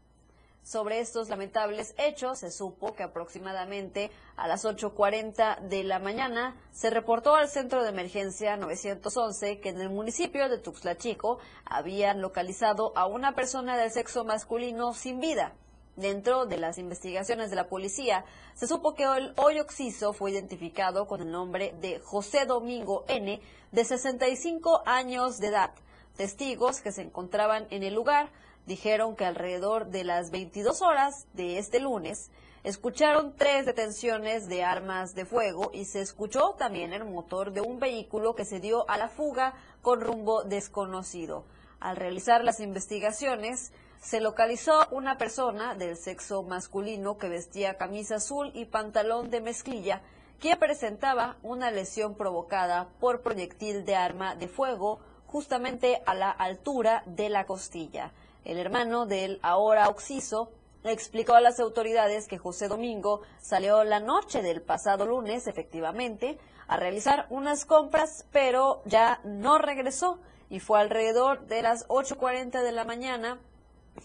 Sobre 0.62 1.01
estos 1.01 1.29
lamentables 1.29 1.92
hechos 1.99 2.38
se 2.38 2.53
supo 2.53 2.95
que 2.95 3.03
aproximadamente 3.03 4.12
a 4.37 4.47
las 4.47 4.64
8.40 4.64 5.62
de 5.62 5.83
la 5.83 5.99
mañana 5.99 6.55
se 6.71 6.90
reportó 6.90 7.35
al 7.35 7.49
centro 7.49 7.83
de 7.83 7.88
emergencia 7.88 8.57
911 8.57 9.59
que 9.59 9.71
en 9.71 9.81
el 9.81 9.90
municipio 9.90 10.49
de 10.49 10.59
Tuxtla 10.59 10.97
Chico 10.97 11.40
habían 11.64 12.21
localizado 12.21 12.97
a 12.97 13.07
una 13.07 13.35
persona 13.35 13.77
del 13.77 13.90
sexo 13.90 14.25
masculino 14.25 14.95
sin 14.95 15.18
vida. 15.18 15.57
Dentro 15.96 16.46
de 16.46 16.57
las 16.57 16.78
investigaciones 16.78 17.50
de 17.50 17.57
la 17.57 17.68
policía, 17.68 18.24
se 18.55 18.66
supo 18.66 18.94
que 18.94 19.05
el 19.05 19.35
hoy 19.37 19.61
occiso 19.61 20.14
fue 20.14 20.31
identificado 20.31 21.07
con 21.07 21.20
el 21.20 21.31
nombre 21.31 21.74
de 21.83 21.98
José 21.98 22.46
Domingo 22.46 23.05
N., 23.09 23.42
de 23.72 23.85
65 23.85 24.83
años 24.87 25.38
de 25.38 25.48
edad. 25.48 25.72
Testigos 26.16 26.81
que 26.81 26.92
se 26.92 27.02
encontraban 27.02 27.66
en 27.68 27.83
el 27.83 27.94
lugar 27.94 28.31
dijeron 28.66 29.16
que 29.16 29.26
alrededor 29.26 29.88
de 29.88 30.05
las 30.05 30.31
22 30.31 30.81
horas 30.81 31.26
de 31.35 31.59
este 31.59 31.78
lunes 31.78 32.31
escucharon 32.64 33.35
tres 33.37 33.66
detenciones 33.66 34.48
de 34.48 34.64
armas 34.64 35.14
de 35.14 35.26
fuego 35.26 35.70
y 35.74 35.85
se 35.85 36.00
escuchó 36.00 36.55
también 36.59 36.94
el 36.94 37.05
motor 37.05 37.52
de 37.52 37.61
un 37.61 37.81
vehículo 37.81 38.35
que 38.35 38.44
se 38.46 38.61
dio 38.61 38.88
a 38.88 38.96
la 38.96 39.09
fuga 39.09 39.55
con 39.83 40.00
rumbo 40.00 40.42
desconocido. 40.44 41.44
Al 41.81 41.96
realizar 41.96 42.44
las 42.44 42.61
investigaciones, 42.61 43.72
se 44.03 44.21
localizó 44.21 44.88
una 44.91 45.17
persona 45.17 45.77
del 45.77 45.97
sexo 45.97 46.43
masculino 46.43 47.19
que 47.19 47.29
vestía 47.29 47.79
camisa 47.79 48.17
azul 48.17 48.51
y 48.53 48.65
pantalón 48.65 49.31
de 49.31 49.41
mezclilla, 49.41 50.03
que 50.41 50.57
presentaba 50.57 51.37
una 51.45 51.71
lesión 51.71 52.17
provocada 52.17 52.88
por 52.99 53.23
proyectil 53.23 53.85
de 53.85 53.95
arma 53.95 54.35
de 54.35 54.49
fuego 54.49 54.99
justamente 55.29 56.03
a 56.05 56.15
la 56.15 56.31
altura 56.31 57.05
de 57.07 57.29
la 57.29 57.47
costilla. 57.47 58.11
El 58.45 58.59
hermano 58.59 59.07
del 59.07 59.38
ahora 59.41 59.88
occiso 59.88 60.51
explicó 60.83 61.35
a 61.35 61.41
las 61.41 61.61
autoridades 61.61 62.27
que 62.27 62.38
José 62.38 62.67
Domingo 62.67 63.23
salió 63.41 63.85
la 63.85 64.01
noche 64.01 64.43
del 64.43 64.62
pasado 64.62 65.07
lunes, 65.07 65.47
efectivamente, 65.47 66.41
a 66.67 66.77
realizar 66.77 67.27
unas 67.31 67.65
compras, 67.65 68.27
pero 68.33 68.83
ya 68.85 69.21
no 69.23 69.59
regresó 69.59 70.19
y 70.51 70.59
fue 70.59 70.81
alrededor 70.81 71.47
de 71.47 71.62
las 71.62 71.87
8.40 71.87 72.62
de 72.62 72.73
la 72.73 72.85
mañana 72.85 73.38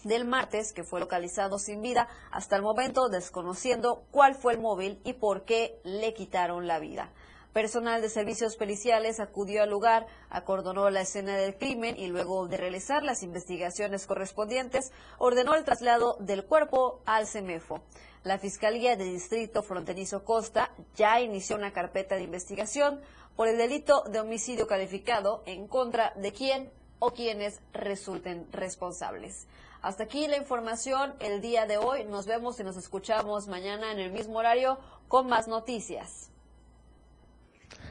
del 0.04 0.24
martes, 0.24 0.72
que 0.72 0.84
fue 0.84 1.00
localizado 1.00 1.58
sin 1.58 1.80
vida, 1.80 2.08
hasta 2.30 2.56
el 2.56 2.62
momento 2.62 3.08
desconociendo 3.08 4.04
cuál 4.10 4.34
fue 4.34 4.54
el 4.54 4.60
móvil 4.60 5.00
y 5.04 5.14
por 5.14 5.44
qué 5.44 5.80
le 5.84 6.14
quitaron 6.14 6.66
la 6.66 6.78
vida. 6.78 7.12
Personal 7.52 8.02
de 8.02 8.10
servicios 8.10 8.56
periciales 8.56 9.20
acudió 9.20 9.62
al 9.62 9.70
lugar, 9.70 10.06
acordonó 10.28 10.90
la 10.90 11.00
escena 11.00 11.36
del 11.36 11.56
crimen 11.56 11.98
y 11.98 12.06
luego 12.06 12.46
de 12.46 12.58
realizar 12.58 13.02
las 13.02 13.22
investigaciones 13.22 14.06
correspondientes, 14.06 14.92
ordenó 15.18 15.54
el 15.54 15.64
traslado 15.64 16.16
del 16.20 16.44
cuerpo 16.44 17.00
al 17.06 17.26
CEMEFO. 17.26 17.80
La 18.22 18.38
Fiscalía 18.38 18.96
de 18.96 19.04
Distrito 19.04 19.62
Fronterizo 19.62 20.24
Costa 20.24 20.70
ya 20.94 21.20
inició 21.20 21.56
una 21.56 21.72
carpeta 21.72 22.16
de 22.16 22.24
investigación 22.24 23.00
por 23.34 23.48
el 23.48 23.56
delito 23.56 24.02
de 24.02 24.20
homicidio 24.20 24.66
calificado 24.66 25.42
en 25.46 25.66
contra 25.68 26.12
de 26.16 26.32
quien 26.32 26.70
o 26.98 27.12
quienes 27.12 27.60
resulten 27.72 28.46
responsables. 28.52 29.46
Hasta 29.82 30.04
aquí 30.04 30.26
la 30.26 30.36
información 30.36 31.14
el 31.20 31.40
día 31.40 31.66
de 31.66 31.78
hoy. 31.78 32.04
Nos 32.04 32.26
vemos 32.26 32.58
y 32.60 32.64
nos 32.64 32.76
escuchamos 32.76 33.46
mañana 33.46 33.92
en 33.92 34.00
el 34.00 34.12
mismo 34.12 34.38
horario 34.38 34.78
con 35.06 35.28
más 35.28 35.46
noticias. 35.48 36.30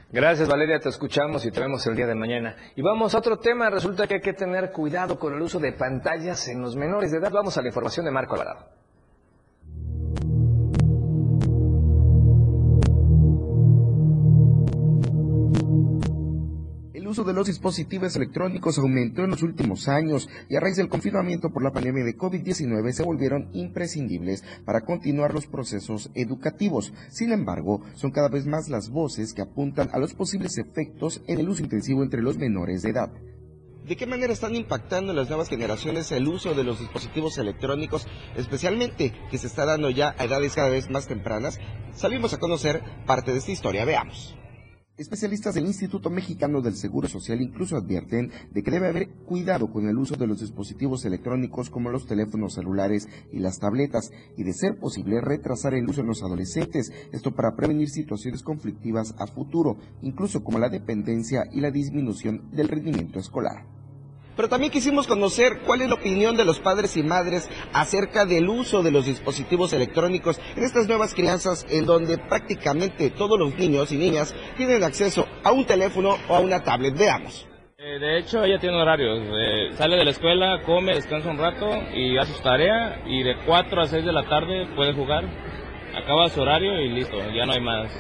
Gracias 0.10 0.48
Valeria, 0.48 0.80
te 0.80 0.88
escuchamos 0.88 1.46
y 1.46 1.52
te 1.52 1.60
vemos 1.60 1.86
el 1.86 1.96
día 1.96 2.08
de 2.08 2.16
mañana. 2.16 2.56
Y 2.76 2.82
vamos 2.82 3.14
a 3.14 3.18
otro 3.18 3.38
tema, 3.38 3.70
resulta 3.70 4.08
que 4.08 4.16
hay 4.16 4.22
que 4.22 4.34
tener 4.34 4.72
cuidado 4.72 5.20
con 5.20 5.34
el 5.34 5.42
uso 5.42 5.60
de 5.60 5.74
pantallas 5.74 6.48
en 6.48 6.62
los 6.62 6.78
menores 6.78 7.12
de 7.12 7.18
edad. 7.18 7.32
Vamos 7.32 7.58
a 7.58 7.62
la 7.62 7.68
información 7.68 8.06
de 8.06 8.12
Marco 8.12 8.36
Alvarado. 8.36 8.77
El 17.08 17.12
uso 17.12 17.24
de 17.24 17.32
los 17.32 17.48
dispositivos 17.48 18.18
electrónicos 18.18 18.78
aumentó 18.78 19.24
en 19.24 19.30
los 19.30 19.42
últimos 19.42 19.88
años 19.88 20.28
y 20.50 20.58
a 20.58 20.60
raíz 20.60 20.76
del 20.76 20.90
confinamiento 20.90 21.50
por 21.50 21.64
la 21.64 21.72
pandemia 21.72 22.04
de 22.04 22.18
COVID-19 22.18 22.92
se 22.92 23.04
volvieron 23.04 23.50
imprescindibles 23.54 24.44
para 24.66 24.82
continuar 24.82 25.34
los 25.34 25.48
procesos 25.48 26.12
educativos. 26.16 26.92
Sin 27.08 27.32
embargo, 27.32 27.80
son 27.94 28.12
cada 28.12 28.28
vez 28.28 28.46
más 28.46 28.68
las 28.68 28.90
voces 28.90 29.34
que 29.34 29.42
apuntan 29.42 29.90
a 29.94 30.00
los 30.00 30.16
posibles 30.16 30.58
efectos 30.58 31.24
en 31.28 31.40
el 31.40 31.48
uso 31.48 31.64
intensivo 31.64 32.04
entre 32.04 32.22
los 32.22 32.38
menores 32.38 32.82
de 32.82 32.90
edad. 32.90 33.10
¿De 33.86 33.96
qué 33.96 34.06
manera 34.06 34.34
están 34.34 34.58
impactando 34.58 35.14
en 35.14 35.18
las 35.18 35.30
nuevas 35.30 35.48
generaciones 35.48 36.12
el 36.12 36.28
uso 36.28 36.56
de 36.56 36.66
los 36.66 36.78
dispositivos 36.78 37.38
electrónicos, 37.38 38.06
especialmente 38.36 39.14
que 39.32 39.38
se 39.38 39.48
está 39.48 39.64
dando 39.64 39.90
ya 39.90 40.14
a 40.18 40.26
edades 40.26 40.56
cada 40.56 40.68
vez 40.68 40.90
más 40.90 41.08
tempranas? 41.08 41.58
Salimos 41.94 42.34
a 42.34 42.38
conocer 42.38 42.84
parte 43.06 43.32
de 43.32 43.38
esta 43.38 43.54
historia. 43.54 43.86
Veamos. 43.86 44.38
Especialistas 44.98 45.54
del 45.54 45.68
Instituto 45.68 46.10
Mexicano 46.10 46.60
del 46.60 46.76
Seguro 46.76 47.08
Social 47.08 47.40
incluso 47.40 47.78
advierten 47.78 48.32
de 48.50 48.64
que 48.64 48.72
debe 48.72 48.88
haber 48.88 49.10
cuidado 49.28 49.70
con 49.70 49.88
el 49.88 49.96
uso 49.96 50.16
de 50.16 50.26
los 50.26 50.40
dispositivos 50.40 51.06
electrónicos 51.06 51.70
como 51.70 51.92
los 51.92 52.08
teléfonos 52.08 52.56
celulares 52.56 53.08
y 53.32 53.38
las 53.38 53.60
tabletas 53.60 54.10
y 54.38 54.44
de 54.44 54.54
ser 54.54 54.80
posible 54.80 55.22
retrasar 55.22 55.76
el 55.76 55.88
uso 55.88 56.02
en 56.02 56.08
los 56.08 56.24
adolescentes, 56.24 56.92
esto 57.12 57.36
para 57.36 57.56
prevenir 57.56 57.92
situaciones 57.92 58.42
conflictivas 58.42 59.14
a 59.20 59.28
futuro, 59.28 59.78
incluso 60.02 60.44
como 60.44 60.58
la 60.58 60.70
dependencia 60.70 61.44
y 61.52 61.62
la 61.62 61.70
disminución 61.70 62.50
del 62.52 62.68
rendimiento 62.68 63.20
escolar 63.20 63.77
pero 64.38 64.48
también 64.48 64.72
quisimos 64.72 65.08
conocer 65.08 65.62
cuál 65.66 65.82
es 65.82 65.90
la 65.90 65.96
opinión 65.96 66.38
de 66.38 66.46
los 66.46 66.60
padres 66.60 66.96
y 66.96 67.04
madres 67.04 67.50
acerca 67.74 68.26
del 68.26 68.48
uso 68.48 68.84
de 68.84 68.92
los 68.92 69.06
dispositivos 69.06 69.74
electrónicos 69.74 70.40
en 70.56 70.64
estas 70.64 70.88
nuevas 70.88 71.14
crianzas 71.16 71.66
en 71.70 71.86
donde 71.86 72.20
prácticamente 72.20 73.10
todos 73.10 73.38
los 73.38 73.56
niños 73.58 73.92
y 73.92 73.98
niñas 73.98 74.36
tienen 74.56 74.84
acceso 74.84 75.28
a 75.44 75.52
un 75.52 75.66
teléfono 75.66 76.16
o 76.30 76.36
a 76.36 76.40
una 76.40 76.64
tablet. 76.64 76.96
Veamos. 76.96 77.48
Eh, 77.80 78.00
de 78.00 78.20
hecho, 78.20 78.44
ella 78.44 78.60
tiene 78.60 78.80
horarios. 78.80 79.20
Eh, 79.20 79.70
sale 79.74 79.98
de 79.98 80.06
la 80.06 80.12
escuela, 80.12 80.62
come, 80.64 80.94
descansa 80.94 81.30
un 81.30 81.38
rato 81.38 81.68
y 81.96 82.18
hace 82.18 82.34
su 82.34 82.44
tarea 82.44 83.02
y 83.08 83.24
de 83.24 83.36
4 83.46 83.82
a 83.82 83.86
6 83.88 84.06
de 84.06 84.14
la 84.14 84.30
tarde 84.30 84.68
puede 84.76 84.94
jugar. 84.94 85.26
Acaba 85.96 86.30
su 86.30 86.42
horario 86.42 86.80
y 86.80 86.90
listo, 86.90 87.18
ya 87.34 87.46
no 87.48 87.54
hay 87.54 87.62
más. 87.62 87.92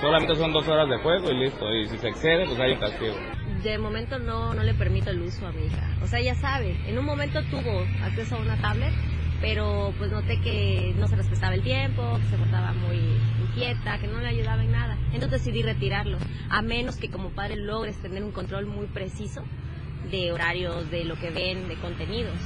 Solamente 0.00 0.34
son 0.36 0.52
dos 0.52 0.66
horas 0.68 0.88
de 0.88 0.96
juego 0.98 1.30
y 1.30 1.36
listo. 1.36 1.70
Y 1.74 1.86
si 1.86 1.98
se 1.98 2.08
excede, 2.08 2.46
pues 2.46 2.58
hay 2.58 2.72
un 2.72 2.78
castigo 2.78 3.14
de 3.70 3.78
momento 3.78 4.18
no, 4.18 4.54
no 4.54 4.62
le 4.62 4.74
permito 4.74 5.10
el 5.10 5.22
uso 5.22 5.46
a 5.46 5.52
mi 5.52 5.66
hija. 5.66 5.88
O 6.02 6.06
sea, 6.06 6.20
ella 6.20 6.34
sabe, 6.34 6.76
en 6.86 6.98
un 6.98 7.04
momento 7.04 7.42
tuvo 7.44 7.84
acceso 8.02 8.36
a 8.36 8.40
una 8.40 8.56
tablet, 8.56 8.92
pero 9.40 9.92
pues 9.98 10.10
noté 10.10 10.40
que 10.40 10.94
no 10.98 11.08
se 11.08 11.16
respetaba 11.16 11.54
el 11.54 11.62
tiempo, 11.62 12.18
que 12.18 12.30
se 12.30 12.36
portaba 12.36 12.72
muy 12.72 12.98
inquieta, 13.40 13.98
que 13.98 14.06
no 14.06 14.20
le 14.20 14.28
ayudaba 14.28 14.62
en 14.62 14.72
nada. 14.72 14.96
Entonces 15.12 15.44
decidí 15.44 15.62
retirarlo, 15.62 16.18
a 16.48 16.62
menos 16.62 16.96
que 16.96 17.10
como 17.10 17.30
padre 17.30 17.56
logres 17.56 17.96
tener 18.00 18.22
un 18.22 18.32
control 18.32 18.66
muy 18.66 18.86
preciso 18.86 19.42
de 20.10 20.32
horarios, 20.32 20.90
de 20.90 21.04
lo 21.04 21.16
que 21.16 21.30
ven, 21.30 21.68
de 21.68 21.76
contenidos. 21.76 22.38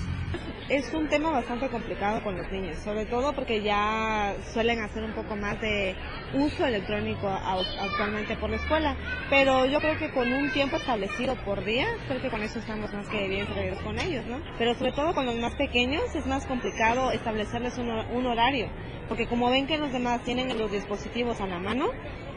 Es 0.68 0.94
un 0.94 1.08
tema 1.08 1.32
bastante 1.32 1.68
complicado 1.68 2.22
con 2.22 2.36
los 2.36 2.48
niños, 2.52 2.76
sobre 2.78 3.04
todo 3.04 3.32
porque 3.32 3.60
ya 3.60 4.36
suelen 4.52 4.80
hacer 4.80 5.02
un 5.02 5.12
poco 5.14 5.34
más 5.34 5.60
de 5.60 5.96
uso 6.32 6.64
electrónico 6.64 7.28
actualmente 7.28 8.36
por 8.36 8.50
la 8.50 8.56
escuela, 8.56 8.96
pero 9.28 9.66
yo 9.66 9.80
creo 9.80 9.98
que 9.98 10.12
con 10.12 10.32
un 10.32 10.48
tiempo 10.52 10.76
establecido 10.76 11.34
por 11.44 11.64
día, 11.64 11.88
creo 12.06 12.22
que 12.22 12.30
con 12.30 12.40
eso 12.42 12.60
estamos 12.60 12.92
más 12.92 13.08
que 13.08 13.26
bien 13.26 13.48
servidos 13.48 13.80
con 13.80 13.98
ellos, 13.98 14.24
¿no? 14.26 14.40
Pero 14.58 14.74
sobre 14.74 14.92
todo 14.92 15.12
con 15.12 15.26
los 15.26 15.34
más 15.34 15.56
pequeños 15.56 16.14
es 16.14 16.24
más 16.26 16.46
complicado 16.46 17.10
establecerles 17.10 17.76
un, 17.78 17.90
un 17.90 18.26
horario, 18.26 18.68
porque 19.08 19.26
como 19.26 19.50
ven 19.50 19.66
que 19.66 19.76
los 19.76 19.92
demás 19.92 20.22
tienen 20.22 20.56
los 20.56 20.70
dispositivos 20.70 21.40
a 21.40 21.48
la 21.48 21.58
mano, 21.58 21.86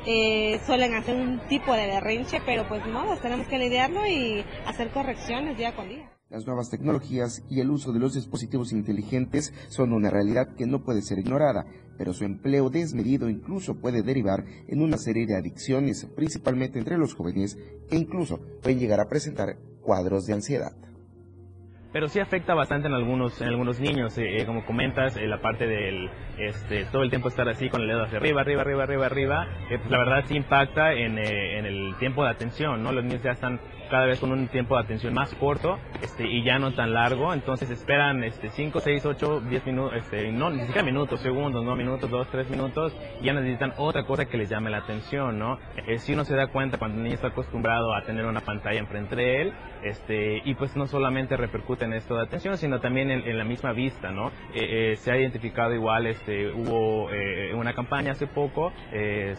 eh, 0.07 0.59
suelen 0.65 0.95
hacer 0.95 1.15
un 1.15 1.39
tipo 1.47 1.71
de 1.73 1.85
berrinche, 1.85 2.41
pero 2.45 2.67
pues 2.67 2.83
no, 2.87 3.15
tenemos 3.17 3.47
que 3.47 3.59
lidiarlo 3.59 4.07
y 4.07 4.43
hacer 4.65 4.89
correcciones 4.89 5.55
día 5.55 5.75
con 5.75 5.87
día. 5.87 6.12
Las 6.33 6.47
nuevas 6.47 6.71
tecnologías 6.71 7.45
y 7.47 7.59
el 7.59 7.69
uso 7.69 7.93
de 7.93 7.99
los 7.99 8.15
dispositivos 8.15 8.73
inteligentes 8.73 9.53
son 9.69 9.93
una 9.93 10.09
realidad 10.09 10.55
que 10.57 10.65
no 10.65 10.83
puede 10.83 11.03
ser 11.03 11.19
ignorada, 11.19 11.67
pero 11.95 12.11
su 12.11 12.23
empleo 12.23 12.71
desmedido 12.71 13.29
incluso 13.29 13.79
puede 13.79 14.01
derivar 14.01 14.43
en 14.67 14.81
una 14.81 14.97
serie 14.97 15.27
de 15.27 15.37
adicciones, 15.37 16.07
principalmente 16.15 16.79
entre 16.79 16.97
los 16.97 17.13
jóvenes, 17.13 17.59
e 17.91 17.97
incluso 17.97 18.39
pueden 18.63 18.79
llegar 18.79 18.99
a 18.99 19.07
presentar 19.07 19.57
cuadros 19.83 20.25
de 20.25 20.33
ansiedad. 20.33 20.71
Pero 21.91 22.07
sí 22.07 22.19
afecta 22.19 22.55
bastante 22.55 22.87
en 22.87 22.95
algunos 22.95 23.39
en 23.39 23.49
algunos 23.49 23.79
niños 23.79 24.17
eh, 24.17 24.41
eh, 24.41 24.45
como 24.47 24.65
comentas 24.65 25.15
eh, 25.15 25.27
la 25.27 25.39
parte 25.39 25.67
del 25.67 26.09
este 26.39 26.85
todo 26.85 27.03
el 27.03 27.11
tiempo 27.11 27.27
estar 27.27 27.47
así 27.47 27.69
con 27.69 27.81
el 27.81 27.87
dedo 27.87 28.05
hacia 28.05 28.17
arriba 28.17 28.41
arriba 28.41 28.61
arriba 28.63 28.83
arriba 28.83 29.05
arriba 29.05 29.47
pues 29.69 29.91
la 29.91 29.99
verdad 29.99 30.23
sí 30.27 30.35
impacta 30.35 30.93
en, 30.93 31.19
el 31.19 31.95
tiempo 31.99 32.23
de 32.23 32.31
atención 32.31 32.81
no 32.81 32.91
los 32.91 33.03
niños 33.03 33.21
ya 33.21 33.33
están 33.33 33.61
cada 33.93 34.07
vez 34.07 34.19
con 34.19 34.31
un 34.31 34.47
tiempo 34.47 34.75
de 34.75 34.81
atención 34.81 35.13
más 35.13 35.31
corto 35.35 35.77
este, 36.01 36.25
y 36.25 36.43
ya 36.43 36.57
no 36.57 36.73
tan 36.73 36.93
largo. 36.93 37.31
Entonces 37.31 37.69
esperan 37.69 38.23
este, 38.23 38.49
5, 38.49 38.79
6, 38.79 39.05
8, 39.05 39.41
10 39.41 39.65
minutos, 39.67 39.97
este, 39.97 40.31
no, 40.31 40.49
ni 40.49 40.61
siquiera 40.61 40.81
minutos, 40.81 41.19
segundos, 41.19 41.63
no 41.63 41.75
minutos, 41.75 42.09
2, 42.09 42.27
3 42.31 42.49
minutos. 42.49 42.91
Y 43.21 43.25
ya 43.25 43.33
necesitan 43.33 43.71
otra 43.77 44.03
cosa 44.03 44.25
que 44.25 44.35
les 44.35 44.49
llame 44.49 44.71
la 44.71 44.79
atención, 44.79 45.37
¿no? 45.37 45.59
Eh, 45.85 45.99
si 45.99 46.13
uno 46.13 46.25
se 46.25 46.35
da 46.35 46.47
cuenta 46.47 46.79
cuando 46.79 46.97
el 46.97 47.03
niño 47.03 47.13
está 47.13 47.27
acostumbrado 47.27 47.93
a 47.93 48.01
tener 48.01 48.25
una 48.25 48.41
pantalla 48.41 48.79
enfrente 48.79 49.15
de 49.15 49.41
él, 49.43 49.53
este, 49.83 50.41
y 50.43 50.55
pues 50.55 50.75
no 50.75 50.87
solamente 50.87 51.37
repercute 51.37 51.85
en 51.85 51.93
esto 51.93 52.15
de 52.15 52.23
atención, 52.23 52.57
sino 52.57 52.79
también 52.79 53.11
en, 53.11 53.37
la 53.37 53.43
misma 53.43 53.73
vista, 53.73 54.09
¿no? 54.09 54.29
Eh, 54.55 54.93
eh, 54.93 54.95
se 54.95 55.11
ha 55.11 55.17
identificado 55.17 55.71
igual, 55.71 56.07
este, 56.07 56.51
hubo 56.51 57.09
una 57.55 57.73
campaña 57.73 58.13
hace 58.13 58.25
poco 58.25 58.71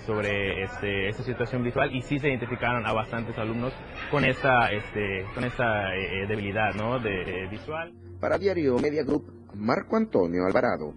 sobre 0.06 0.62
este, 0.62 1.08
esta 1.08 1.24
situación 1.24 1.64
visual 1.64 1.92
y 1.92 2.02
sí 2.02 2.20
se 2.20 2.28
identificaron 2.28 2.86
a 2.86 2.92
bastantes 2.92 3.36
alumnos 3.38 3.72
con 4.10 4.24
este, 4.44 5.24
con 5.34 5.44
esta 5.44 5.94
eh, 5.94 6.22
eh, 6.22 6.26
debilidad 6.26 6.74
¿no? 6.74 6.98
de, 6.98 7.48
visual. 7.50 7.92
Para 8.20 8.36
Diario 8.36 8.78
Media 8.78 9.02
Group, 9.02 9.48
Marco 9.54 9.96
Antonio 9.96 10.44
Alvarado. 10.46 10.92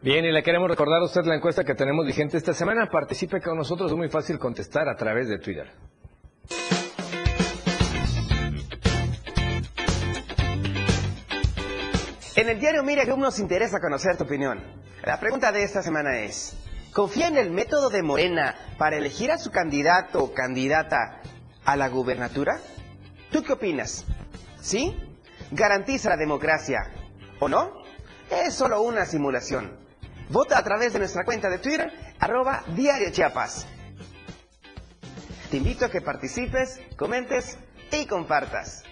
Bien, 0.00 0.24
y 0.24 0.32
le 0.32 0.42
queremos 0.42 0.70
recordar 0.70 1.02
a 1.02 1.04
usted 1.04 1.24
la 1.24 1.34
encuesta 1.34 1.64
que 1.64 1.74
tenemos 1.74 2.06
vigente 2.06 2.38
esta 2.38 2.54
semana. 2.54 2.86
Participe 2.86 3.40
con 3.42 3.58
nosotros, 3.58 3.90
es 3.90 3.96
muy 3.96 4.08
fácil 4.08 4.38
contestar 4.38 4.88
a 4.88 4.96
través 4.96 5.28
de 5.28 5.38
Twitter. 5.38 5.70
En 12.36 12.48
el 12.48 12.58
diario 12.58 12.84
Media 12.84 13.04
Group 13.04 13.18
nos 13.18 13.38
interesa 13.38 13.80
conocer 13.80 14.16
tu 14.16 14.24
opinión. 14.24 14.62
La 15.04 15.20
pregunta 15.20 15.52
de 15.52 15.64
esta 15.64 15.82
semana 15.82 16.20
es, 16.20 16.56
confía 16.92 17.28
en 17.28 17.36
el 17.36 17.50
método 17.50 17.90
de 17.90 18.02
Morena 18.02 18.54
para 18.78 18.96
elegir 18.96 19.30
a 19.30 19.38
su 19.38 19.50
candidato 19.50 20.22
o 20.22 20.34
candidata 20.34 21.20
a 21.64 21.76
la 21.76 21.88
gubernatura? 21.88 22.60
¿Tú 23.30 23.42
qué 23.42 23.52
opinas? 23.52 24.04
¿Sí? 24.60 24.96
¿Garantiza 25.50 26.10
la 26.10 26.16
democracia 26.16 26.90
o 27.40 27.48
no? 27.48 27.72
Es 28.30 28.54
solo 28.54 28.82
una 28.82 29.06
simulación. 29.06 29.78
Vota 30.30 30.58
a 30.58 30.64
través 30.64 30.92
de 30.92 30.98
nuestra 30.98 31.24
cuenta 31.24 31.48
de 31.48 31.58
Twitter, 31.58 31.90
arroba 32.18 32.62
Diario 32.74 33.10
Chiapas. 33.10 33.66
Te 35.50 35.56
invito 35.56 35.86
a 35.86 35.90
que 35.90 36.02
participes, 36.02 36.80
comentes 36.96 37.56
y 37.90 38.06
compartas. 38.06 38.84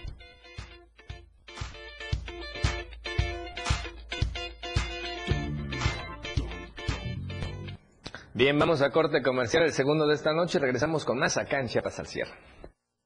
Bien, 8.37 8.59
vamos 8.59 8.83
a 8.83 8.91
corte 8.91 9.23
comercial, 9.23 9.63
el 9.63 9.73
segundo 9.73 10.05
de 10.05 10.13
esta 10.13 10.31
noche. 10.31 10.59
Regresamos 10.59 11.03
con 11.05 11.17
más 11.17 11.37
acá 11.37 11.59
en 11.59 11.69
Chiapas 11.69 11.97
al 11.97 12.05
cierre. 12.05 12.33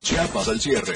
Chiapas 0.02 0.50
al 0.50 0.60
cierre. 0.60 0.94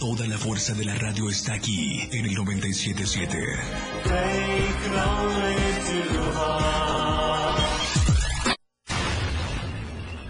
Toda 0.00 0.26
la 0.26 0.38
fuerza 0.38 0.72
de 0.72 0.86
la 0.86 0.94
radio 0.94 1.28
está 1.28 1.52
aquí 1.52 2.08
en 2.10 2.24
el 2.24 2.32
977. 2.32 3.36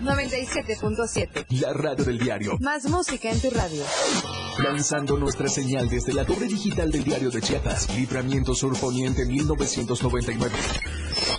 97.7. 0.00 1.60
La 1.60 1.72
radio 1.72 2.04
del 2.04 2.18
diario. 2.18 2.58
Más 2.58 2.84
música 2.86 3.30
en 3.30 3.40
tu 3.40 3.48
radio. 3.50 3.84
Lanzando 4.58 5.16
nuestra 5.18 5.46
señal 5.46 5.88
desde 5.88 6.12
la 6.12 6.24
torre 6.24 6.48
digital 6.48 6.90
del 6.90 7.04
diario 7.04 7.30
de 7.30 7.40
Chiapas. 7.40 7.96
Libramiento 7.96 8.56
Sur 8.56 8.76
Poniente 8.76 9.24
1999. 9.24 10.52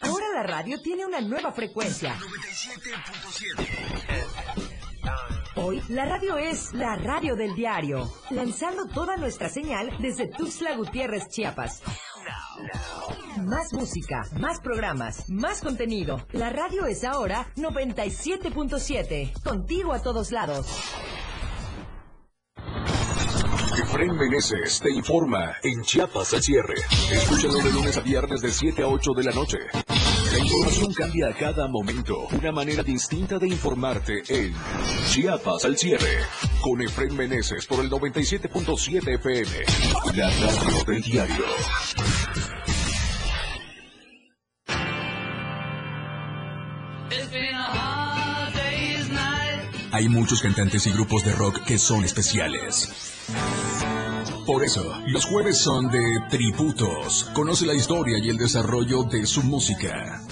Ahora 0.00 0.26
la 0.34 0.42
radio 0.42 0.80
tiene 0.80 1.06
una 1.06 1.20
nueva 1.20 1.52
frecuencia. 1.52 2.14
97.7. 2.14 3.68
Hoy 5.56 5.82
la 5.88 6.04
radio 6.04 6.38
es 6.38 6.72
la 6.72 6.94
radio 6.96 7.34
del 7.34 7.54
diario, 7.54 8.10
lanzando 8.30 8.86
toda 8.86 9.16
nuestra 9.16 9.48
señal 9.48 9.90
desde 9.98 10.28
Tuxtla 10.28 10.76
Gutiérrez, 10.76 11.28
Chiapas. 11.28 11.82
Más 13.44 13.72
música, 13.72 14.24
más 14.38 14.60
programas, 14.60 15.28
más 15.28 15.60
contenido. 15.60 16.24
La 16.32 16.50
radio 16.50 16.86
es 16.86 17.02
ahora 17.04 17.46
97.7, 17.56 19.42
contigo 19.42 19.92
a 19.92 20.00
todos 20.00 20.30
lados. 20.30 20.66
Efraín 23.80 24.16
Meneses 24.16 24.80
te 24.80 24.90
informa 24.92 25.56
en 25.62 25.82
Chiapas 25.82 26.34
al 26.34 26.42
cierre. 26.42 26.74
Escúchalo 27.12 27.58
de 27.58 27.72
lunes 27.72 27.96
a 27.96 28.00
viernes 28.00 28.40
de 28.40 28.50
7 28.50 28.82
a 28.82 28.88
8 28.88 29.12
de 29.12 29.22
la 29.22 29.30
noche. 29.32 29.58
La 30.32 30.38
información 30.38 30.92
cambia 30.92 31.28
a 31.28 31.34
cada 31.34 31.68
momento. 31.68 32.26
Una 32.32 32.52
manera 32.52 32.82
distinta 32.82 33.38
de 33.38 33.48
informarte 33.48 34.22
en 34.28 34.54
Chiapas 35.08 35.64
al 35.64 35.76
cierre. 35.76 36.18
Con 36.60 36.82
Efraín 36.82 37.16
Meneses 37.16 37.66
por 37.66 37.80
el 37.80 37.90
97.7 37.90 39.14
FM. 39.14 39.50
La 40.14 40.30
radio 40.30 40.84
del 40.86 41.02
diario. 41.02 41.44
Hay 49.90 50.08
muchos 50.08 50.42
cantantes 50.42 50.86
y 50.86 50.92
grupos 50.92 51.24
de 51.24 51.32
rock 51.32 51.64
que 51.64 51.78
son 51.78 52.04
especiales. 52.04 53.18
Por 54.48 54.64
eso, 54.64 54.82
los 55.08 55.26
jueves 55.26 55.58
son 55.58 55.90
de 55.90 56.00
tributos. 56.30 57.24
Conoce 57.34 57.66
la 57.66 57.74
historia 57.74 58.16
y 58.16 58.30
el 58.30 58.38
desarrollo 58.38 59.02
de 59.02 59.26
su 59.26 59.42
música. 59.42 60.22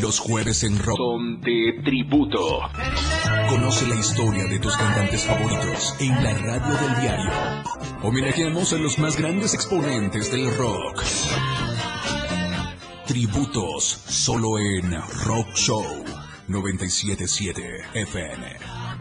Los 0.00 0.20
jueves 0.20 0.62
en 0.62 0.78
rock 0.78 0.98
son 0.98 1.40
de 1.40 1.82
tributo. 1.84 2.60
Conoce 3.48 3.88
la 3.88 3.96
historia 3.96 4.44
de 4.44 4.60
tus 4.60 4.76
cantantes 4.76 5.24
favoritos 5.24 5.96
en 5.98 6.22
la 6.22 6.34
radio 6.34 6.74
del 6.76 7.00
diario. 7.00 7.30
Homenajeamos 8.04 8.72
a 8.72 8.76
los 8.76 9.00
más 9.00 9.16
grandes 9.16 9.52
exponentes 9.52 10.30
del 10.30 10.54
rock. 10.56 11.02
Tributos 13.08 13.82
solo 14.06 14.60
en 14.60 14.92
Rock 15.24 15.56
Show 15.56 16.04
977 16.46 17.62
FM. 17.94 18.81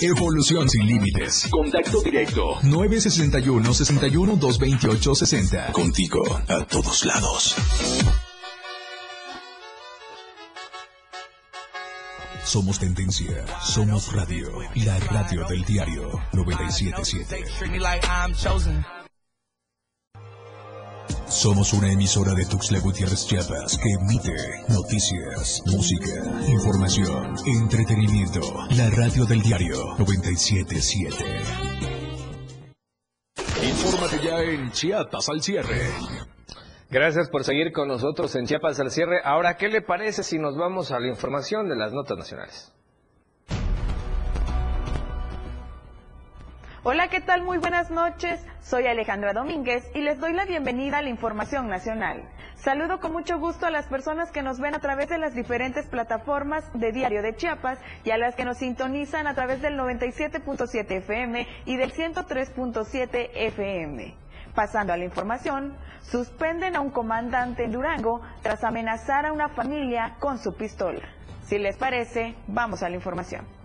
Evolución 0.00 0.68
sin 0.68 0.86
límites. 0.86 1.48
Contacto 1.50 2.00
directo. 2.02 2.58
961 2.62 3.74
61 3.74 4.36
228 4.36 5.14
60. 5.14 5.72
Contigo 5.72 6.22
a 6.46 6.64
todos 6.64 7.04
lados. 7.04 7.56
Somos 12.44 12.78
tendencia, 12.78 13.44
somos 13.60 14.12
radio, 14.12 14.48
la 14.76 14.98
radio 15.00 15.44
del 15.48 15.64
diario 15.64 16.20
977. 16.32 17.44
Somos 21.28 21.74
una 21.74 21.92
emisora 21.92 22.32
de 22.32 22.46
Tuxtla 22.46 22.80
Gutiérrez 22.80 23.26
Chiapas 23.26 23.76
que 23.76 23.90
emite 23.90 24.32
noticias, 24.68 25.62
música, 25.66 26.24
información, 26.48 27.36
entretenimiento. 27.44 28.40
La 28.70 28.88
radio 28.88 29.26
del 29.26 29.42
diario 29.42 29.94
977. 29.98 31.24
Infórmate 33.62 34.24
ya 34.24 34.40
en 34.40 34.70
Chiapas 34.72 35.28
al 35.28 35.42
cierre. 35.42 35.90
Gracias 36.88 37.28
por 37.28 37.44
seguir 37.44 37.72
con 37.72 37.88
nosotros 37.88 38.34
en 38.34 38.46
Chiapas 38.46 38.80
al 38.80 38.90
cierre. 38.90 39.20
Ahora, 39.22 39.58
¿qué 39.58 39.68
le 39.68 39.82
parece 39.82 40.22
si 40.22 40.38
nos 40.38 40.56
vamos 40.56 40.90
a 40.92 40.98
la 40.98 41.08
información 41.08 41.68
de 41.68 41.76
las 41.76 41.92
notas 41.92 42.16
nacionales? 42.16 42.72
Hola, 46.90 47.08
¿qué 47.08 47.20
tal? 47.20 47.42
Muy 47.42 47.58
buenas 47.58 47.90
noches. 47.90 48.40
Soy 48.62 48.86
Alejandra 48.86 49.34
Domínguez 49.34 49.86
y 49.94 50.00
les 50.00 50.18
doy 50.20 50.32
la 50.32 50.46
bienvenida 50.46 50.96
a 50.96 51.02
la 51.02 51.10
Información 51.10 51.68
Nacional. 51.68 52.26
Saludo 52.54 52.98
con 52.98 53.12
mucho 53.12 53.38
gusto 53.38 53.66
a 53.66 53.70
las 53.70 53.84
personas 53.88 54.30
que 54.30 54.40
nos 54.40 54.58
ven 54.58 54.74
a 54.74 54.78
través 54.78 55.10
de 55.10 55.18
las 55.18 55.34
diferentes 55.34 55.86
plataformas 55.86 56.64
de 56.72 56.90
Diario 56.92 57.20
de 57.20 57.36
Chiapas 57.36 57.78
y 58.04 58.10
a 58.10 58.16
las 58.16 58.36
que 58.36 58.46
nos 58.46 58.56
sintonizan 58.56 59.26
a 59.26 59.34
través 59.34 59.60
del 59.60 59.78
97.7 59.78 60.90
FM 60.90 61.46
y 61.66 61.76
del 61.76 61.92
103.7 61.92 63.32
FM. 63.34 64.14
Pasando 64.54 64.94
a 64.94 64.96
la 64.96 65.04
información, 65.04 65.76
suspenden 66.00 66.74
a 66.74 66.80
un 66.80 66.88
comandante 66.88 67.64
en 67.64 67.72
Durango 67.72 68.22
tras 68.40 68.64
amenazar 68.64 69.26
a 69.26 69.34
una 69.34 69.50
familia 69.50 70.16
con 70.20 70.38
su 70.38 70.54
pistola. 70.54 71.06
Si 71.42 71.58
les 71.58 71.76
parece, 71.76 72.34
vamos 72.46 72.82
a 72.82 72.88
la 72.88 72.94
información. 72.94 73.57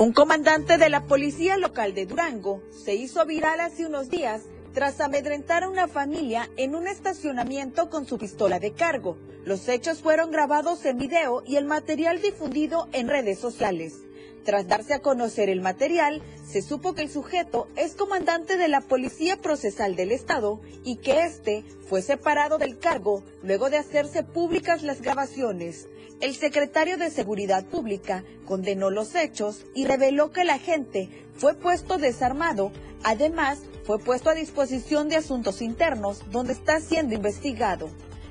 Un 0.00 0.14
comandante 0.14 0.78
de 0.78 0.88
la 0.88 1.04
policía 1.04 1.58
local 1.58 1.92
de 1.92 2.06
Durango 2.06 2.62
se 2.70 2.94
hizo 2.94 3.26
viral 3.26 3.60
hace 3.60 3.84
unos 3.84 4.08
días 4.08 4.44
tras 4.72 4.98
amedrentar 4.98 5.62
a 5.62 5.68
una 5.68 5.88
familia 5.88 6.48
en 6.56 6.74
un 6.74 6.88
estacionamiento 6.88 7.90
con 7.90 8.06
su 8.06 8.16
pistola 8.16 8.58
de 8.58 8.72
cargo. 8.72 9.18
Los 9.44 9.68
hechos 9.68 10.00
fueron 10.00 10.30
grabados 10.30 10.86
en 10.86 10.96
video 10.96 11.42
y 11.46 11.56
el 11.56 11.66
material 11.66 12.22
difundido 12.22 12.88
en 12.92 13.08
redes 13.08 13.38
sociales. 13.38 13.98
Tras 14.42 14.66
darse 14.66 14.94
a 14.94 15.02
conocer 15.02 15.50
el 15.50 15.60
material, 15.60 16.22
se 16.50 16.62
supo 16.62 16.94
que 16.94 17.02
el 17.02 17.10
sujeto 17.10 17.68
es 17.76 17.94
comandante 17.94 18.56
de 18.56 18.68
la 18.68 18.80
Policía 18.80 19.36
Procesal 19.36 19.96
del 19.96 20.12
Estado 20.12 20.62
y 20.82 20.96
que 20.96 21.24
éste 21.24 21.62
fue 21.86 22.00
separado 22.00 22.56
del 22.56 22.78
cargo 22.78 23.22
luego 23.42 23.68
de 23.68 23.76
hacerse 23.76 24.22
públicas 24.22 24.82
las 24.82 25.02
grabaciones. 25.02 25.88
El 26.20 26.34
secretario 26.34 26.98
de 26.98 27.08
Seguridad 27.08 27.64
Pública 27.64 28.24
condenó 28.44 28.90
los 28.90 29.14
hechos 29.14 29.64
y 29.74 29.86
reveló 29.86 30.32
que 30.32 30.42
el 30.42 30.50
agente 30.50 31.08
fue 31.34 31.54
puesto 31.54 31.96
desarmado. 31.96 32.72
Además, 33.04 33.60
fue 33.84 33.98
puesto 33.98 34.28
a 34.28 34.34
disposición 34.34 35.08
de 35.08 35.16
asuntos 35.16 35.62
internos 35.62 36.22
donde 36.30 36.52
está 36.52 36.78
siendo 36.80 37.14
investigado. 37.14 37.88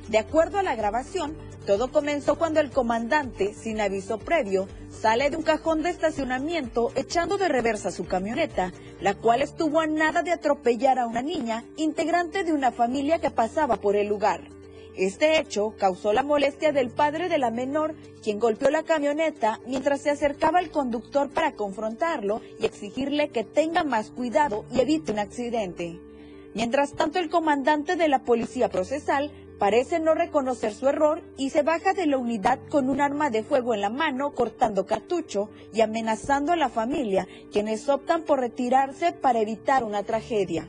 De 0.08 0.20
acuerdo 0.20 0.60
a 0.60 0.64
la 0.64 0.76
grabación, 0.76 1.36
todo 1.66 1.92
comenzó 1.92 2.38
cuando 2.38 2.60
el 2.60 2.70
comandante, 2.70 3.56
sin 3.56 3.82
aviso 3.82 4.20
previo, 4.20 4.68
sale 4.92 5.32
de 5.32 5.38
un 5.38 5.44
cajón 5.44 5.82
de 5.82 5.90
estacionamiento 5.90 6.92
echando 6.96 7.40
de 7.40 7.48
reversa 7.48 7.90
su 7.90 8.06
camioneta, 8.06 8.72
la 9.02 9.16
cual 9.16 9.42
estuvo 9.42 9.80
a 9.80 9.88
nada 9.88 10.22
de 10.22 10.32
atropellar 10.32 11.00
a 11.00 11.08
una 11.08 11.24
niña 11.24 11.64
integrante 11.76 12.44
de 12.44 12.54
una 12.54 12.72
familia 12.72 13.18
que 13.18 13.32
pasaba 13.32 13.78
por 13.78 13.96
el 13.96 14.08
lugar. 14.08 14.59
Este 14.96 15.40
hecho 15.40 15.76
causó 15.78 16.14
la 16.14 16.24
molestia 16.24 16.72
del 16.72 16.90
padre 16.90 17.30
de 17.30 17.38
la 17.38 17.52
menor, 17.52 17.96
quien 18.22 18.40
golpeó 18.40 18.70
la 18.70 18.84
camioneta 18.84 19.60
mientras 19.66 20.02
se 20.02 20.10
acercaba 20.10 20.60
al 20.60 20.72
conductor 20.72 21.30
para 21.30 21.54
confrontarlo 21.54 22.42
y 22.60 22.66
exigirle 22.66 23.30
que 23.30 23.44
tenga 23.44 23.84
más 23.84 24.12
cuidado 24.12 24.66
y 24.72 24.82
evite 24.82 25.12
un 25.12 25.20
accidente. 25.20 26.00
Mientras 26.54 26.94
tanto, 26.94 27.20
el 27.20 27.30
comandante 27.30 27.96
de 27.96 28.08
la 28.08 28.24
policía 28.24 28.70
procesal 28.70 29.32
parece 29.60 30.00
no 30.00 30.16
reconocer 30.16 30.74
su 30.74 30.88
error 30.88 31.22
y 31.38 31.52
se 31.52 31.62
baja 31.62 31.94
de 31.94 32.08
la 32.08 32.18
unidad 32.18 32.60
con 32.70 32.90
un 32.90 33.02
arma 33.02 33.30
de 33.30 33.44
fuego 33.44 33.74
en 33.74 33.82
la 33.82 33.90
mano, 33.90 34.32
cortando 34.34 34.86
cartucho 34.86 35.50
y 35.74 35.82
amenazando 35.82 36.54
a 36.54 36.56
la 36.56 36.70
familia, 36.70 37.28
quienes 37.52 37.88
optan 37.90 38.24
por 38.24 38.40
retirarse 38.40 39.12
para 39.12 39.40
evitar 39.40 39.84
una 39.84 40.04
tragedia. 40.04 40.68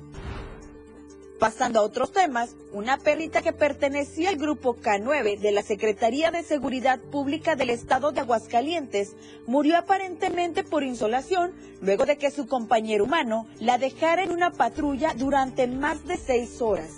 Pasando 1.40 1.81
a 1.81 1.85
otros 1.85 2.12
temas, 2.12 2.55
una 2.74 2.98
perrita 2.98 3.40
que 3.40 3.55
pertenecía 3.55 4.29
al 4.29 4.37
grupo 4.37 4.76
K9 4.76 5.38
de 5.38 5.53
la 5.53 5.62
Secretaría 5.62 6.31
de 6.31 6.42
Seguridad 6.42 7.00
Pública 7.00 7.57
del 7.57 7.70
Estado 7.70 8.12
de 8.12 8.20
Aguascalientes 8.20 9.16
murió 9.46 9.79
aparentemente 9.79 10.64
por 10.64 10.83
insolación 10.83 11.53
luego 11.81 12.05
de 12.05 12.18
que 12.18 12.31
su 12.31 12.46
compañero 12.46 13.05
humano 13.05 13.46
la 13.59 13.79
dejara 13.79 14.22
en 14.22 14.33
una 14.33 14.50
patrulla 14.50 15.14
durante 15.14 15.66
más 15.66 16.07
de 16.07 16.18
seis 16.18 16.61
horas. 16.61 16.90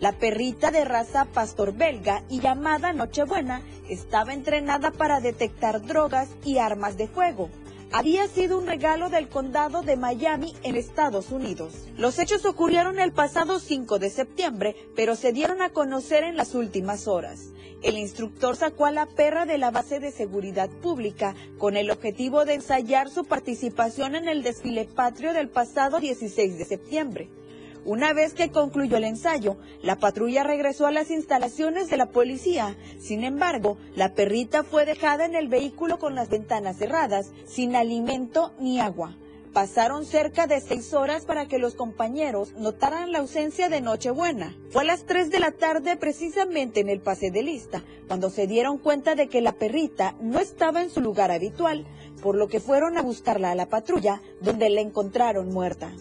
La 0.00 0.10
perrita 0.10 0.72
de 0.72 0.84
raza 0.84 1.26
pastor 1.26 1.72
belga 1.72 2.24
y 2.28 2.40
llamada 2.40 2.92
Nochebuena 2.92 3.62
estaba 3.88 4.34
entrenada 4.34 4.90
para 4.90 5.20
detectar 5.20 5.80
drogas 5.82 6.28
y 6.44 6.58
armas 6.58 6.96
de 6.96 7.06
fuego 7.06 7.48
había 7.92 8.26
sido 8.28 8.58
un 8.58 8.66
regalo 8.66 9.10
del 9.10 9.28
condado 9.28 9.82
de 9.82 9.96
Miami 9.96 10.54
en 10.62 10.76
Estados 10.76 11.30
Unidos. 11.30 11.74
Los 11.96 12.18
hechos 12.18 12.44
ocurrieron 12.44 12.98
el 12.98 13.12
pasado 13.12 13.58
5 13.58 13.98
de 13.98 14.10
septiembre, 14.10 14.76
pero 14.96 15.16
se 15.16 15.32
dieron 15.32 15.62
a 15.62 15.70
conocer 15.70 16.24
en 16.24 16.36
las 16.36 16.54
últimas 16.54 17.06
horas. 17.06 17.50
El 17.82 17.98
instructor 17.98 18.56
sacó 18.56 18.86
a 18.86 18.90
la 18.90 19.06
perra 19.06 19.44
de 19.44 19.58
la 19.58 19.70
base 19.70 20.00
de 20.00 20.10
seguridad 20.10 20.70
pública 20.70 21.34
con 21.58 21.76
el 21.76 21.90
objetivo 21.90 22.46
de 22.46 22.54
ensayar 22.54 23.10
su 23.10 23.24
participación 23.24 24.14
en 24.14 24.26
el 24.28 24.42
desfile 24.42 24.86
patrio 24.86 25.34
del 25.34 25.50
pasado 25.50 26.00
16 26.00 26.56
de 26.56 26.64
septiembre. 26.64 27.28
Una 27.86 28.14
vez 28.14 28.32
que 28.32 28.50
concluyó 28.50 28.96
el 28.96 29.04
ensayo, 29.04 29.58
la 29.82 29.96
patrulla 29.96 30.42
regresó 30.42 30.86
a 30.86 30.90
las 30.90 31.10
instalaciones 31.10 31.90
de 31.90 31.98
la 31.98 32.06
policía. 32.06 32.76
Sin 32.98 33.24
embargo, 33.24 33.76
la 33.94 34.14
perrita 34.14 34.62
fue 34.62 34.86
dejada 34.86 35.26
en 35.26 35.34
el 35.34 35.48
vehículo 35.48 35.98
con 35.98 36.14
las 36.14 36.30
ventanas 36.30 36.78
cerradas, 36.78 37.32
sin 37.46 37.76
alimento 37.76 38.54
ni 38.58 38.80
agua. 38.80 39.16
Pasaron 39.52 40.06
cerca 40.06 40.46
de 40.46 40.62
seis 40.62 40.94
horas 40.94 41.26
para 41.26 41.46
que 41.46 41.58
los 41.58 41.74
compañeros 41.74 42.54
notaran 42.54 43.12
la 43.12 43.18
ausencia 43.18 43.68
de 43.68 43.82
Nochebuena. 43.82 44.56
Fue 44.70 44.82
a 44.82 44.86
las 44.86 45.04
tres 45.04 45.30
de 45.30 45.38
la 45.38 45.52
tarde, 45.52 45.96
precisamente 45.96 46.80
en 46.80 46.88
el 46.88 47.00
pase 47.00 47.30
de 47.30 47.42
lista, 47.42 47.84
cuando 48.08 48.30
se 48.30 48.46
dieron 48.46 48.78
cuenta 48.78 49.14
de 49.14 49.28
que 49.28 49.42
la 49.42 49.52
perrita 49.52 50.16
no 50.20 50.40
estaba 50.40 50.82
en 50.82 50.90
su 50.90 51.02
lugar 51.02 51.30
habitual, 51.30 51.86
por 52.22 52.34
lo 52.34 52.48
que 52.48 52.60
fueron 52.60 52.96
a 52.96 53.02
buscarla 53.02 53.50
a 53.50 53.54
la 53.54 53.68
patrulla, 53.68 54.22
donde 54.40 54.70
la 54.70 54.80
encontraron 54.80 55.52
muerta. 55.52 55.92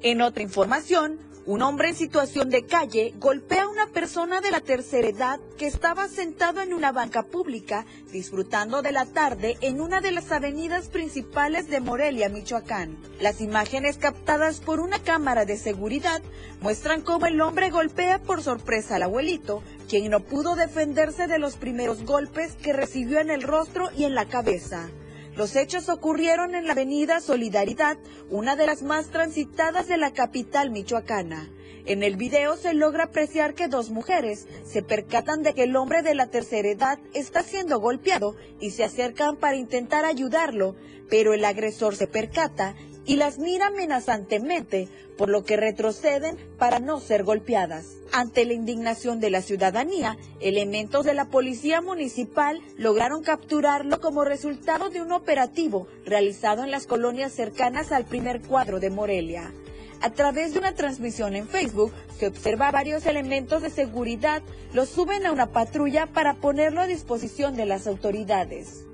En 0.00 0.22
otra 0.22 0.44
información, 0.44 1.18
un 1.44 1.60
hombre 1.62 1.88
en 1.88 1.96
situación 1.96 2.50
de 2.50 2.66
calle 2.66 3.14
golpea 3.18 3.64
a 3.64 3.68
una 3.68 3.86
persona 3.86 4.40
de 4.40 4.52
la 4.52 4.60
tercera 4.60 5.08
edad 5.08 5.40
que 5.56 5.66
estaba 5.66 6.06
sentado 6.06 6.60
en 6.60 6.72
una 6.72 6.92
banca 6.92 7.24
pública 7.24 7.84
disfrutando 8.12 8.80
de 8.80 8.92
la 8.92 9.06
tarde 9.06 9.56
en 9.60 9.80
una 9.80 10.00
de 10.00 10.12
las 10.12 10.30
avenidas 10.30 10.88
principales 10.88 11.68
de 11.68 11.80
Morelia, 11.80 12.28
Michoacán. 12.28 12.96
Las 13.18 13.40
imágenes 13.40 13.96
captadas 13.96 14.60
por 14.60 14.78
una 14.78 15.00
cámara 15.00 15.46
de 15.46 15.56
seguridad 15.56 16.22
muestran 16.60 17.00
cómo 17.00 17.26
el 17.26 17.40
hombre 17.40 17.70
golpea 17.70 18.22
por 18.22 18.40
sorpresa 18.42 18.96
al 18.96 19.02
abuelito, 19.02 19.64
quien 19.88 20.10
no 20.12 20.20
pudo 20.20 20.54
defenderse 20.54 21.26
de 21.26 21.40
los 21.40 21.56
primeros 21.56 22.04
golpes 22.04 22.54
que 22.54 22.72
recibió 22.72 23.18
en 23.18 23.30
el 23.30 23.42
rostro 23.42 23.88
y 23.96 24.04
en 24.04 24.14
la 24.14 24.28
cabeza. 24.28 24.90
Los 25.38 25.54
hechos 25.54 25.88
ocurrieron 25.88 26.56
en 26.56 26.66
la 26.66 26.72
avenida 26.72 27.20
Solidaridad, 27.20 27.96
una 28.28 28.56
de 28.56 28.66
las 28.66 28.82
más 28.82 29.10
transitadas 29.10 29.86
de 29.86 29.96
la 29.96 30.10
capital 30.10 30.72
michoacana. 30.72 31.48
En 31.86 32.02
el 32.02 32.16
video 32.16 32.56
se 32.56 32.74
logra 32.74 33.04
apreciar 33.04 33.54
que 33.54 33.68
dos 33.68 33.90
mujeres 33.90 34.48
se 34.64 34.82
percatan 34.82 35.44
de 35.44 35.54
que 35.54 35.62
el 35.62 35.76
hombre 35.76 36.02
de 36.02 36.16
la 36.16 36.26
tercera 36.26 36.68
edad 36.68 36.98
está 37.14 37.44
siendo 37.44 37.78
golpeado 37.78 38.34
y 38.58 38.72
se 38.72 38.82
acercan 38.82 39.36
para 39.36 39.54
intentar 39.54 40.04
ayudarlo, 40.04 40.74
pero 41.08 41.32
el 41.32 41.44
agresor 41.44 41.94
se 41.94 42.08
percata 42.08 42.74
y 43.08 43.16
las 43.16 43.38
mira 43.38 43.68
amenazantemente, 43.68 44.86
por 45.16 45.30
lo 45.30 45.42
que 45.42 45.56
retroceden 45.56 46.36
para 46.58 46.78
no 46.78 47.00
ser 47.00 47.24
golpeadas. 47.24 47.96
Ante 48.12 48.44
la 48.44 48.52
indignación 48.52 49.18
de 49.18 49.30
la 49.30 49.40
ciudadanía, 49.40 50.18
elementos 50.40 51.06
de 51.06 51.14
la 51.14 51.24
policía 51.24 51.80
municipal 51.80 52.60
lograron 52.76 53.22
capturarlo 53.22 54.00
como 54.02 54.24
resultado 54.24 54.90
de 54.90 55.00
un 55.00 55.12
operativo 55.12 55.88
realizado 56.04 56.62
en 56.62 56.70
las 56.70 56.86
colonias 56.86 57.32
cercanas 57.32 57.92
al 57.92 58.04
primer 58.04 58.42
cuadro 58.42 58.78
de 58.78 58.90
Morelia. 58.90 59.54
A 60.02 60.10
través 60.10 60.52
de 60.52 60.58
una 60.58 60.74
transmisión 60.74 61.34
en 61.34 61.48
Facebook 61.48 61.92
se 62.18 62.26
observa 62.26 62.70
varios 62.70 63.06
elementos 63.06 63.62
de 63.62 63.70
seguridad, 63.70 64.42
los 64.74 64.90
suben 64.90 65.24
a 65.24 65.32
una 65.32 65.46
patrulla 65.46 66.06
para 66.06 66.34
ponerlo 66.34 66.82
a 66.82 66.86
disposición 66.86 67.56
de 67.56 67.64
las 67.64 67.86
autoridades. 67.86 68.87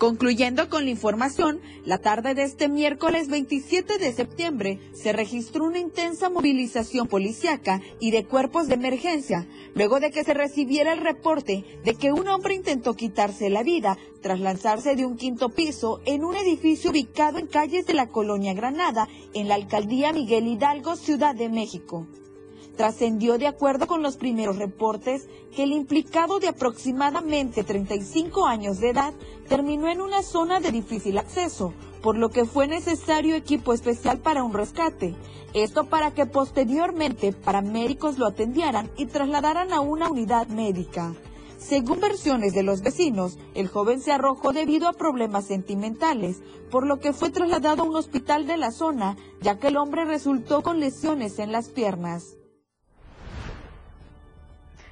Concluyendo 0.00 0.70
con 0.70 0.84
la 0.84 0.90
información, 0.92 1.60
la 1.84 1.98
tarde 1.98 2.34
de 2.34 2.44
este 2.44 2.70
miércoles 2.70 3.28
27 3.28 3.98
de 3.98 4.14
septiembre 4.14 4.80
se 4.94 5.12
registró 5.12 5.66
una 5.66 5.78
intensa 5.78 6.30
movilización 6.30 7.06
policiaca 7.06 7.82
y 8.00 8.10
de 8.10 8.24
cuerpos 8.24 8.66
de 8.66 8.76
emergencia, 8.76 9.46
luego 9.74 10.00
de 10.00 10.10
que 10.10 10.24
se 10.24 10.32
recibiera 10.32 10.94
el 10.94 11.02
reporte 11.02 11.66
de 11.84 11.94
que 11.96 12.12
un 12.12 12.28
hombre 12.28 12.54
intentó 12.54 12.94
quitarse 12.94 13.50
la 13.50 13.62
vida 13.62 13.98
tras 14.22 14.40
lanzarse 14.40 14.96
de 14.96 15.04
un 15.04 15.18
quinto 15.18 15.50
piso 15.50 16.00
en 16.06 16.24
un 16.24 16.34
edificio 16.34 16.92
ubicado 16.92 17.38
en 17.38 17.46
calles 17.46 17.84
de 17.84 17.92
la 17.92 18.08
colonia 18.08 18.54
Granada, 18.54 19.06
en 19.34 19.48
la 19.48 19.56
alcaldía 19.56 20.14
Miguel 20.14 20.46
Hidalgo, 20.46 20.96
Ciudad 20.96 21.34
de 21.34 21.50
México. 21.50 22.06
Trascendió 22.76 23.36
de 23.36 23.46
acuerdo 23.46 23.86
con 23.86 24.02
los 24.02 24.16
primeros 24.16 24.56
reportes 24.56 25.28
que 25.54 25.64
el 25.64 25.72
implicado 25.72 26.38
de 26.38 26.48
aproximadamente 26.48 27.64
35 27.64 28.46
años 28.46 28.80
de 28.80 28.90
edad 28.90 29.12
terminó 29.48 29.88
en 29.88 30.00
una 30.00 30.22
zona 30.22 30.60
de 30.60 30.72
difícil 30.72 31.18
acceso, 31.18 31.74
por 32.02 32.16
lo 32.16 32.30
que 32.30 32.44
fue 32.44 32.66
necesario 32.66 33.34
equipo 33.34 33.72
especial 33.74 34.18
para 34.18 34.44
un 34.44 34.54
rescate. 34.54 35.14
Esto 35.52 35.84
para 35.84 36.12
que 36.12 36.26
posteriormente 36.26 37.32
paramédicos 37.32 38.18
lo 38.18 38.26
atendieran 38.26 38.90
y 38.96 39.06
trasladaran 39.06 39.72
a 39.72 39.80
una 39.80 40.08
unidad 40.08 40.46
médica. 40.48 41.14
Según 41.58 42.00
versiones 42.00 42.54
de 42.54 42.62
los 42.62 42.80
vecinos, 42.80 43.36
el 43.54 43.68
joven 43.68 44.00
se 44.00 44.12
arrojó 44.12 44.52
debido 44.52 44.88
a 44.88 44.94
problemas 44.94 45.44
sentimentales, 45.44 46.40
por 46.70 46.86
lo 46.86 47.00
que 47.00 47.12
fue 47.12 47.28
trasladado 47.30 47.82
a 47.82 47.86
un 47.86 47.96
hospital 47.96 48.46
de 48.46 48.56
la 48.56 48.70
zona, 48.70 49.18
ya 49.42 49.58
que 49.58 49.68
el 49.68 49.76
hombre 49.76 50.06
resultó 50.06 50.62
con 50.62 50.80
lesiones 50.80 51.38
en 51.38 51.52
las 51.52 51.68
piernas. 51.68 52.39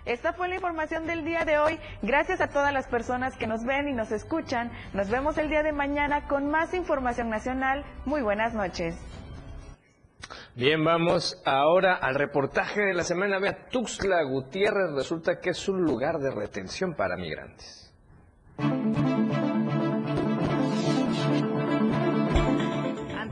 Esta 0.08 0.32
fue 0.32 0.48
la 0.48 0.54
información 0.54 1.06
del 1.06 1.22
día 1.22 1.44
de 1.44 1.58
hoy. 1.58 1.78
Gracias 2.00 2.40
a 2.40 2.48
todas 2.48 2.72
las 2.72 2.88
personas 2.88 3.36
que 3.36 3.46
nos 3.46 3.62
ven 3.66 3.88
y 3.88 3.92
nos 3.92 4.10
escuchan. 4.10 4.72
Nos 4.94 5.10
vemos 5.10 5.36
el 5.36 5.50
día 5.50 5.62
de 5.62 5.72
mañana 5.72 6.26
con 6.26 6.50
más 6.50 6.72
información 6.72 7.28
nacional. 7.28 7.84
Muy 8.06 8.22
buenas 8.22 8.54
noches. 8.54 8.96
Bien, 10.54 10.82
vamos 10.82 11.42
ahora 11.44 11.94
al 11.94 12.14
reportaje 12.14 12.80
de 12.80 12.94
la 12.94 13.04
semana. 13.04 13.38
Vea, 13.38 13.68
Tuxtla 13.68 14.22
Gutiérrez 14.22 14.92
resulta 14.94 15.40
que 15.40 15.50
es 15.50 15.68
un 15.68 15.84
lugar 15.84 16.18
de 16.20 16.30
retención 16.30 16.94
para 16.94 17.16
migrantes. 17.18 17.92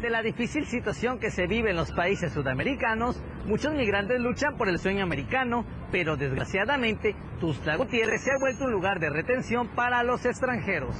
Ante 0.06 0.18
la 0.18 0.22
difícil 0.22 0.66
situación 0.66 1.18
que 1.18 1.32
se 1.32 1.48
vive 1.48 1.70
en 1.70 1.76
los 1.76 1.90
países 1.90 2.32
sudamericanos, 2.32 3.20
muchos 3.44 3.74
migrantes 3.74 4.20
luchan 4.20 4.56
por 4.56 4.68
el 4.68 4.78
sueño 4.78 5.02
americano, 5.02 5.64
pero 5.90 6.16
desgraciadamente 6.16 7.16
Tuxtla 7.40 7.74
Gutiérrez 7.74 8.22
se 8.22 8.30
ha 8.30 8.38
vuelto 8.38 8.66
un 8.66 8.70
lugar 8.70 9.00
de 9.00 9.10
retención 9.10 9.66
para 9.66 10.04
los 10.04 10.24
extranjeros. 10.24 10.94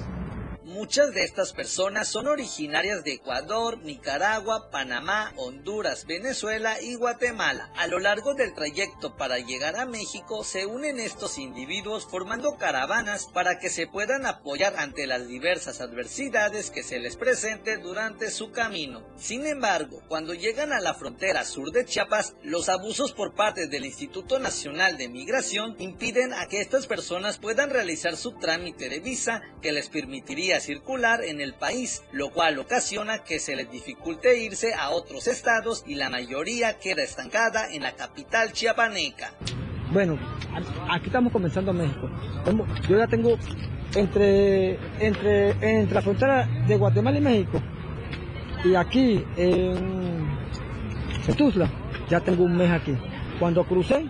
Muchas 0.66 1.14
de 1.14 1.22
estas 1.22 1.52
personas 1.52 2.08
son 2.08 2.26
originarias 2.26 3.04
de 3.04 3.12
Ecuador, 3.12 3.78
Nicaragua, 3.84 4.68
Panamá, 4.72 5.32
Honduras, 5.36 6.06
Venezuela 6.06 6.82
y 6.82 6.96
Guatemala. 6.96 7.70
A 7.76 7.86
lo 7.86 8.00
largo 8.00 8.34
del 8.34 8.52
trayecto 8.52 9.16
para 9.16 9.38
llegar 9.38 9.76
a 9.76 9.86
México 9.86 10.42
se 10.42 10.66
unen 10.66 10.98
estos 10.98 11.38
individuos 11.38 12.08
formando 12.10 12.56
caravanas 12.56 13.28
para 13.32 13.60
que 13.60 13.70
se 13.70 13.86
puedan 13.86 14.26
apoyar 14.26 14.74
ante 14.76 15.06
las 15.06 15.28
diversas 15.28 15.80
adversidades 15.80 16.72
que 16.72 16.82
se 16.82 16.98
les 16.98 17.14
presente 17.14 17.76
durante 17.76 18.32
su 18.32 18.50
camino. 18.50 19.06
Sin 19.16 19.46
embargo, 19.46 20.02
cuando 20.08 20.34
llegan 20.34 20.72
a 20.72 20.80
la 20.80 20.94
frontera 20.94 21.44
sur 21.44 21.70
de 21.70 21.84
Chiapas, 21.84 22.34
los 22.42 22.68
abusos 22.68 23.12
por 23.12 23.36
parte 23.36 23.68
del 23.68 23.84
Instituto 23.84 24.40
Nacional 24.40 24.96
de 24.96 25.08
Migración 25.08 25.76
impiden 25.78 26.32
a 26.32 26.48
que 26.48 26.60
estas 26.60 26.88
personas 26.88 27.38
puedan 27.38 27.70
realizar 27.70 28.16
su 28.16 28.32
trámite 28.32 28.88
de 28.88 28.98
visa 28.98 29.42
que 29.62 29.70
les 29.70 29.88
permitiría 29.88 30.55
circular 30.60 31.24
en 31.24 31.40
el 31.40 31.54
país, 31.54 32.02
lo 32.12 32.30
cual 32.30 32.58
ocasiona 32.58 33.24
que 33.24 33.38
se 33.38 33.56
les 33.56 33.70
dificulte 33.70 34.38
irse 34.38 34.74
a 34.74 34.90
otros 34.90 35.26
estados 35.26 35.84
y 35.86 35.94
la 35.94 36.10
mayoría 36.10 36.78
queda 36.78 37.02
estancada 37.02 37.72
en 37.72 37.82
la 37.82 37.92
capital 37.92 38.52
chiapaneca. 38.52 39.32
Bueno, 39.92 40.18
aquí 40.90 41.06
estamos 41.06 41.32
comenzando 41.32 41.72
México. 41.72 42.10
Yo 42.88 42.98
ya 42.98 43.06
tengo 43.06 43.38
entre, 43.94 44.78
entre, 45.00 45.50
entre 45.50 45.94
la 45.94 46.02
frontera 46.02 46.48
de 46.66 46.76
Guatemala 46.76 47.18
y 47.18 47.20
México 47.20 47.62
y 48.64 48.74
aquí 48.74 49.24
en, 49.36 50.26
en 51.28 51.34
Tuzla, 51.36 51.70
ya 52.08 52.20
tengo 52.20 52.44
un 52.44 52.56
mes 52.56 52.70
aquí. 52.70 52.96
Cuando 53.38 53.64
crucé, 53.64 54.06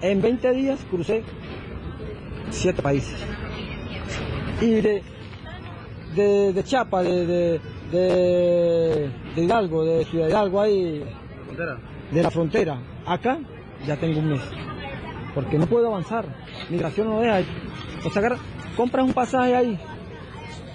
en 0.00 0.20
20 0.20 0.52
días 0.52 0.80
crucé 0.90 1.22
siete 2.50 2.82
países. 2.82 3.24
Y 4.60 4.80
de, 4.80 5.02
de, 6.14 6.52
de 6.52 6.64
Chiapas, 6.64 7.04
de, 7.04 7.26
de, 7.26 7.60
de, 9.34 9.42
Hidalgo, 9.42 9.84
de 9.84 10.04
Ciudad 10.04 10.28
Hidalgo, 10.28 10.60
ahí, 10.60 11.04
de 12.10 12.22
la 12.22 12.30
frontera, 12.30 12.78
acá 13.06 13.38
ya 13.86 13.96
tengo 13.96 14.20
un 14.20 14.30
mes. 14.30 14.42
Porque 15.34 15.58
no 15.58 15.66
puedo 15.66 15.88
avanzar. 15.88 16.26
Migración 16.70 17.08
no 17.08 17.20
deja. 17.20 17.40
O 18.04 18.10
sea, 18.10 18.22
compras 18.76 19.04
un 19.04 19.12
pasaje 19.12 19.54
ahí 19.54 19.78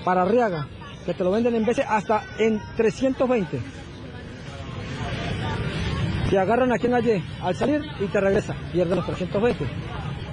para 0.04 0.24
Arriaga, 0.24 0.68
que 1.06 1.14
te 1.14 1.24
lo 1.24 1.32
venden 1.32 1.56
en 1.56 1.66
veces 1.66 1.86
hasta 1.88 2.24
en 2.38 2.62
320. 2.76 3.60
Te 6.30 6.38
agarran 6.38 6.72
aquí 6.72 6.86
en 6.88 6.94
Ayer 6.94 7.22
al 7.42 7.56
salir 7.56 7.82
y 8.00 8.06
te 8.06 8.20
regresa, 8.20 8.54
pierdes 8.72 8.96
los 8.98 9.06
320. 9.06 9.66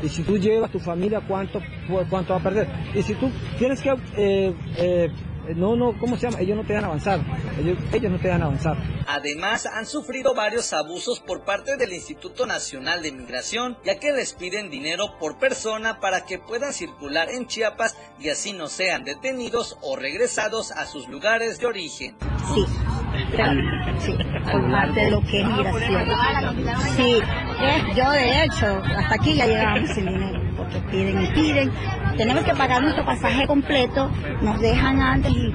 Y 0.02 0.08
si 0.08 0.22
tú 0.22 0.38
llevas 0.38 0.70
tu 0.70 0.78
familia, 0.78 1.20
¿cuánto, 1.26 1.60
cuánto 2.10 2.34
va 2.34 2.40
a 2.40 2.42
perder? 2.42 2.68
Y 2.94 3.02
si 3.02 3.14
tú 3.14 3.30
tienes 3.58 3.80
que, 3.80 3.90
eh, 4.16 4.54
eh, 4.76 5.10
no, 5.54 5.76
no, 5.76 5.98
¿cómo 5.98 6.16
se 6.16 6.26
llama? 6.26 6.40
Ellos 6.40 6.56
no 6.56 6.62
te 6.62 6.72
dejan 6.72 6.86
avanzar, 6.86 7.20
ellos, 7.58 7.78
ellos 7.92 8.10
no 8.10 8.18
te 8.18 8.24
dejan 8.24 8.42
avanzar. 8.42 8.76
Además, 9.06 9.66
han 9.66 9.86
sufrido 9.86 10.34
varios 10.34 10.72
abusos 10.72 11.20
por 11.20 11.44
parte 11.44 11.76
del 11.76 11.92
Instituto 11.92 12.46
Nacional 12.46 13.02
de 13.02 13.12
Migración, 13.12 13.78
ya 13.84 13.98
que 13.98 14.12
les 14.12 14.34
piden 14.34 14.70
dinero 14.70 15.16
por 15.18 15.38
persona 15.38 16.00
para 16.00 16.24
que 16.24 16.38
puedan 16.38 16.72
circular 16.72 17.30
en 17.30 17.46
Chiapas 17.46 17.96
y 18.18 18.30
así 18.30 18.52
no 18.52 18.66
sean 18.66 19.04
detenidos 19.04 19.78
o 19.82 19.96
regresados 19.96 20.72
a 20.72 20.86
sus 20.86 21.08
lugares 21.08 21.58
de 21.60 21.66
origen. 21.66 22.16
Sí, 22.54 22.66
sí, 24.00 24.12
por 24.50 24.70
parte 24.70 25.00
de 25.00 25.10
lo 25.10 25.20
que 25.22 25.40
es 25.40 25.46
migración. 25.46 26.04
Sí, 26.96 27.18
yo 27.96 28.10
de 28.10 28.44
hecho, 28.44 28.82
hasta 28.96 29.14
aquí 29.14 29.34
ya 29.34 29.46
llegamos 29.46 29.90
sin 29.90 30.06
dinero, 30.06 30.40
porque 30.56 30.78
piden 30.90 31.22
y 31.22 31.26
piden. 31.28 31.72
Tenemos 32.16 32.44
que 32.44 32.54
pagar 32.54 32.82
nuestro 32.82 33.04
pasaje 33.04 33.46
completo, 33.46 34.10
nos 34.40 34.58
dejan 34.60 35.00
antes 35.00 35.32
y 35.32 35.54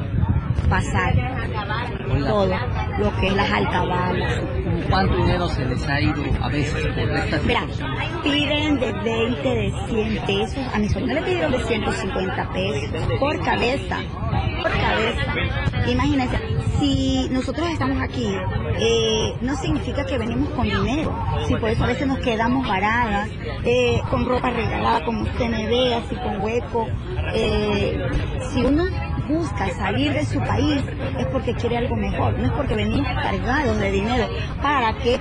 pasar 0.72 1.14
todo 2.08 2.48
lo 2.98 3.20
que 3.20 3.28
es 3.28 3.36
las 3.36 3.52
alcabalas. 3.52 4.42
¿Cuánto 4.90 5.18
dinero 5.18 5.48
se 5.50 5.66
les 5.66 5.86
ha 5.88 6.00
ido 6.00 6.24
a 6.42 6.48
veces 6.48 6.88
por 6.88 7.10
estas 7.10 7.44
Mira, 7.44 7.68
piden 8.24 8.80
de 8.80 8.92
20, 8.94 9.50
de 9.50 9.74
100 9.90 10.26
pesos. 10.26 10.74
A 10.74 10.80
mi 10.80 10.88
sobrina 10.88 11.16
le 11.16 11.22
pidieron 11.24 11.52
de 11.52 11.64
150 11.64 12.54
pesos 12.54 13.08
por 13.20 13.40
cabeza. 13.44 13.98
Por 14.62 14.72
cabeza. 14.72 15.90
Imagínense, 15.90 16.38
si 16.80 17.28
nosotros 17.32 17.68
estamos 17.70 18.02
aquí, 18.02 18.34
eh, 18.80 19.34
no 19.42 19.56
significa 19.58 20.06
que 20.06 20.18
venimos 20.18 20.50
con 20.52 20.64
dinero. 20.64 21.14
Si 21.48 21.56
por 21.56 21.70
eso 21.70 21.84
a 21.84 21.88
veces 21.88 22.08
nos 22.08 22.20
quedamos 22.20 22.66
varadas, 22.66 23.30
eh, 23.66 24.02
con 24.10 24.26
ropa 24.26 24.50
regalada, 24.52 25.04
como 25.04 25.24
usted 25.24 25.50
me 25.50 25.68
ve, 25.68 25.96
así 25.96 26.16
con 26.16 26.42
hueco. 26.42 26.88
Eh, 27.34 28.00
si 28.54 28.64
uno 28.64 28.86
busca 29.32 29.70
salir 29.72 30.14
de 30.14 30.26
su 30.26 30.40
país 30.40 30.84
es 31.18 31.26
porque 31.28 31.54
quiere 31.54 31.78
algo 31.78 31.96
mejor, 31.96 32.38
no 32.38 32.46
es 32.46 32.52
porque 32.52 32.76
venimos 32.76 33.08
cargados 33.22 33.80
de 33.80 33.92
dinero 33.92 34.28
para 34.62 34.94
que 34.98 35.20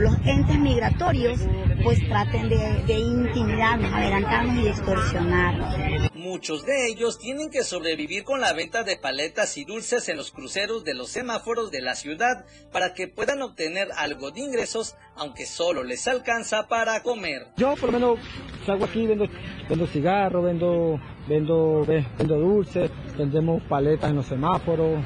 los 0.00 0.16
entes 0.26 0.58
migratorios 0.58 1.40
pues 1.82 2.06
traten 2.08 2.48
de 2.48 2.98
intimidarnos, 2.98 3.92
adelantarnos 3.92 4.56
y 4.56 4.68
extorsionarnos. 4.68 6.05
Muchos 6.36 6.66
de 6.66 6.88
ellos 6.88 7.18
tienen 7.18 7.48
que 7.48 7.64
sobrevivir 7.64 8.22
con 8.22 8.42
la 8.42 8.52
venta 8.52 8.82
de 8.84 8.98
paletas 8.98 9.56
y 9.56 9.64
dulces 9.64 10.06
en 10.10 10.18
los 10.18 10.32
cruceros 10.32 10.84
de 10.84 10.92
los 10.92 11.08
semáforos 11.08 11.70
de 11.70 11.80
la 11.80 11.94
ciudad 11.94 12.44
para 12.70 12.92
que 12.92 13.08
puedan 13.08 13.40
obtener 13.40 13.88
algo 13.96 14.30
de 14.32 14.40
ingresos, 14.40 14.96
aunque 15.16 15.46
solo 15.46 15.82
les 15.82 16.06
alcanza 16.06 16.68
para 16.68 17.02
comer. 17.02 17.46
Yo 17.56 17.74
por 17.76 17.90
lo 17.90 17.92
menos 17.98 18.18
salgo 18.66 18.84
aquí, 18.84 19.06
vendo, 19.06 19.24
vendo 19.66 19.86
cigarros, 19.86 20.44
vendo, 20.44 21.00
vendo, 21.26 21.86
ve- 21.86 22.04
vendo 22.18 22.38
dulces, 22.38 22.90
vendemos 23.16 23.62
paletas 23.62 24.10
en 24.10 24.16
los 24.16 24.26
semáforos, 24.26 25.02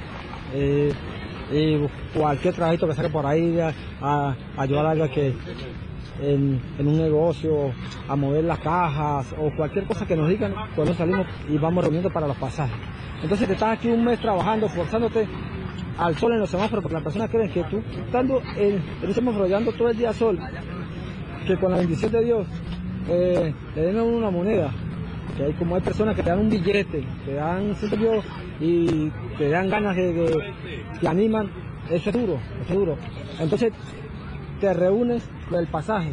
eh, 0.52 0.92
y 1.52 1.78
cualquier 2.18 2.54
trabajito 2.54 2.88
que 2.88 2.94
salga 2.94 3.12
por 3.12 3.24
ahí 3.24 3.60
a, 3.60 3.72
a 4.00 4.36
ayudar 4.56 4.86
a 4.86 4.90
alguien 4.90 5.10
que 5.10 5.32
en, 6.22 6.60
un 6.78 6.98
negocio, 6.98 7.72
a 8.08 8.16
mover 8.16 8.44
las 8.44 8.58
cajas 8.58 9.34
o 9.38 9.50
cualquier 9.56 9.84
cosa 9.84 10.06
que 10.06 10.16
nos 10.16 10.28
digan 10.28 10.54
cuando 10.74 10.94
salimos 10.94 11.26
y 11.48 11.56
vamos 11.58 11.84
reuniendo 11.84 12.10
para 12.10 12.26
los 12.28 12.36
pasajes. 12.36 12.76
Entonces 13.22 13.46
te 13.46 13.54
estás 13.54 13.78
aquí 13.78 13.88
un 13.88 14.04
mes 14.04 14.18
trabajando, 14.20 14.68
forzándote 14.68 15.26
al 15.98 16.16
sol 16.16 16.32
en 16.32 16.40
los 16.40 16.50
semáforos, 16.50 16.82
porque 16.82 16.94
las 16.94 17.02
personas 17.02 17.30
creen 17.30 17.50
que 17.50 17.62
tú 17.64 17.82
estando 18.06 18.40
en, 18.56 18.82
un 19.06 19.14
semáforo 19.14 19.46
todo 19.72 19.88
el 19.90 19.96
día 19.96 20.12
sol, 20.12 20.38
que 21.46 21.56
con 21.56 21.72
la 21.72 21.78
bendición 21.78 22.12
de 22.12 22.24
Dios 22.24 22.46
eh, 23.08 23.52
le 23.74 23.82
den 23.82 23.98
una 24.00 24.30
moneda, 24.30 24.70
que 25.36 25.44
hay 25.44 25.52
como 25.54 25.74
hay 25.74 25.80
personas 25.82 26.14
que 26.14 26.22
te 26.22 26.30
dan 26.30 26.38
un 26.40 26.48
billete, 26.50 27.04
te 27.24 27.34
dan 27.34 27.74
siento 27.76 27.96
yo, 27.96 28.22
y 28.60 29.10
te 29.36 29.48
dan 29.50 29.68
ganas 29.68 29.96
de, 29.96 30.12
de- 30.12 30.38
te 31.00 31.08
animan, 31.08 31.50
eso 31.90 32.10
es 32.10 32.16
duro, 32.16 32.38
eso 32.62 32.72
es 32.72 32.74
duro. 32.74 32.96
Entonces 33.38 33.72
te 34.60 34.72
reúnes 34.74 35.22
del 35.50 35.66
pasaje, 35.66 36.12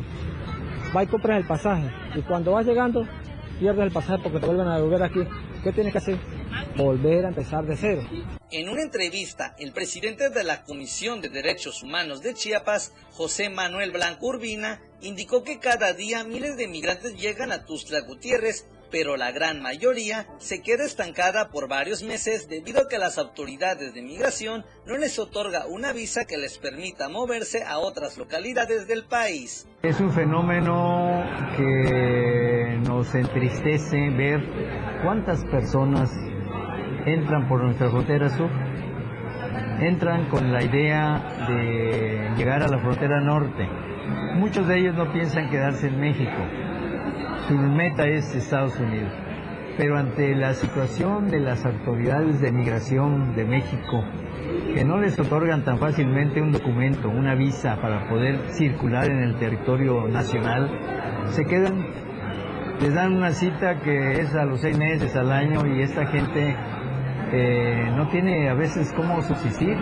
vas 0.93 1.03
y 1.03 1.07
compras 1.07 1.37
el 1.37 1.47
pasaje, 1.47 1.91
y 2.15 2.21
cuando 2.21 2.53
vas 2.53 2.65
llegando 2.65 3.05
pierdes 3.59 3.85
el 3.85 3.91
pasaje 3.91 4.23
porque 4.23 4.39
te 4.39 4.45
vuelven 4.45 4.67
a 4.67 4.75
devolver 4.75 5.03
aquí. 5.03 5.19
¿Qué 5.63 5.71
tienes 5.71 5.91
que 5.91 5.97
hacer? 5.97 6.17
Volver 6.77 7.25
a 7.25 7.29
empezar 7.29 7.65
de 7.65 7.75
cero. 7.75 8.01
En 8.51 8.69
una 8.69 8.81
entrevista, 8.81 9.55
el 9.59 9.73
presidente 9.73 10.29
de 10.29 10.43
la 10.43 10.63
Comisión 10.63 11.19
de 11.19 11.29
Derechos 11.29 11.83
Humanos 11.83 12.21
de 12.21 12.33
Chiapas, 12.33 12.93
José 13.11 13.49
Manuel 13.49 13.91
Blanco 13.91 14.27
Urbina, 14.27 14.81
indicó 15.01 15.43
que 15.43 15.59
cada 15.59 15.93
día 15.93 16.23
miles 16.23 16.55
de 16.55 16.67
migrantes 16.67 17.19
llegan 17.19 17.51
a 17.51 17.65
Tuxtla 17.65 18.01
Gutiérrez, 18.01 18.65
pero 18.91 19.17
la 19.17 19.31
gran 19.31 19.61
mayoría 19.61 20.27
se 20.37 20.61
queda 20.61 20.83
estancada 20.83 21.49
por 21.49 21.67
varios 21.67 22.03
meses 22.03 22.47
debido 22.47 22.81
a 22.81 22.87
que 22.87 22.97
las 22.97 23.17
autoridades 23.17 23.93
de 23.93 24.01
migración 24.01 24.65
no 24.85 24.97
les 24.97 25.19
otorga 25.19 25.67
una 25.67 25.93
visa 25.93 26.25
que 26.25 26.37
les 26.37 26.57
permita 26.57 27.09
moverse 27.09 27.63
a 27.63 27.79
otras 27.79 28.17
localidades 28.17 28.87
del 28.87 29.05
país. 29.05 29.67
Es 29.83 29.99
un 29.99 30.11
fenómeno 30.11 31.23
que 31.55 32.79
nos 32.85 33.13
entristece 33.15 34.09
ver 34.09 34.41
cuántas 35.03 35.43
personas 35.45 36.11
entran 37.05 37.47
por 37.47 37.63
nuestra 37.63 37.89
frontera 37.89 38.29
sur. 38.29 38.49
Entran 39.79 40.27
con 40.29 40.51
la 40.51 40.63
idea 40.63 41.47
de 41.47 42.31
llegar 42.35 42.63
a 42.63 42.67
la 42.67 42.79
frontera 42.79 43.21
norte. 43.21 43.67
Muchos 44.35 44.67
de 44.67 44.79
ellos 44.79 44.95
no 44.95 45.11
piensan 45.13 45.49
quedarse 45.49 45.87
en 45.87 45.99
México. 45.99 46.31
Su 47.47 47.55
meta 47.55 48.05
es 48.05 48.35
Estados 48.35 48.77
Unidos. 48.77 49.13
Pero 49.77 49.97
ante 49.97 50.35
la 50.35 50.53
situación 50.53 51.29
de 51.29 51.39
las 51.39 51.65
autoridades 51.65 52.41
de 52.41 52.51
migración 52.51 53.37
de 53.37 53.45
México, 53.45 54.03
que 54.73 54.83
no 54.83 54.97
les 54.97 55.17
otorgan 55.17 55.63
tan 55.63 55.77
fácilmente 55.77 56.41
un 56.41 56.51
documento, 56.51 57.07
una 57.07 57.35
visa 57.35 57.77
para 57.81 58.09
poder 58.09 58.49
circular 58.49 59.05
en 59.05 59.19
el 59.19 59.35
territorio 59.37 60.09
nacional, 60.09 60.69
se 61.29 61.45
quedan, 61.45 61.87
les 62.81 62.93
dan 62.93 63.15
una 63.15 63.31
cita 63.31 63.79
que 63.79 64.19
es 64.19 64.35
a 64.35 64.43
los 64.43 64.59
seis 64.59 64.77
meses, 64.77 65.15
al 65.15 65.31
año, 65.31 65.65
y 65.67 65.83
esta 65.83 66.05
gente 66.07 66.53
eh, 67.31 67.93
no 67.95 68.09
tiene 68.09 68.49
a 68.49 68.55
veces 68.55 68.91
cómo 68.93 69.21
subsistir. 69.21 69.77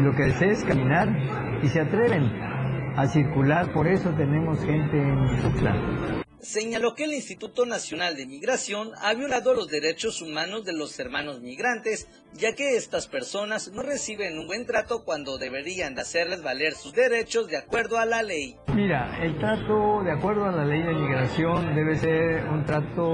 Lo 0.00 0.12
que 0.16 0.24
desea 0.24 0.50
es 0.50 0.64
caminar 0.64 1.08
y 1.62 1.68
se 1.68 1.82
atreven 1.82 2.32
a 2.96 3.06
circular, 3.06 3.70
por 3.70 3.86
eso 3.86 4.10
tenemos 4.10 4.64
gente 4.64 5.00
en 5.00 5.40
Tuxtla. 5.40 6.29
Señaló 6.40 6.94
que 6.94 7.04
el 7.04 7.12
Instituto 7.12 7.66
Nacional 7.66 8.16
de 8.16 8.26
Migración 8.26 8.90
ha 9.02 9.14
violado 9.14 9.54
los 9.54 9.68
derechos 9.68 10.22
humanos 10.22 10.64
de 10.64 10.72
los 10.72 10.98
hermanos 10.98 11.40
migrantes, 11.40 12.08
ya 12.34 12.54
que 12.54 12.76
estas 12.76 13.06
personas 13.06 13.70
no 13.72 13.82
reciben 13.82 14.38
un 14.38 14.46
buen 14.46 14.66
trato 14.66 15.04
cuando 15.04 15.38
deberían 15.38 15.94
de 15.94 16.02
hacerles 16.02 16.42
valer 16.42 16.72
sus 16.72 16.92
derechos 16.92 17.48
de 17.48 17.58
acuerdo 17.58 17.98
a 17.98 18.06
la 18.06 18.22
ley. 18.22 18.56
Mira, 18.74 19.22
el 19.22 19.38
trato, 19.38 20.02
de 20.02 20.12
acuerdo 20.12 20.44
a 20.46 20.52
la 20.52 20.64
ley 20.64 20.82
de 20.82 20.94
migración, 20.94 21.74
debe 21.74 21.96
ser 21.96 22.44
un 22.46 22.64
trato 22.64 23.04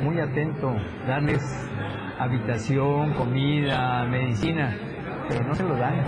muy 0.00 0.20
atento, 0.20 0.72
darles 1.06 1.42
habitación, 2.18 3.14
comida, 3.14 4.04
medicina, 4.04 4.78
pero 5.28 5.44
no 5.44 5.54
se 5.54 5.64
lo 5.64 5.76
dan. 5.76 6.04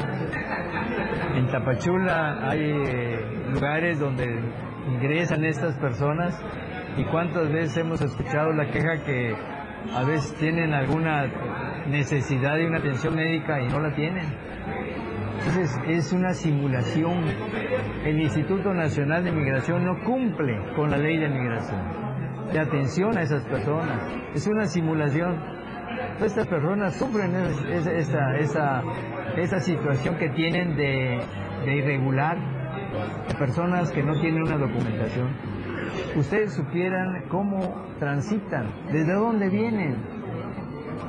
En 1.35 1.51
Tapachula 1.51 2.49
hay 2.49 2.61
eh, 2.61 3.20
lugares 3.53 3.99
donde 3.99 4.26
ingresan 4.99 5.45
estas 5.45 5.77
personas 5.79 6.37
y 6.97 7.05
cuántas 7.05 7.51
veces 7.53 7.77
hemos 7.79 8.01
escuchado 8.01 8.53
la 8.53 8.67
queja 8.71 9.03
que 9.05 9.35
a 9.95 10.05
veces 10.05 10.35
tienen 10.35 10.75
alguna 10.75 11.27
necesidad 11.89 12.57
de 12.57 12.67
una 12.67 12.79
atención 12.79 13.15
médica 13.15 13.61
y 13.61 13.69
no 13.69 13.81
la 13.81 13.95
tienen. 13.95 14.25
Entonces 15.39 15.79
es 15.87 16.13
una 16.13 16.35
simulación. 16.35 17.25
El 18.05 18.21
Instituto 18.21 18.75
Nacional 18.75 19.25
de 19.25 19.31
Migración 19.33 19.85
no 19.85 19.99
cumple 20.05 20.59
con 20.75 20.91
la 20.91 20.97
ley 20.99 21.17
de 21.17 21.29
migración, 21.29 21.81
de 22.53 22.59
atención 22.59 23.17
a 23.17 23.23
esas 23.23 23.45
personas. 23.45 24.01
Es 24.35 24.47
una 24.49 24.67
simulación. 24.67 25.37
Estas 26.21 26.47
personas 26.49 26.99
sufren 26.99 27.35
es- 27.37 27.65
es- 27.65 27.87
esa, 27.87 28.37
esa, 28.37 28.83
esa 29.37 29.61
situación 29.61 30.17
que 30.17 30.29
tienen 30.31 30.77
de 30.77 31.21
irregular, 31.67 32.37
personas 33.39 33.91
que 33.91 34.03
no 34.03 34.20
tienen 34.20 34.43
una 34.43 34.59
documentación. 34.59 35.36
Ustedes 36.16 36.53
supieran 36.55 37.28
cómo 37.28 37.86
transitan, 37.99 38.72
desde 38.93 39.14
dónde 39.14 39.49
vienen, 39.49 40.18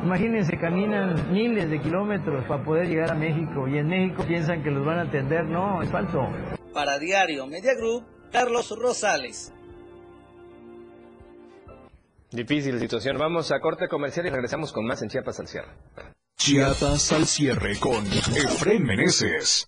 Imagínense, 0.03 0.57
caminan 0.57 1.31
miles 1.33 1.69
de 1.69 1.81
kilómetros 1.81 2.45
para 2.45 2.63
poder 2.63 2.87
llegar 2.87 3.11
a 3.11 3.15
México 3.15 3.67
y 3.67 3.77
en 3.77 3.87
México 3.87 4.23
piensan 4.25 4.63
que 4.63 4.71
los 4.71 4.85
van 4.85 4.99
a 4.99 5.01
atender. 5.03 5.45
No, 5.45 5.81
es 5.81 5.91
falso. 5.91 6.29
Para 6.73 6.97
Diario 6.99 7.45
Media 7.47 7.73
Group, 7.75 8.05
Carlos 8.31 8.73
Rosales. 8.79 9.53
Difícil 12.31 12.79
situación. 12.79 13.17
Vamos 13.17 13.51
a 13.51 13.59
corte 13.59 13.87
comercial 13.87 14.27
y 14.27 14.29
regresamos 14.29 14.71
con 14.71 14.85
más 14.85 15.01
en 15.01 15.09
Chiapas 15.09 15.39
al 15.39 15.47
cierre. 15.47 15.69
Chiapas 16.37 17.11
al 17.11 17.25
cierre 17.25 17.77
con 17.79 18.05
Efren 18.05 18.83
Meneses. 18.83 19.67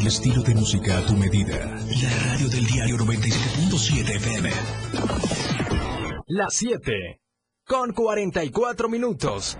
El 0.00 0.06
estilo 0.06 0.42
de 0.42 0.54
música 0.54 0.96
a 0.96 1.06
tu 1.06 1.14
medida. 1.14 1.56
La 1.56 2.30
radio 2.30 2.48
del 2.48 2.64
diario 2.66 2.96
97.7 2.98 4.16
FM. 4.16 4.50
Las 6.28 6.54
7. 6.54 7.20
Con 7.66 7.92
44 7.92 8.88
minutos. 8.88 9.58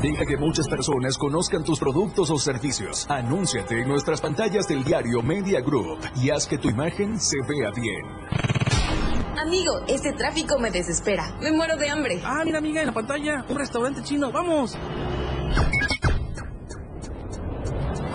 Deja 0.00 0.26
que 0.26 0.36
muchas 0.36 0.68
personas 0.68 1.18
conozcan 1.18 1.64
tus 1.64 1.80
productos 1.80 2.30
o 2.30 2.38
servicios. 2.38 3.10
Anúnciate 3.10 3.80
en 3.80 3.88
nuestras 3.88 4.20
pantallas 4.20 4.68
del 4.68 4.84
diario 4.84 5.22
Media 5.22 5.60
Group 5.60 5.98
y 6.22 6.30
haz 6.30 6.46
que 6.46 6.58
tu 6.58 6.68
imagen 6.68 7.18
se 7.18 7.38
vea 7.48 7.72
bien. 7.74 8.04
Amigo, 9.44 9.72
este 9.88 10.12
tráfico 10.12 10.56
me 10.60 10.70
desespera. 10.70 11.36
Me 11.40 11.50
muero 11.50 11.76
de 11.76 11.88
hambre. 11.88 12.20
Ah, 12.22 12.42
mira 12.44 12.58
amiga, 12.58 12.80
en 12.80 12.86
la 12.86 12.94
pantalla, 12.94 13.44
un 13.48 13.58
restaurante 13.58 14.04
chino, 14.04 14.30
vamos. 14.30 14.78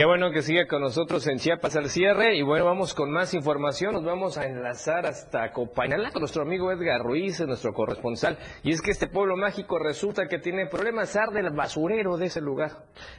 Qué 0.00 0.06
bueno 0.06 0.30
que 0.30 0.40
sigue 0.40 0.66
con 0.66 0.80
nosotros 0.80 1.26
en 1.26 1.36
Chiapas 1.36 1.76
al 1.76 1.90
cierre. 1.90 2.34
Y 2.34 2.40
bueno, 2.40 2.64
vamos 2.64 2.94
con 2.94 3.12
más 3.12 3.34
información. 3.34 3.92
Nos 3.92 4.02
vamos 4.02 4.38
a 4.38 4.46
enlazar 4.46 5.04
hasta 5.04 5.52
Copainalá 5.52 6.10
con 6.10 6.20
nuestro 6.20 6.40
amigo 6.40 6.72
Edgar 6.72 7.02
Ruiz, 7.02 7.38
nuestro 7.46 7.74
corresponsal. 7.74 8.38
Y 8.62 8.70
es 8.70 8.80
que 8.80 8.92
este 8.92 9.08
pueblo 9.08 9.36
mágico 9.36 9.78
resulta 9.78 10.26
que 10.26 10.38
tiene 10.38 10.68
problemas. 10.68 11.14
Arde 11.16 11.40
el 11.40 11.50
basurero 11.50 12.16
de 12.16 12.24
ese 12.24 12.40
lugar. 12.40 12.70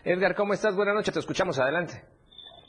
Edgar, 0.03 0.33
¿cómo 0.33 0.53
estás? 0.53 0.75
Buenas 0.75 0.95
noches, 0.95 1.13
te 1.13 1.19
escuchamos. 1.19 1.59
Adelante. 1.59 2.01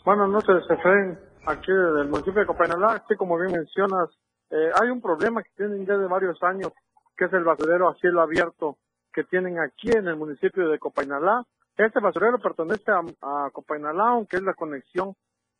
Buenas 0.04 0.28
noches, 0.28 0.62
Efraín. 0.68 1.18
Aquí 1.46 1.72
del 1.72 2.08
municipio 2.08 2.40
de 2.40 2.46
Copainalá, 2.46 3.00
así 3.02 3.16
como 3.16 3.38
bien 3.38 3.52
mencionas, 3.52 4.10
eh, 4.50 4.72
hay 4.78 4.90
un 4.90 5.00
problema 5.00 5.42
que 5.42 5.52
tienen 5.56 5.86
ya 5.86 5.96
de 5.96 6.06
varios 6.06 6.36
años, 6.42 6.70
que 7.16 7.24
es 7.24 7.32
el 7.32 7.44
basurero 7.44 7.88
a 7.88 7.94
cielo 7.94 8.20
abierto 8.20 8.76
que 9.10 9.24
tienen 9.24 9.58
aquí 9.58 9.88
en 9.90 10.06
el 10.06 10.16
municipio 10.16 10.68
de 10.68 10.78
Copainalá. 10.78 11.44
Este 11.76 12.00
basurero 12.00 12.38
pertenece 12.38 12.90
a, 12.90 13.00
a 13.22 13.50
Copainalá, 13.50 14.10
aunque 14.10 14.36
es 14.36 14.42
la 14.42 14.54
conexión 14.54 15.14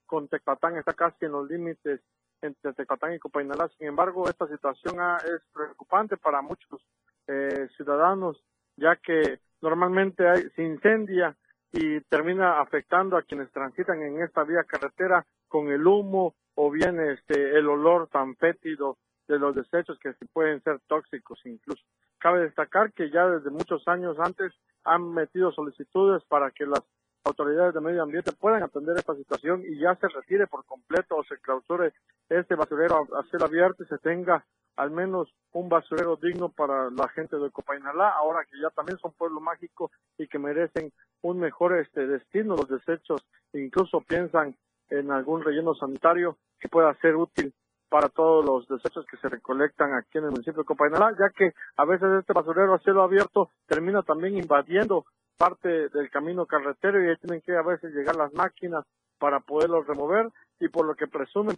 con 0.07 0.29
Tecatán, 0.29 0.77
está 0.77 0.93
casi 0.93 1.25
en 1.25 1.33
los 1.33 1.49
límites 1.49 2.01
entre 2.43 2.75
Tecatán 2.75 3.15
y 3.15 3.19
Copainalá. 3.19 3.69
Sin 3.79 3.87
embargo, 3.87 4.29
esta 4.29 4.47
situación 4.47 4.97
ah, 5.01 5.17
es 5.25 5.41
preocupante 5.55 6.17
para 6.17 6.43
muchos 6.43 6.85
eh, 7.29 7.69
ciudadanos, 7.77 8.43
ya 8.77 8.97
que 8.97 9.41
normalmente 9.63 10.29
hay, 10.29 10.43
se 10.51 10.63
incendia 10.63 11.37
y 11.73 12.01
termina 12.03 12.61
afectando 12.61 13.17
a 13.17 13.23
quienes 13.23 13.51
transitan 13.53 14.03
en 14.03 14.21
esta 14.21 14.45
vía 14.45 14.65
carretera 14.65 15.25
con 15.49 15.69
el 15.69 15.87
humo 15.87 16.35
o 16.55 16.71
bien 16.71 17.01
este 17.01 17.57
el 17.57 17.69
olor 17.69 18.09
tan 18.09 18.37
fétido 18.37 18.99
de 19.29 19.39
los 19.39 19.55
desechos 19.55 19.99
que 19.99 20.13
pueden 20.33 20.63
ser 20.63 20.81
tóxicos 20.87 21.41
incluso. 21.47 21.83
Cabe 22.19 22.41
destacar 22.41 22.93
que 22.93 23.11
ya 23.11 23.27
desde 23.27 23.51
muchos 23.51 23.87
años 23.89 24.19
antes 24.19 24.53
han 24.85 25.13
metido 25.13 25.53
solicitudes 25.53 26.23
para 26.25 26.51
que 26.51 26.67
las 26.67 26.83
autoridades 27.25 27.75
de 27.75 27.81
medio 27.81 28.03
ambiente 28.03 28.33
puedan 28.33 28.63
atender 28.63 28.97
esta 28.97 29.15
situación 29.15 29.63
y 29.65 29.79
ya 29.79 29.95
se 29.97 30.09
retire 30.09 30.47
por 30.47 30.65
completo 30.65 31.17
o 31.17 31.25
se 31.25 31.39
clausure 31.39 31.93
este 32.29 32.55
basurero 32.55 33.07
a 33.17 33.23
cielo 33.25 33.45
abierto 33.45 33.85
y 33.85 33.87
se 33.87 33.99
tenga 33.99 34.45
al 34.77 34.91
menos 34.91 35.29
un 35.53 35.69
basurero 35.69 36.17
digno 36.17 36.49
para 36.49 36.91
la 36.91 37.09
gente 37.09 37.37
de 37.37 37.51
Copainalá, 37.51 38.09
ahora 38.11 38.45
que 38.51 38.59
ya 38.61 38.71
también 38.71 38.99
son 38.99 39.13
pueblo 39.13 39.41
mágico 39.41 39.91
y 40.17 40.27
que 40.27 40.39
merecen 40.39 40.93
un 41.21 41.39
mejor 41.39 41.77
este 41.77 42.07
destino. 42.07 42.57
Los 42.57 42.69
desechos, 42.69 43.23
incluso 43.53 44.01
piensan 44.01 44.57
en 44.89 45.11
algún 45.11 45.43
relleno 45.43 45.75
sanitario 45.75 46.39
que 46.59 46.69
pueda 46.69 46.95
ser 47.01 47.17
útil 47.17 47.53
para 47.93 48.09
todos 48.09 48.43
los 48.43 48.67
desechos 48.69 49.05
que 49.05 49.19
se 49.19 49.29
recolectan 49.29 49.93
aquí 49.93 50.17
en 50.17 50.25
el 50.25 50.31
municipio 50.31 50.63
de 50.63 50.65
Copainalá, 50.65 51.15
ya 51.21 51.29
que 51.29 51.53
a 51.77 51.85
veces 51.85 52.09
este 52.21 52.33
basurero 52.33 52.73
a 52.73 52.79
cielo 52.79 53.03
abierto 53.03 53.51
termina 53.67 54.03
también 54.03 54.39
invadiendo 54.39 55.05
parte 55.37 55.91
del 55.91 56.09
camino 56.09 56.47
carretero 56.47 57.05
y 57.05 57.11
ahí 57.11 57.17
tienen 57.19 57.43
que 57.43 57.55
a 57.55 57.61
veces 57.61 57.93
llegar 57.93 58.17
las 58.17 58.33
máquinas 58.33 58.87
para 59.19 59.41
poderlos 59.41 59.87
remover 59.87 60.31
y 60.59 60.69
por 60.69 60.87
lo 60.87 60.95
que 60.95 61.07
presumen 61.07 61.55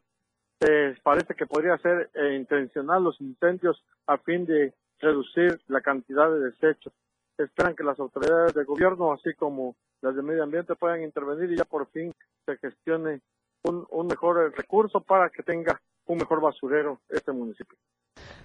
eh, 0.58 0.96
parece 1.04 1.36
que 1.36 1.46
podría 1.46 1.78
ser 1.78 2.10
eh, 2.14 2.34
intencional 2.34 3.04
los 3.04 3.20
incendios 3.20 3.84
a 4.08 4.18
fin 4.18 4.44
de 4.44 4.74
reducir 4.98 5.60
la 5.68 5.82
cantidad 5.82 6.28
de 6.28 6.50
desechos. 6.50 6.92
Esperan 7.38 7.76
que 7.76 7.84
las 7.84 8.00
autoridades 8.00 8.54
de 8.54 8.64
gobierno, 8.64 9.12
así 9.12 9.34
como 9.34 9.76
las 10.00 10.16
de 10.16 10.22
medio 10.22 10.42
ambiente, 10.42 10.74
puedan 10.74 11.04
intervenir 11.04 11.52
y 11.52 11.58
ya 11.58 11.64
por 11.64 11.86
fin 11.90 12.12
se 12.44 12.56
gestione 12.56 13.20
un, 13.62 13.86
un 13.88 14.08
mejor 14.08 14.42
eh, 14.42 14.52
recurso 14.56 15.00
para 15.00 15.30
que 15.30 15.44
tenga 15.44 15.80
un 16.06 16.18
mejor 16.18 16.40
basurero 16.40 17.00
este 17.08 17.32
municipio. 17.32 17.78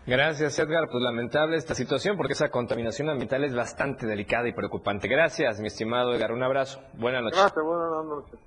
Gracias, 0.06 0.58
Edgar. 0.58 0.90
Pues 0.90 1.04
lamentable 1.04 1.58
esta 1.58 1.76
situación 1.76 2.18
porque 2.18 2.34
esa 2.34 2.50
contaminación 2.50 3.10
ambiental 3.10 3.44
es 3.44 3.54
bastante 3.54 4.08
delicada 4.08 4.48
y 4.48 4.54
preocupante. 4.54 5.08
Gracias, 5.08 5.60
mi 5.60 5.68
estimado 5.68 6.14
Edgar. 6.14 6.32
Un 6.32 6.44
abrazo. 6.44 6.82
Buenas 6.94 7.24
noches. 7.24 7.40
Gracias, 7.40 7.64
buenas 7.64 8.06
noches. 8.06 8.40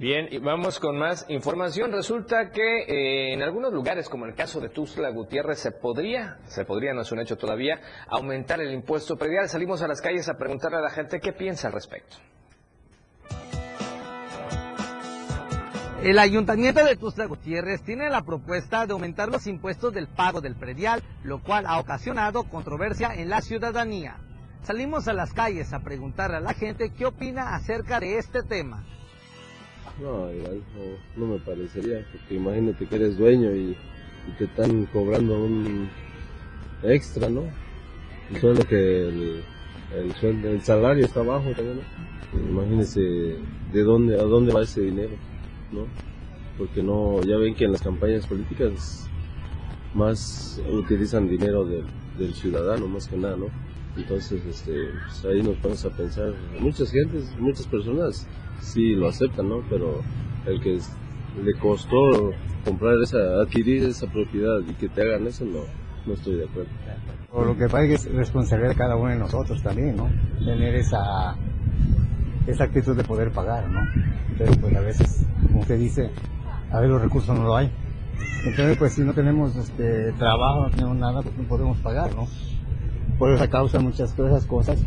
Bien, 0.00 0.28
y 0.30 0.38
vamos 0.38 0.78
con 0.78 0.96
más 0.96 1.26
información. 1.28 1.90
Resulta 1.90 2.50
que 2.50 2.82
eh, 2.82 3.32
en 3.32 3.42
algunos 3.42 3.72
lugares, 3.72 4.08
como 4.08 4.26
el 4.26 4.34
caso 4.34 4.60
de 4.60 4.68
Tuzla 4.68 5.10
Gutiérrez, 5.10 5.58
se 5.58 5.72
podría, 5.72 6.38
se 6.46 6.64
podría, 6.64 6.94
no 6.94 7.00
es 7.00 7.10
un 7.10 7.18
hecho 7.18 7.36
todavía, 7.36 7.80
aumentar 8.06 8.60
el 8.60 8.72
impuesto 8.72 9.16
predial. 9.16 9.48
Salimos 9.48 9.82
a 9.82 9.88
las 9.88 10.00
calles 10.00 10.28
a 10.28 10.38
preguntarle 10.38 10.78
a 10.78 10.82
la 10.82 10.90
gente 10.90 11.18
qué 11.18 11.32
piensa 11.32 11.66
al 11.66 11.74
respecto. 11.74 12.16
El 16.02 16.20
Ayuntamiento 16.20 16.84
de 16.84 16.94
Tuxtla 16.94 17.26
Gutiérrez 17.26 17.82
tiene 17.82 18.08
la 18.08 18.22
propuesta 18.22 18.86
de 18.86 18.92
aumentar 18.92 19.30
los 19.30 19.48
impuestos 19.48 19.92
del 19.92 20.06
pago 20.06 20.40
del 20.40 20.54
predial, 20.54 21.02
lo 21.24 21.42
cual 21.42 21.66
ha 21.66 21.80
ocasionado 21.80 22.44
controversia 22.44 23.12
en 23.14 23.28
la 23.28 23.40
ciudadanía. 23.42 24.16
Salimos 24.62 25.08
a 25.08 25.12
las 25.12 25.32
calles 25.32 25.72
a 25.72 25.80
preguntarle 25.80 26.36
a 26.36 26.40
la 26.40 26.54
gente 26.54 26.92
qué 26.96 27.04
opina 27.04 27.56
acerca 27.56 27.98
de 27.98 28.16
este 28.16 28.44
tema. 28.44 28.84
No, 30.00 30.32
igual 30.32 30.62
no, 31.16 31.26
me 31.26 31.38
parecería, 31.40 32.06
porque 32.12 32.36
imagínate 32.36 32.86
que 32.86 32.94
eres 32.94 33.18
dueño 33.18 33.50
y, 33.54 33.76
te 34.38 34.44
están 34.44 34.86
cobrando 34.86 35.42
un 35.42 35.88
extra, 36.82 37.28
¿no? 37.28 37.42
Y 38.30 38.36
solo 38.36 38.62
que 38.64 39.08
el, 39.08 39.42
el, 39.96 40.14
sueldo, 40.16 40.50
el 40.50 40.62
salario 40.62 41.06
está 41.06 41.22
bajo 41.22 41.50
también, 41.52 41.80
¿no? 42.32 42.40
Imagínese 42.40 43.00
de 43.00 43.82
dónde, 43.82 44.20
a 44.20 44.24
dónde 44.24 44.52
va 44.52 44.62
ese 44.62 44.82
dinero, 44.82 45.16
¿no? 45.72 45.86
Porque 46.56 46.82
no, 46.82 47.20
ya 47.22 47.36
ven 47.36 47.54
que 47.54 47.64
en 47.64 47.72
las 47.72 47.82
campañas 47.82 48.26
políticas 48.26 49.08
más 49.94 50.60
utilizan 50.70 51.28
dinero 51.28 51.64
del, 51.64 52.34
ciudadano, 52.34 52.88
más 52.88 53.06
que 53.06 53.16
nada, 53.16 53.36
¿no? 53.36 53.46
Entonces, 53.96 54.44
este, 54.44 54.90
pues 55.06 55.24
ahí 55.24 55.42
nos 55.42 55.60
vamos 55.62 55.84
a 55.84 55.90
pensar, 55.90 56.34
muchas 56.58 56.90
gentes, 56.90 57.32
muchas 57.38 57.66
personas 57.66 58.26
sí 58.60 58.94
lo 58.94 59.08
aceptan, 59.08 59.48
¿no? 59.48 59.62
Pero 59.70 60.02
el 60.46 60.60
que 60.60 60.78
le 61.44 61.52
costó 61.60 62.32
comprar 62.64 62.94
esa, 63.02 63.18
adquirir 63.40 63.84
esa 63.84 64.06
propiedad 64.08 64.60
y 64.68 64.74
que 64.74 64.88
te 64.88 65.02
hagan 65.02 65.26
eso, 65.26 65.44
no, 65.44 65.60
no 66.06 66.14
estoy 66.14 66.36
de 66.36 66.44
acuerdo. 66.44 66.70
O 67.30 67.44
lo 67.44 67.56
que 67.56 67.66
pasa 67.66 67.84
es 67.84 67.88
que 67.88 68.08
es 68.08 68.14
responsabilidad 68.14 68.70
de 68.70 68.76
cada 68.76 68.96
uno 68.96 69.10
de 69.10 69.18
nosotros 69.18 69.62
también, 69.62 69.96
¿no? 69.96 70.08
Tener 70.44 70.74
esa, 70.74 71.36
esa 72.46 72.64
actitud 72.64 72.96
de 72.96 73.04
poder 73.04 73.30
pagar, 73.30 73.68
¿no? 73.68 73.80
Entonces, 74.30 74.58
pues 74.58 74.76
a 74.76 74.80
veces, 74.80 75.26
como 75.48 75.60
usted 75.60 75.78
dice, 75.78 76.10
a 76.70 76.80
ver 76.80 76.90
los 76.90 77.02
recursos 77.02 77.36
no 77.36 77.44
lo 77.44 77.56
hay. 77.56 77.70
Entonces, 78.44 78.76
pues 78.78 78.92
si 78.92 79.02
no 79.02 79.14
tenemos 79.14 79.56
este 79.56 80.12
trabajo, 80.12 80.64
no 80.64 80.70
tenemos 80.70 80.96
nada, 80.96 81.22
pues 81.22 81.36
no 81.36 81.44
podemos 81.44 81.78
pagar, 81.78 82.14
¿no? 82.14 82.26
Por 83.18 83.32
esa 83.32 83.48
causa, 83.48 83.80
muchas 83.80 84.16
de 84.16 84.26
esas 84.26 84.46
cosas 84.46 84.84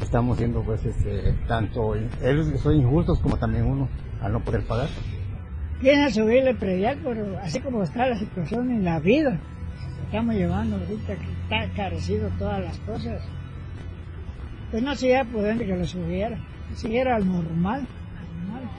estamos 0.00 0.38
siendo, 0.38 0.62
pues, 0.62 0.84
este, 0.84 1.32
tanto 1.46 1.94
ellos 1.94 2.48
son 2.60 2.76
injustos 2.76 3.18
como 3.20 3.36
también 3.36 3.64
uno, 3.64 3.88
al 4.20 4.32
no 4.32 4.40
poder 4.40 4.64
pagar. 4.66 4.88
Viene 5.80 6.04
a 6.04 6.10
subir 6.10 6.46
el 6.46 6.56
predial, 6.56 6.98
pero 7.02 7.38
así 7.38 7.60
como 7.60 7.82
está 7.82 8.06
la 8.06 8.16
situación 8.16 8.70
en 8.70 8.84
la 8.84 9.00
vida, 9.00 9.38
que 9.98 10.04
estamos 10.06 10.34
llevando 10.34 10.76
ahorita, 10.76 11.16
que 11.16 11.32
está 11.42 11.74
carecido 11.74 12.28
todas 12.38 12.62
las 12.62 12.78
cosas, 12.80 13.22
pues 14.70 14.82
no 14.82 14.94
sería 14.94 15.24
prudente 15.24 15.66
que 15.66 15.76
lo 15.76 15.84
subiera, 15.84 16.38
que 16.68 16.76
siguiera 16.76 17.16
al 17.16 17.26
normal, 17.26 17.86
al 18.18 18.46
normal. 18.46 18.70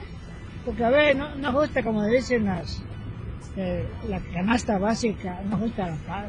Porque 0.66 0.84
a 0.84 0.90
ver, 0.90 1.16
no, 1.16 1.34
no 1.36 1.52
justa 1.52 1.82
como 1.82 2.04
dicen 2.04 2.44
las, 2.44 2.82
eh, 3.56 3.88
la 4.08 4.20
canasta 4.20 4.78
básica, 4.78 5.40
no 5.48 5.56
justa 5.56 5.86
la 5.86 5.96
paga. 6.06 6.28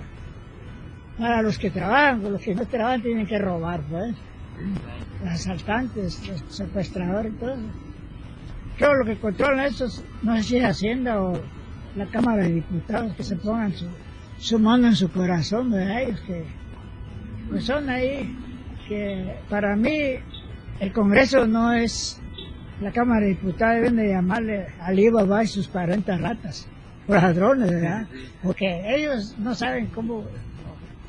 para 1.17 1.41
los 1.41 1.57
que 1.57 1.71
trabajan, 1.71 2.23
los 2.31 2.41
que 2.41 2.55
no 2.55 2.65
trabajan 2.65 3.01
tienen 3.01 3.27
que 3.27 3.39
robar, 3.39 3.81
pues. 3.89 4.15
Los 5.23 5.33
asaltantes, 5.33 6.25
los 6.27 6.55
secuestradores, 6.55 7.37
todo 7.39 7.53
eso. 7.53 7.63
Todo 8.79 8.93
lo 8.93 9.05
que 9.05 9.17
controlan 9.17 9.65
estos, 9.65 10.05
no 10.21 10.37
sé 10.37 10.43
si 10.43 10.57
es 10.57 10.63
Hacienda 10.63 11.19
o 11.21 11.33
la 11.95 12.05
Cámara 12.05 12.43
de 12.43 12.53
Diputados, 12.53 13.13
que 13.15 13.23
se 13.23 13.35
pongan 13.35 13.73
su, 13.73 13.87
su 14.37 14.59
mano 14.59 14.87
en 14.87 14.95
su 14.95 15.09
corazón, 15.09 15.71
¿verdad? 15.71 16.03
Ellos 16.03 16.21
que 16.21 16.45
pues 17.49 17.65
son 17.65 17.89
ahí, 17.89 18.35
que 18.87 19.35
para 19.49 19.75
mí 19.75 20.19
el 20.79 20.91
Congreso 20.93 21.47
no 21.47 21.73
es, 21.73 22.21
la 22.81 22.91
Cámara 22.91 23.21
de 23.21 23.27
Diputados 23.29 23.75
deben 23.77 23.95
de 23.95 24.09
llamarle 24.09 24.67
a 24.79 24.87
Alibaba 24.87 25.43
y 25.43 25.47
sus 25.47 25.67
40 25.67 26.17
ratas, 26.17 26.67
ladrones, 27.07 27.71
¿verdad? 27.71 28.07
Porque 28.43 28.83
ellos 28.95 29.35
no 29.39 29.55
saben 29.55 29.87
cómo, 29.87 30.25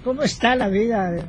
cómo 0.05 0.23
está 0.23 0.55
la 0.57 0.69
vida 0.69 1.11
de, 1.11 1.23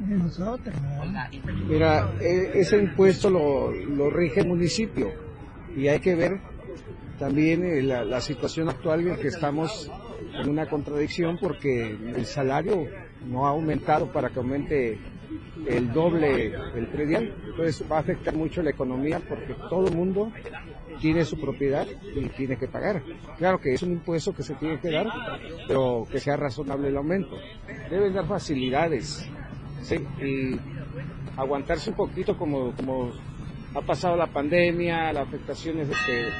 de 0.00 0.16
nosotros, 0.16 0.74
¿verdad? 0.80 1.30
Mira, 1.68 2.12
e- 2.20 2.52
ese 2.60 2.78
impuesto 2.78 3.28
lo, 3.30 3.70
lo 3.72 4.10
rige 4.10 4.40
el 4.40 4.48
municipio 4.48 5.12
y 5.76 5.88
hay 5.88 6.00
que 6.00 6.14
ver 6.14 6.40
también 7.18 7.64
eh, 7.64 7.82
la, 7.82 8.04
la 8.04 8.20
situación 8.20 8.68
actual 8.68 9.06
en 9.06 9.16
que 9.16 9.28
estamos 9.28 9.90
en 10.40 10.48
una 10.48 10.66
contradicción 10.66 11.36
porque 11.40 11.90
el 11.90 12.24
salario 12.26 12.86
no 13.26 13.46
ha 13.46 13.50
aumentado 13.50 14.10
para 14.12 14.30
que 14.30 14.38
aumente 14.38 14.98
el 15.66 15.92
doble 15.92 16.52
el 16.74 16.86
predial. 16.86 17.34
Entonces 17.44 17.84
va 17.90 17.98
a 17.98 18.00
afectar 18.00 18.34
mucho 18.34 18.62
la 18.62 18.70
economía 18.70 19.20
porque 19.20 19.54
todo 19.68 19.88
el 19.88 19.94
mundo 19.94 20.32
tiene 21.00 21.24
su 21.24 21.38
propiedad 21.40 21.86
y 22.14 22.28
tiene 22.30 22.56
que 22.56 22.68
pagar. 22.68 23.02
Claro 23.36 23.58
que 23.60 23.72
es 23.72 23.82
un 23.82 23.92
impuesto 23.92 24.34
que 24.34 24.42
se 24.42 24.54
tiene 24.54 24.80
que 24.80 24.90
dar, 24.90 25.06
pero 25.66 26.06
que 26.10 26.18
sea 26.18 26.36
razonable 26.36 26.88
el 26.88 26.96
aumento. 26.96 27.36
Deben 27.90 28.12
dar 28.12 28.26
facilidades 28.26 29.28
¿sí? 29.82 29.96
y 30.22 30.58
aguantarse 31.36 31.90
un 31.90 31.96
poquito 31.96 32.36
como, 32.36 32.72
como 32.72 33.12
ha 33.74 33.80
pasado 33.82 34.16
la 34.16 34.26
pandemia, 34.26 35.12
las 35.12 35.28
afectaciones 35.28 35.88
del 35.88 36.32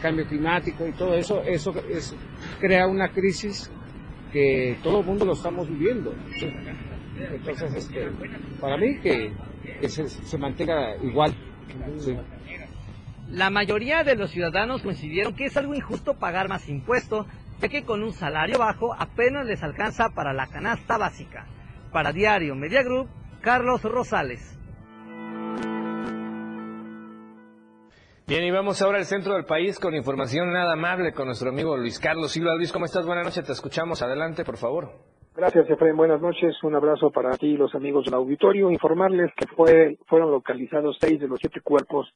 cambio 0.00 0.26
climático 0.26 0.86
y 0.86 0.92
todo 0.92 1.14
eso, 1.14 1.42
eso 1.42 1.74
es, 1.88 2.14
crea 2.60 2.86
una 2.86 3.10
crisis 3.10 3.70
que 4.32 4.76
todo 4.82 5.00
el 5.00 5.06
mundo 5.06 5.24
lo 5.24 5.32
estamos 5.32 5.68
viviendo. 5.68 6.14
Entonces, 7.16 7.74
este, 7.74 8.08
para 8.60 8.76
mí 8.76 8.98
que, 8.98 9.32
que 9.80 9.88
se, 9.88 10.38
mantenga 10.38 10.96
igual. 11.02 11.34
La 13.30 13.50
mayoría 13.50 14.04
de 14.04 14.16
los 14.16 14.30
ciudadanos 14.30 14.82
coincidieron 14.82 15.34
que 15.34 15.46
es 15.46 15.56
algo 15.56 15.74
injusto 15.74 16.14
pagar 16.14 16.48
más 16.48 16.68
impuestos, 16.68 17.26
ya 17.60 17.68
que 17.68 17.82
con 17.82 18.02
un 18.02 18.12
salario 18.12 18.58
bajo 18.58 18.94
apenas 18.94 19.46
les 19.46 19.62
alcanza 19.62 20.10
para 20.10 20.32
la 20.32 20.46
canasta 20.46 20.96
básica. 20.96 21.46
Para 21.92 22.12
Diario 22.12 22.54
Media 22.54 22.82
Group, 22.82 23.08
Carlos 23.40 23.82
Rosales. 23.82 24.57
Bien, 28.28 28.44
y 28.44 28.50
vamos 28.50 28.82
ahora 28.82 28.98
al 28.98 29.06
centro 29.06 29.32
del 29.32 29.46
país 29.46 29.78
con 29.78 29.94
información 29.94 30.52
nada 30.52 30.74
amable 30.74 31.14
con 31.14 31.28
nuestro 31.28 31.48
amigo 31.48 31.78
Luis 31.78 31.98
Carlos 31.98 32.30
Silva. 32.30 32.54
Luis, 32.56 32.70
¿cómo 32.74 32.84
estás? 32.84 33.06
Buenas 33.06 33.24
noches, 33.24 33.42
te 33.42 33.52
escuchamos. 33.52 34.02
Adelante, 34.02 34.44
por 34.44 34.58
favor. 34.58 34.90
Gracias, 35.34 35.70
Efraín. 35.70 35.96
Buenas 35.96 36.20
noches. 36.20 36.62
Un 36.62 36.74
abrazo 36.74 37.10
para 37.10 37.34
ti 37.38 37.46
y 37.46 37.56
los 37.56 37.74
amigos 37.74 38.04
del 38.04 38.12
auditorio. 38.12 38.70
Informarles 38.70 39.32
que 39.34 39.46
fue, 39.46 39.96
fueron 40.06 40.30
localizados 40.30 40.98
seis 41.00 41.18
de 41.18 41.26
los 41.26 41.38
siete 41.40 41.62
cuerpos 41.62 42.12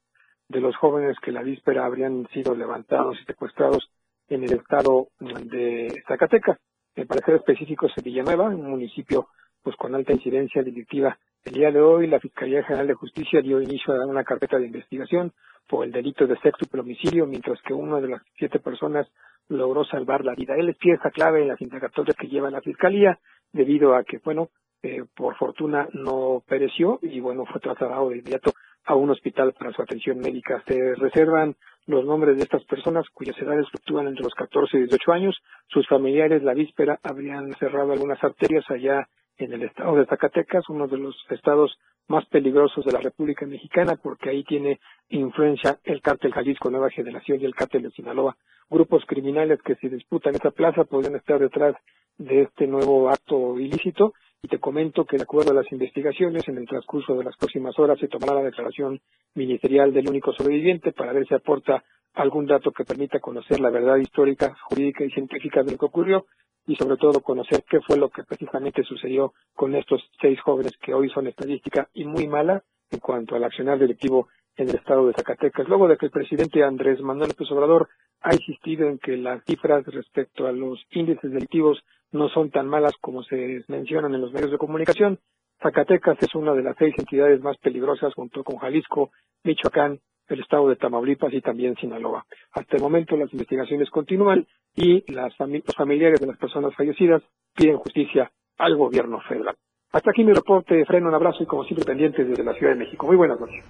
de 0.48 0.60
los 0.60 0.76
jóvenes 0.76 1.16
que 1.24 1.32
la 1.32 1.42
víspera 1.42 1.86
habrían 1.86 2.28
sido 2.28 2.54
levantados 2.54 3.16
y 3.18 3.24
secuestrados 3.24 3.90
en 4.28 4.44
el 4.44 4.52
estado 4.52 5.08
de 5.18 6.02
Zacatecas. 6.06 6.58
En 6.94 7.06
parecer 7.06 7.36
específico 7.36 7.86
es 7.86 8.04
Villanueva, 8.04 8.50
un 8.50 8.68
municipio 8.68 9.28
pues 9.62 9.76
con 9.76 9.94
alta 9.94 10.12
incidencia 10.12 10.62
delictiva. 10.62 11.18
El 11.44 11.54
día 11.54 11.72
de 11.72 11.80
hoy 11.80 12.06
la 12.06 12.20
Fiscalía 12.20 12.62
General 12.62 12.86
de 12.86 12.94
Justicia 12.94 13.42
dio 13.42 13.60
inicio 13.60 13.92
a 13.94 14.06
una 14.06 14.22
carpeta 14.22 14.58
de 14.58 14.66
investigación 14.66 15.32
por 15.68 15.84
el 15.84 15.90
delito 15.90 16.24
de 16.24 16.38
sexto 16.38 16.66
homicidio, 16.78 17.26
mientras 17.26 17.60
que 17.62 17.74
una 17.74 18.00
de 18.00 18.08
las 18.08 18.22
siete 18.36 18.60
personas 18.60 19.08
logró 19.48 19.84
salvar 19.84 20.24
la 20.24 20.36
vida. 20.36 20.54
Él 20.56 20.68
es 20.68 20.76
pieza 20.76 21.10
clave 21.10 21.42
en 21.42 21.48
las 21.48 21.60
indagatorias 21.60 22.16
que 22.16 22.28
lleva 22.28 22.48
la 22.48 22.60
Fiscalía, 22.60 23.18
debido 23.52 23.96
a 23.96 24.04
que, 24.04 24.18
bueno, 24.24 24.50
eh, 24.84 25.02
por 25.16 25.36
fortuna 25.36 25.88
no 25.92 26.44
pereció 26.46 27.00
y, 27.02 27.18
bueno, 27.18 27.44
fue 27.44 27.60
trasladado 27.60 28.10
de 28.10 28.18
inmediato 28.18 28.52
a 28.84 28.94
un 28.94 29.10
hospital 29.10 29.52
para 29.52 29.72
su 29.72 29.82
atención 29.82 30.20
médica. 30.20 30.62
Se 30.68 30.94
reservan 30.94 31.56
los 31.86 32.04
nombres 32.04 32.36
de 32.36 32.44
estas 32.44 32.64
personas 32.66 33.08
cuyas 33.12 33.36
edades 33.38 33.68
fluctúan 33.68 34.06
entre 34.06 34.22
los 34.22 34.34
14 34.34 34.76
y 34.76 34.80
18 34.82 35.12
años. 35.12 35.42
Sus 35.66 35.88
familiares 35.88 36.44
la 36.44 36.54
víspera 36.54 37.00
habrían 37.02 37.52
cerrado 37.54 37.92
algunas 37.92 38.22
arterias 38.22 38.64
allá 38.70 39.08
en 39.44 39.52
el 39.52 39.62
estado 39.62 39.96
de 39.96 40.06
Zacatecas, 40.06 40.68
uno 40.68 40.86
de 40.88 40.98
los 40.98 41.16
estados 41.30 41.78
más 42.08 42.26
peligrosos 42.26 42.84
de 42.84 42.92
la 42.92 43.00
República 43.00 43.46
Mexicana, 43.46 43.96
porque 44.02 44.30
ahí 44.30 44.44
tiene 44.44 44.80
influencia 45.08 45.78
el 45.84 46.00
cártel 46.00 46.32
Jalisco 46.32 46.70
Nueva 46.70 46.90
Generación 46.90 47.40
y 47.40 47.44
el 47.44 47.54
cártel 47.54 47.82
de 47.82 47.90
Sinaloa. 47.90 48.36
Grupos 48.68 49.04
criminales 49.06 49.60
que 49.62 49.76
se 49.76 49.88
disputan 49.88 50.34
esa 50.34 50.50
plaza 50.50 50.84
podrían 50.84 51.16
estar 51.16 51.38
detrás 51.38 51.76
de 52.18 52.42
este 52.42 52.66
nuevo 52.66 53.08
acto 53.08 53.58
ilícito. 53.58 54.14
Y 54.44 54.48
te 54.48 54.58
comento 54.58 55.04
que, 55.04 55.16
de 55.16 55.22
acuerdo 55.22 55.52
a 55.52 55.54
las 55.54 55.70
investigaciones, 55.70 56.48
en 56.48 56.58
el 56.58 56.66
transcurso 56.66 57.14
de 57.14 57.22
las 57.22 57.36
próximas 57.36 57.78
horas 57.78 57.96
se 58.00 58.08
tomará 58.08 58.34
la 58.34 58.42
declaración 58.42 59.00
ministerial 59.36 59.92
del 59.92 60.08
único 60.08 60.32
sobreviviente 60.32 60.90
para 60.90 61.12
ver 61.12 61.28
si 61.28 61.34
aporta 61.34 61.84
algún 62.14 62.46
dato 62.46 62.72
que 62.72 62.84
permita 62.84 63.20
conocer 63.20 63.60
la 63.60 63.70
verdad 63.70 63.98
histórica, 63.98 64.56
jurídica 64.64 65.04
y 65.04 65.12
científica 65.12 65.62
de 65.62 65.70
lo 65.70 65.78
que 65.78 65.86
ocurrió 65.86 66.26
y 66.66 66.74
sobre 66.74 66.96
todo 66.96 67.20
conocer 67.20 67.62
qué 67.70 67.80
fue 67.82 67.96
lo 67.96 68.08
que 68.08 68.24
precisamente 68.24 68.82
sucedió 68.82 69.32
con 69.54 69.76
estos 69.76 70.02
seis 70.20 70.40
jóvenes 70.40 70.76
que 70.76 70.92
hoy 70.92 71.08
son 71.10 71.28
estadística 71.28 71.88
y 71.94 72.04
muy 72.04 72.26
mala 72.26 72.64
en 72.90 72.98
cuanto 72.98 73.36
al 73.36 73.44
accionar 73.44 73.78
delictivo 73.78 74.26
en 74.56 74.68
el 74.68 74.74
estado 74.74 75.06
de 75.06 75.14
Zacatecas. 75.14 75.68
Luego 75.68 75.86
de 75.86 75.96
que 75.96 76.06
el 76.06 76.12
presidente 76.12 76.64
Andrés 76.64 77.00
Manuel 77.00 77.28
López 77.28 77.48
Obrador 77.52 77.88
ha 78.20 78.34
insistido 78.34 78.88
en 78.88 78.98
que 78.98 79.16
las 79.16 79.44
cifras 79.44 79.86
respecto 79.86 80.48
a 80.48 80.52
los 80.52 80.84
índices 80.90 81.30
delictivos 81.30 81.82
no 82.12 82.28
son 82.28 82.50
tan 82.50 82.68
malas 82.68 82.92
como 83.00 83.22
se 83.22 83.64
mencionan 83.68 84.14
en 84.14 84.20
los 84.20 84.32
medios 84.32 84.50
de 84.50 84.58
comunicación, 84.58 85.18
Zacatecas 85.62 86.18
es 86.20 86.34
una 86.34 86.54
de 86.54 86.62
las 86.62 86.76
seis 86.76 86.94
entidades 86.98 87.40
más 87.40 87.56
peligrosas 87.58 88.12
junto 88.14 88.42
con 88.42 88.56
Jalisco, 88.56 89.10
Michoacán, 89.44 90.00
el 90.28 90.40
estado 90.40 90.68
de 90.68 90.76
Tamaulipas 90.76 91.32
y 91.32 91.40
también 91.40 91.76
Sinaloa. 91.76 92.24
Hasta 92.52 92.76
el 92.76 92.82
momento 92.82 93.16
las 93.16 93.32
investigaciones 93.32 93.90
continúan 93.90 94.46
y 94.74 95.10
las 95.12 95.32
los 95.38 95.76
familiares 95.76 96.20
de 96.20 96.26
las 96.26 96.38
personas 96.38 96.74
fallecidas 96.74 97.22
piden 97.54 97.76
justicia 97.76 98.30
al 98.58 98.76
gobierno 98.76 99.20
federal. 99.28 99.56
Hasta 99.92 100.10
aquí 100.10 100.24
mi 100.24 100.32
reporte, 100.32 100.84
Freno, 100.86 101.08
un 101.08 101.14
abrazo 101.14 101.42
y 101.42 101.46
como 101.46 101.64
siempre 101.64 101.84
pendientes 101.84 102.26
desde 102.26 102.44
la 102.44 102.54
Ciudad 102.54 102.72
de 102.72 102.78
México. 102.78 103.06
Muy 103.06 103.16
buenas 103.16 103.38
noches. 103.38 103.62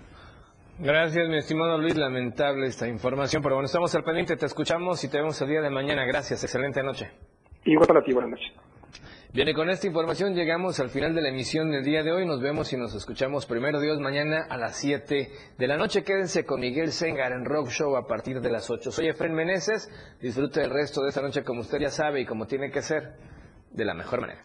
Gracias, 0.79 1.29
mi 1.29 1.37
estimado 1.37 1.79
Luis. 1.79 1.97
Lamentable 1.97 2.67
esta 2.67 2.89
información, 2.89 3.43
pero 3.43 3.57
bueno, 3.57 3.67
estamos 3.67 3.95
al 3.95 4.05
pendiente, 4.05 4.37
te 4.37 4.47
escuchamos 4.47 5.03
y 5.05 5.11
te 5.11 5.19
vemos 5.19 5.41
el 5.43 5.49
día 5.49 5.61
de 5.61 5.71
mañana. 5.71 6.05
Gracias, 6.07 6.43
excelente 6.43 6.83
noche. 6.83 7.11
Igual 7.65 7.87
para 7.87 8.03
ti, 8.03 8.13
buenas 8.13 8.33
noches. 8.33 8.53
Bien, 9.33 9.49
y 9.49 9.55
con 9.55 9.71
esta 9.71 9.87
información 9.87 10.35
llegamos 10.35 10.79
al 10.79 10.91
final 10.91 11.15
de 11.15 11.23
la 11.23 11.31
emisión 11.31 11.71
del 11.71 11.83
día 11.83 12.03
de 12.03 12.13
hoy. 12.13 12.27
Nos 12.27 12.43
vemos 12.43 12.71
y 12.75 12.77
nos 12.77 12.95
escuchamos 12.95 13.47
primero 13.47 13.81
Dios 13.81 13.99
mañana 13.99 14.47
a 14.51 14.59
las 14.59 14.77
7 14.77 15.31
de 15.57 15.67
la 15.67 15.79
noche. 15.79 16.05
Quédense 16.05 16.45
con 16.45 16.61
Miguel 16.61 16.93
Sengar 16.93 17.33
en 17.33 17.47
Rock 17.47 17.69
Show 17.71 17.97
a 17.97 18.07
partir 18.07 18.43
de 18.43 18.51
las 18.51 18.69
8. 18.69 18.91
Soy 18.91 19.09
Efren 19.09 19.33
Meneses. 19.33 19.91
Disfrute 20.21 20.63
el 20.63 20.71
resto 20.71 21.03
de 21.03 21.09
esta 21.09 21.23
noche 21.23 21.45
como 21.45 21.63
usted 21.63 21.79
ya 21.79 21.89
sabe 21.89 22.21
y 22.21 22.27
como 22.27 22.47
tiene 22.47 22.71
que 22.71 22.83
ser, 22.83 23.15
de 23.71 23.85
la 23.87 23.95
mejor 23.95 24.21
manera. 24.21 24.45